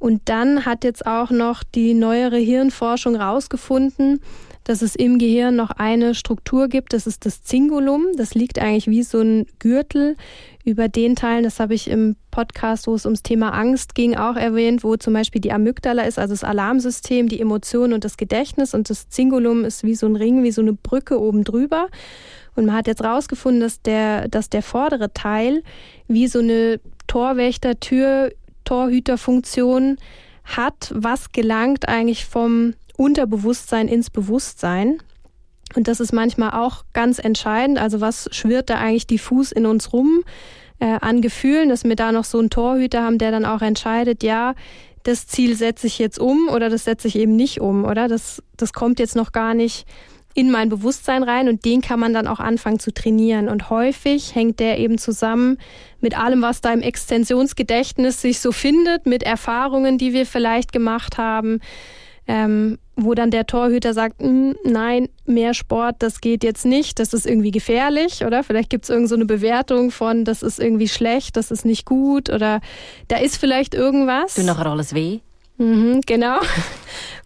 Und 0.00 0.22
dann 0.24 0.64
hat 0.64 0.82
jetzt 0.82 1.06
auch 1.06 1.30
noch 1.30 1.62
die 1.62 1.94
neuere 1.94 2.38
Hirnforschung 2.38 3.16
rausgefunden, 3.16 4.20
dass 4.64 4.82
es 4.82 4.96
im 4.96 5.18
Gehirn 5.18 5.56
noch 5.56 5.70
eine 5.70 6.14
Struktur 6.14 6.68
gibt, 6.68 6.92
das 6.92 7.06
ist 7.06 7.26
das 7.26 7.42
Zingulum. 7.42 8.06
Das 8.16 8.34
liegt 8.34 8.58
eigentlich 8.58 8.88
wie 8.88 9.02
so 9.02 9.20
ein 9.20 9.46
Gürtel 9.58 10.16
über 10.64 10.88
den 10.88 11.16
Teilen, 11.16 11.44
das 11.44 11.60
habe 11.60 11.74
ich 11.74 11.88
im 11.88 12.16
Podcast, 12.30 12.86
wo 12.86 12.94
es 12.94 13.04
ums 13.04 13.22
Thema 13.22 13.50
Angst 13.50 13.94
ging, 13.94 14.16
auch 14.16 14.36
erwähnt, 14.36 14.84
wo 14.84 14.96
zum 14.96 15.14
Beispiel 15.14 15.40
die 15.40 15.52
Amygdala 15.52 16.02
ist, 16.02 16.18
also 16.18 16.32
das 16.32 16.44
Alarmsystem, 16.44 17.28
die 17.28 17.40
Emotionen 17.40 17.92
und 17.92 18.04
das 18.04 18.16
Gedächtnis 18.16 18.74
und 18.74 18.88
das 18.88 19.08
Zingulum 19.08 19.64
ist 19.64 19.84
wie 19.84 19.94
so 19.94 20.06
ein 20.06 20.16
Ring, 20.16 20.42
wie 20.42 20.52
so 20.52 20.62
eine 20.62 20.72
Brücke 20.72 21.20
oben 21.20 21.44
drüber. 21.44 21.88
Und 22.56 22.66
man 22.66 22.74
hat 22.74 22.86
jetzt 22.86 23.02
rausgefunden, 23.02 23.60
dass 23.60 23.80
der, 23.82 24.28
dass 24.28 24.50
der 24.50 24.62
vordere 24.62 25.12
Teil 25.12 25.62
wie 26.08 26.26
so 26.26 26.40
eine 26.40 26.80
Torwächtertür, 27.06 28.30
Torhüterfunktion 28.70 29.96
hat, 30.44 30.92
was 30.94 31.32
gelangt 31.32 31.88
eigentlich 31.88 32.24
vom 32.24 32.74
Unterbewusstsein 32.96 33.88
ins 33.88 34.10
Bewusstsein. 34.10 34.98
Und 35.74 35.88
das 35.88 35.98
ist 35.98 36.12
manchmal 36.12 36.52
auch 36.52 36.84
ganz 36.92 37.18
entscheidend. 37.18 37.78
Also 37.78 38.00
was 38.00 38.28
schwirrt 38.30 38.70
da 38.70 38.76
eigentlich 38.76 39.08
diffus 39.08 39.50
in 39.50 39.66
uns 39.66 39.92
rum 39.92 40.22
äh, 40.78 40.98
an 41.00 41.20
Gefühlen, 41.20 41.68
dass 41.68 41.82
wir 41.82 41.96
da 41.96 42.12
noch 42.12 42.22
so 42.22 42.38
einen 42.38 42.48
Torhüter 42.50 43.02
haben, 43.02 43.18
der 43.18 43.32
dann 43.32 43.44
auch 43.44 43.60
entscheidet, 43.60 44.22
ja, 44.22 44.54
das 45.02 45.26
Ziel 45.26 45.56
setze 45.56 45.88
ich 45.88 45.98
jetzt 45.98 46.20
um 46.20 46.48
oder 46.48 46.68
das 46.70 46.84
setze 46.84 47.08
ich 47.08 47.16
eben 47.16 47.34
nicht 47.34 47.60
um, 47.60 47.84
oder? 47.84 48.06
Das, 48.06 48.40
das 48.56 48.72
kommt 48.72 49.00
jetzt 49.00 49.16
noch 49.16 49.32
gar 49.32 49.54
nicht 49.54 49.84
in 50.34 50.50
mein 50.50 50.68
Bewusstsein 50.68 51.22
rein 51.22 51.48
und 51.48 51.64
den 51.64 51.80
kann 51.80 52.00
man 52.00 52.14
dann 52.14 52.26
auch 52.26 52.40
anfangen 52.40 52.78
zu 52.78 52.92
trainieren. 52.92 53.48
Und 53.48 53.70
häufig 53.70 54.34
hängt 54.34 54.60
der 54.60 54.78
eben 54.78 54.98
zusammen 54.98 55.58
mit 56.00 56.16
allem, 56.16 56.42
was 56.42 56.60
da 56.60 56.72
im 56.72 56.82
Extensionsgedächtnis 56.82 58.20
sich 58.20 58.40
so 58.40 58.52
findet, 58.52 59.06
mit 59.06 59.22
Erfahrungen, 59.22 59.98
die 59.98 60.12
wir 60.12 60.26
vielleicht 60.26 60.72
gemacht 60.72 61.18
haben, 61.18 61.60
ähm, 62.28 62.78
wo 62.96 63.14
dann 63.14 63.30
der 63.30 63.46
Torhüter 63.46 63.92
sagt, 63.92 64.22
hm, 64.22 64.54
nein, 64.64 65.08
mehr 65.26 65.54
Sport, 65.54 65.96
das 65.98 66.20
geht 66.20 66.44
jetzt 66.44 66.64
nicht, 66.64 66.98
das 66.98 67.12
ist 67.12 67.26
irgendwie 67.26 67.50
gefährlich, 67.50 68.24
oder? 68.24 68.44
Vielleicht 68.44 68.70
gibt 68.70 68.84
es 68.84 68.90
irgend 68.90 69.08
so 69.08 69.14
eine 69.14 69.26
Bewertung 69.26 69.90
von, 69.90 70.24
das 70.24 70.42
ist 70.42 70.60
irgendwie 70.60 70.88
schlecht, 70.88 71.36
das 71.36 71.50
ist 71.50 71.64
nicht 71.64 71.86
gut, 71.86 72.30
oder 72.30 72.60
da 73.08 73.16
ist 73.16 73.36
vielleicht 73.36 73.74
irgendwas. 73.74 74.34
Du 74.34 74.42
nachher 74.42 74.66
alles 74.66 74.94
weh? 74.94 75.20
Mhm, 75.60 76.00
genau. 76.06 76.38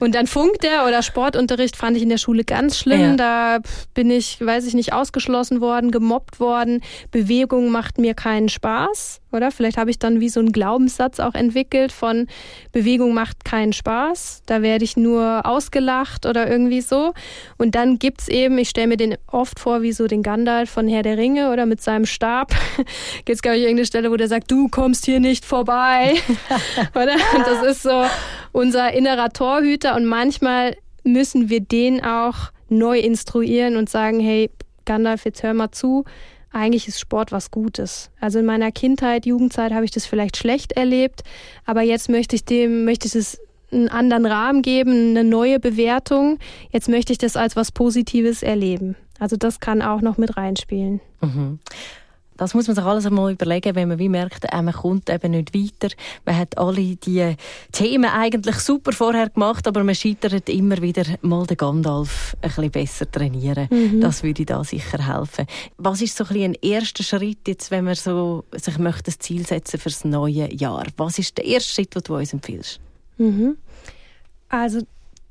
Und 0.01 0.17
dann 0.17 0.27
funkt 0.27 0.65
er 0.65 0.87
oder 0.87 1.03
Sportunterricht 1.03 1.77
fand 1.77 1.97
ich 1.97 2.03
in 2.03 2.09
der 2.09 2.19
Schule 2.19 2.45
ganz 2.45 2.77
schlimm. 2.79 3.17
Ja. 3.17 3.17
Da 3.17 3.59
bin 3.95 4.11
ich, 4.11 4.45
weiß 4.45 4.67
ich 4.67 4.75
nicht, 4.75 4.93
ausgeschlossen 4.93 5.61
worden, 5.61 5.93
gemobbt 5.93 6.41
worden. 6.41 6.83
Bewegung 7.13 7.71
macht 7.71 7.99
mir 7.99 8.15
keinen 8.15 8.49
Spaß, 8.49 9.21
oder? 9.33 9.53
Vielleicht 9.53 9.77
habe 9.77 9.91
ich 9.91 10.01
dann 10.01 10.21
wie 10.21 10.29
so 10.29 10.41
einen 10.41 10.53
Glaubenssatz 10.53 11.21
auch 11.21 11.35
entwickelt 11.35 11.93
von 11.93 12.27
Bewegung 12.73 13.15
macht 13.15 13.45
keinen 13.45 13.73
Spaß. 13.73 14.43
Da 14.47 14.63
werde 14.63 14.85
ich 14.85 14.97
nur 14.97 15.43
ausgelacht 15.45 16.27
oder 16.27 16.51
irgendwie 16.51 16.81
so. 16.81 17.15
Und 17.57 17.77
dann 17.77 17.99
gibt's 18.01 18.29
eben, 18.29 18.59
ich 18.59 18.71
stelle 18.71 18.89
mir 18.89 18.97
den 18.97 19.17
oft 19.29 19.61
vor 19.61 19.83
wie 19.83 19.93
so 19.93 20.09
den 20.09 20.25
Gandalf 20.25 20.71
von 20.71 20.89
Herr 20.89 21.03
der 21.03 21.19
Ringe 21.19 21.53
oder 21.53 21.67
mit 21.67 21.81
seinem 21.81 22.05
Stab. 22.05 22.53
Gibt's 23.25 23.43
glaube 23.43 23.59
ich 23.59 23.63
irgendeine 23.63 23.87
Stelle, 23.87 24.11
wo 24.11 24.17
der 24.17 24.29
sagt, 24.29 24.51
du 24.51 24.69
kommst 24.69 25.05
hier 25.05 25.21
nicht 25.21 25.45
vorbei, 25.45 26.15
oder? 26.95 27.15
Und 27.37 27.47
das 27.47 27.63
ist 27.63 27.83
so 27.83 28.05
unser 28.53 28.93
innerer 28.93 29.31
Torhüter 29.31 29.97
und 29.97 30.05
manchmal 30.05 30.77
müssen 31.03 31.49
wir 31.49 31.61
den 31.61 32.05
auch 32.05 32.51
neu 32.69 32.99
instruieren 32.99 33.77
und 33.77 33.89
sagen, 33.89 34.21
hey, 34.21 34.51
Gandalf, 34.85 35.25
jetzt 35.25 35.43
hör 35.43 35.55
mal 35.55 35.71
zu. 35.71 36.05
Eigentlich 36.53 36.87
ist 36.87 37.01
Sport 37.01 37.33
was 37.33 37.51
Gutes. 37.51 38.11
Also 38.21 38.39
in 38.39 38.47
meiner 38.47 38.71
Kindheit, 38.71 39.27
Jugendzeit 39.27 39.73
habe 39.73 39.85
ich 39.85 39.91
das 39.91 40.07
vielleicht 40.07 40.37
schlecht 40.37 40.73
erlebt, 40.73 41.23
aber 41.65 41.83
jetzt 41.83 42.09
möchte 42.09 42.37
ich 42.37 42.45
dem, 42.45 42.85
möchte 42.85 43.09
ich 43.09 43.15
es 43.15 43.41
einen 43.73 43.89
anderen 43.89 44.25
Rahmen 44.25 44.63
geben, 44.63 45.11
eine 45.11 45.25
neue 45.25 45.59
Bewertung. 45.59 46.39
Jetzt 46.71 46.89
möchte 46.89 47.13
ich 47.13 47.19
das 47.19 47.37
als 47.37 47.57
was 47.57 47.73
Positives 47.73 48.43
erleben. 48.43 48.95
Also 49.19 49.37
das 49.37 49.59
kann 49.59 49.83
auch 49.83 50.01
noch 50.01 50.17
mit 50.17 50.37
reinspielen. 50.37 51.01
Mhm 51.21 51.59
das 52.37 52.55
muss 52.55 52.67
man 52.67 52.75
sich 52.75 52.85
alles 52.85 53.07
einmal 53.07 53.33
überlegen, 53.33 53.75
wenn 53.75 53.89
man 53.89 53.99
wie 53.99 54.09
merkt, 54.09 54.45
äh, 54.45 54.63
man 54.63 54.75
kommt 54.75 55.09
eben 55.09 55.33
nicht 55.33 55.55
weiter. 55.55 55.95
Man 56.25 56.37
hat 56.37 56.59
alle 56.59 56.97
die 56.97 57.37
Themen 57.73 58.11
eigentlich 58.11 58.57
super 58.57 58.93
vorher 58.93 59.31
gemacht, 59.31 59.67
aber 59.69 59.85
man 59.85 59.95
scheitert 59.95 60.49
immer 60.49 60.81
wieder 60.83 61.05
mal 61.23 61.47
den 61.47 61.57
Gandalf 61.57 62.37
ein 62.43 62.49
bisschen 62.49 62.71
besser 62.71 63.11
trainieren. 63.11 63.69
Mhm. 63.71 64.01
Das 64.01 64.23
würde 64.23 64.45
da 64.45 64.65
sicher 64.65 65.07
helfen. 65.07 65.47
Was 65.77 66.03
ist 66.03 66.17
so 66.17 66.25
ein, 66.25 66.29
bisschen 66.29 66.53
ein 66.53 66.57
erster 66.61 67.05
Schritt 67.05 67.47
jetzt, 67.47 67.71
wenn 67.71 67.85
man 67.85 67.95
so 67.95 68.45
sich 68.53 68.79
möchte 68.79 69.13
ein 69.13 69.21
Ziel 69.21 69.47
setzen 69.47 69.79
für 69.79 69.91
das 69.91 70.05
neue 70.05 70.53
Jahr? 70.53 70.87
Was 70.97 71.19
ist 71.19 71.39
der 71.39 71.45
erste 71.45 71.73
Schritt, 71.73 71.95
den 71.95 72.03
du 72.03 72.17
uns 72.17 72.33
empfiehlst? 72.33 72.81
Mhm. 73.19 73.57
Also 74.49 74.81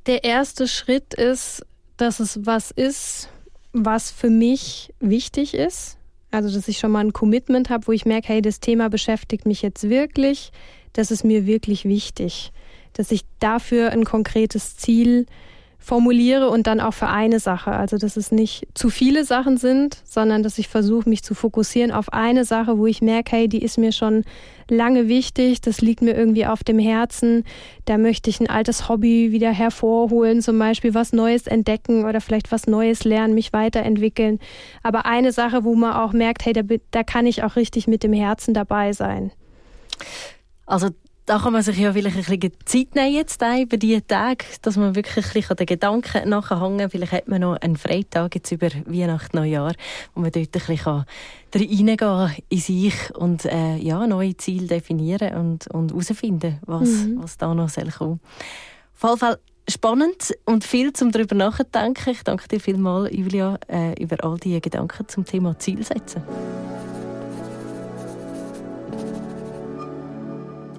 der 0.05 0.23
erste 0.23 0.67
Schritt 0.67 1.13
ist, 1.13 1.65
dass 1.97 2.19
es 2.19 2.45
was 2.45 2.71
ist, 2.71 3.29
was 3.73 4.11
für 4.11 4.29
mich 4.29 4.93
wichtig 4.99 5.53
ist 5.53 5.97
also, 6.33 6.53
dass 6.53 6.67
ich 6.67 6.79
schon 6.79 6.91
mal 6.91 6.99
ein 6.99 7.13
Commitment 7.13 7.69
habe, 7.69 7.87
wo 7.87 7.91
ich 7.91 8.05
merke, 8.05 8.29
hey, 8.29 8.41
das 8.41 8.59
Thema 8.59 8.89
beschäftigt 8.89 9.45
mich 9.45 9.61
jetzt 9.61 9.89
wirklich, 9.89 10.51
das 10.93 11.11
ist 11.11 11.23
mir 11.23 11.45
wirklich 11.45 11.85
wichtig. 11.85 12.51
Dass 12.93 13.11
ich 13.11 13.21
dafür 13.39 13.91
ein 13.91 14.03
konkretes 14.03 14.77
Ziel 14.77 15.25
formuliere 15.83 16.49
und 16.49 16.65
dann 16.65 16.79
auch 16.79 16.93
für 16.93 17.07
eine 17.07 17.39
Sache. 17.39 17.71
Also, 17.71 17.97
dass 17.97 18.15
es 18.15 18.31
nicht 18.31 18.67
zu 18.73 18.89
viele 18.89 19.25
Sachen 19.25 19.57
sind, 19.57 19.97
sondern 20.05 20.41
dass 20.41 20.57
ich 20.57 20.69
versuche, 20.69 21.09
mich 21.09 21.23
zu 21.23 21.35
fokussieren 21.35 21.91
auf 21.91 22.11
eine 22.13 22.45
Sache, 22.45 22.77
wo 22.77 22.87
ich 22.87 23.01
merke, 23.01 23.35
hey, 23.35 23.49
die 23.49 23.61
ist 23.61 23.77
mir 23.77 23.91
schon 23.91 24.23
lange 24.69 25.09
wichtig, 25.09 25.59
das 25.59 25.81
liegt 25.81 26.01
mir 26.01 26.15
irgendwie 26.15 26.45
auf 26.45 26.63
dem 26.63 26.79
Herzen. 26.79 27.43
Da 27.83 27.97
möchte 27.97 28.29
ich 28.29 28.39
ein 28.39 28.49
altes 28.49 28.87
Hobby 28.87 29.33
wieder 29.33 29.51
hervorholen, 29.51 30.41
zum 30.41 30.57
Beispiel 30.57 30.93
was 30.93 31.11
Neues 31.11 31.47
entdecken 31.47 32.05
oder 32.05 32.21
vielleicht 32.21 32.53
was 32.53 32.65
Neues 32.65 33.03
lernen, 33.03 33.33
mich 33.33 33.51
weiterentwickeln. 33.51 34.39
Aber 34.83 35.05
eine 35.05 35.33
Sache, 35.33 35.65
wo 35.65 35.75
man 35.75 35.93
auch 35.93 36.13
merkt, 36.13 36.45
hey, 36.45 36.53
da, 36.53 36.61
da 36.91 37.03
kann 37.03 37.25
ich 37.25 37.43
auch 37.43 37.57
richtig 37.57 37.87
mit 37.87 38.03
dem 38.03 38.13
Herzen 38.13 38.53
dabei 38.53 38.93
sein. 38.93 39.33
Also 40.65 40.89
da 41.25 41.39
kann 41.39 41.53
man 41.53 41.61
sich 41.61 41.77
ja 41.77 41.93
vielleicht 41.93 42.17
ein 42.17 42.39
bisschen 42.39 42.53
Zeit 42.65 42.95
nehmen 42.95 43.13
jetzt 43.13 43.41
über 43.41 43.77
diese 43.77 44.05
Tage, 44.05 44.45
dass 44.61 44.75
man 44.75 44.95
wirklich 44.95 45.25
ein 45.25 45.33
bisschen 45.33 45.55
den 45.55 45.65
Gedanken 45.65 46.29
nachhängen 46.29 46.79
kann. 46.79 46.89
Vielleicht 46.89 47.11
hat 47.13 47.27
man 47.27 47.41
noch 47.41 47.55
einen 47.57 47.77
Freitag 47.77 48.35
jetzt 48.35 48.51
über 48.51 48.69
Weihnachten, 48.85 49.37
Neujahr, 49.37 49.73
wo 50.13 50.21
man 50.21 50.31
dort 50.31 50.47
ein 50.47 50.51
bisschen 50.51 51.05
reingehen 51.55 51.97
kann 51.97 52.35
in 52.49 52.57
sich 52.59 53.15
und 53.15 53.45
äh, 53.45 53.77
ja, 53.77 54.05
neue 54.05 54.35
Ziele 54.35 54.67
definieren 54.67 55.35
und, 55.35 55.67
und 55.67 55.91
herausfinden, 55.91 56.59
was, 56.65 56.89
mhm. 56.89 57.19
was 57.21 57.37
da 57.37 57.53
noch 57.53 57.69
soll 57.69 57.89
kommen 57.89 58.19
soll. 58.99 59.11
Auf 59.11 59.11
jeden 59.11 59.19
Fall 59.19 59.39
spannend 59.69 60.33
und 60.45 60.65
viel 60.65 60.91
zum 60.91 61.11
darüber 61.11 61.35
nachdenken. 61.35 62.09
Ich 62.09 62.23
danke 62.23 62.47
dir 62.49 62.59
vielmals, 62.59 63.15
Julia, 63.15 63.57
äh, 63.67 64.01
über 64.01 64.17
all 64.23 64.37
diese 64.37 64.59
Gedanken 64.59 65.07
zum 65.07 65.25
Thema 65.25 65.57
Zielsetzen. 65.57 66.23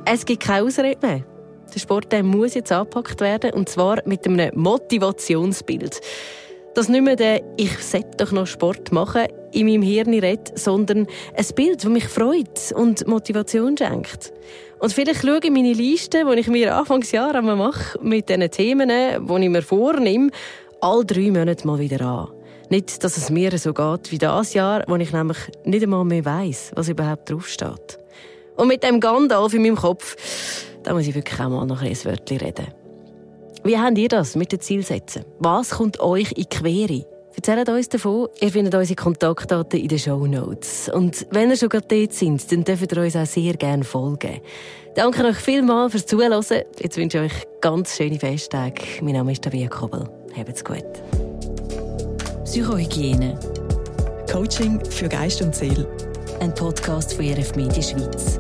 Es 0.07 0.27
gibt 0.27 0.43
keine 0.43 0.67
Ausrede 0.67 0.99
mehr. 1.07 1.25
Der 1.75 1.81
Sport 1.81 2.13
der 2.13 2.23
muss 2.23 2.55
jetzt 2.55 2.71
angepackt 2.71 3.21
werden, 3.23 3.53
und 3.53 3.71
zwar 3.71 4.03
mit 4.05 4.27
einem 4.27 4.51
Motivationsbild. 4.55 5.99
Dass 6.75 6.91
nicht 6.91 7.03
mehr 7.03 7.17
der 7.17 7.43
«Ich 7.57 7.79
sollte 7.79 8.19
doch 8.19 8.33
noch 8.33 8.47
Sport 8.47 8.93
machen» 8.93 9.27
in 9.53 9.67
meinem 9.67 9.83
Hirn 9.83 10.13
redet, 10.13 10.59
sondern 10.59 11.07
ein 11.35 11.47
Bild, 11.55 11.83
das 11.83 11.91
mich 11.91 12.07
freut 12.07 12.73
und 12.75 13.07
Motivation 13.07 13.79
schenkt. 13.79 14.33
Und 14.79 14.93
vielleicht 14.93 15.23
schaue 15.23 15.41
ich 15.43 15.51
meine 15.51 15.73
Liste, 15.73 16.25
die 16.31 16.41
ich 16.41 16.49
mir 16.49 16.77
Anfangsjahr 16.77 17.41
mache, 17.41 17.99
mit 18.03 18.29
diesen 18.29 18.51
Themen, 18.51 18.89
die 18.89 19.45
ich 19.45 19.49
mir 19.49 19.63
vornehme, 19.63 20.31
alle 20.81 21.05
drei 21.07 21.31
Monate 21.31 21.67
mal 21.67 21.79
wieder 21.79 22.03
an. 22.03 22.29
Nicht, 22.69 23.03
dass 23.03 23.17
es 23.17 23.31
mir 23.31 23.57
so 23.57 23.73
geht 23.73 24.13
wie 24.13 24.19
das 24.19 24.53
Jahr, 24.53 24.85
wo 24.87 24.97
ich 24.97 25.13
nämlich 25.13 25.39
nicht 25.65 25.83
einmal 25.83 26.05
mehr 26.05 26.25
weiss, 26.25 26.73
was 26.75 26.89
überhaupt 26.91 27.31
draufsteht. 27.31 28.04
Und 28.57 28.69
mit 28.69 28.83
dem 28.83 29.01
Gandalf 29.01 29.55
in 29.55 29.63
meinem 29.63 29.77
Kopf, 29.77 30.17
da 30.83 30.95
muss 30.95 31.07
ich 31.07 31.15
wirklich 31.15 31.41
auch 31.41 31.49
mal 31.49 31.67
noch 31.67 31.83
ein 31.83 31.97
Wörtchen 32.05 32.39
reden. 32.39 32.67
Wie 33.65 33.79
habt 33.79 33.99
ihr 33.99 34.09
das 34.09 34.37
mit 34.37 34.53
den 34.53 34.61
Zielsetzen? 34.61 35.25
Was 35.39 35.71
kommt 35.71 35.99
euch 35.99 36.33
in 36.33 36.49
Quere? 36.49 37.07
Erzählt 37.37 37.69
uns 37.69 37.89
davon. 37.89 38.29
Ihr 38.41 38.53
findet 38.53 38.75
unsere 38.75 38.95
Kontaktdaten 38.95 39.81
in 39.81 39.89
den 39.89 39.99
Show 39.99 40.27
Notes. 40.27 40.89
Und 40.89 41.27
wenn 41.31 41.51
ihr 41.51 41.57
schon 41.57 41.69
gerade 41.69 41.87
dort 41.89 42.13
seid, 42.13 42.53
dann 42.53 42.65
dürft 42.65 42.93
ihr 42.93 43.03
uns 43.03 43.17
auch 43.17 43.27
sehr 43.27 43.55
gerne 43.55 43.83
folgen. 43.83 44.41
Danke 44.95 45.25
euch 45.25 45.37
vielmals 45.37 45.93
fürs 45.93 46.07
Zuhören. 46.07 46.45
Jetzt 46.79 46.97
wünsche 46.97 47.25
ich 47.25 47.33
euch 47.33 47.61
ganz 47.61 47.97
schöne 47.97 48.19
Festtage. 48.19 48.83
Mein 49.03 49.15
Name 49.15 49.33
ist 49.33 49.43
Tabia 49.43 49.69
Kobel. 49.69 50.09
Habt's 50.37 50.63
gut. 50.65 50.85
Psychohygiene. 52.45 53.39
Coaching 54.31 54.81
für 54.91 55.09
Geist 55.09 55.43
und 55.43 55.55
Seele. 55.55 55.89
Ein 56.41 56.55
Podcast 56.55 57.15
von 57.15 57.25
RF 57.27 57.55
Media 57.57 57.83
Schweiz. 57.83 58.39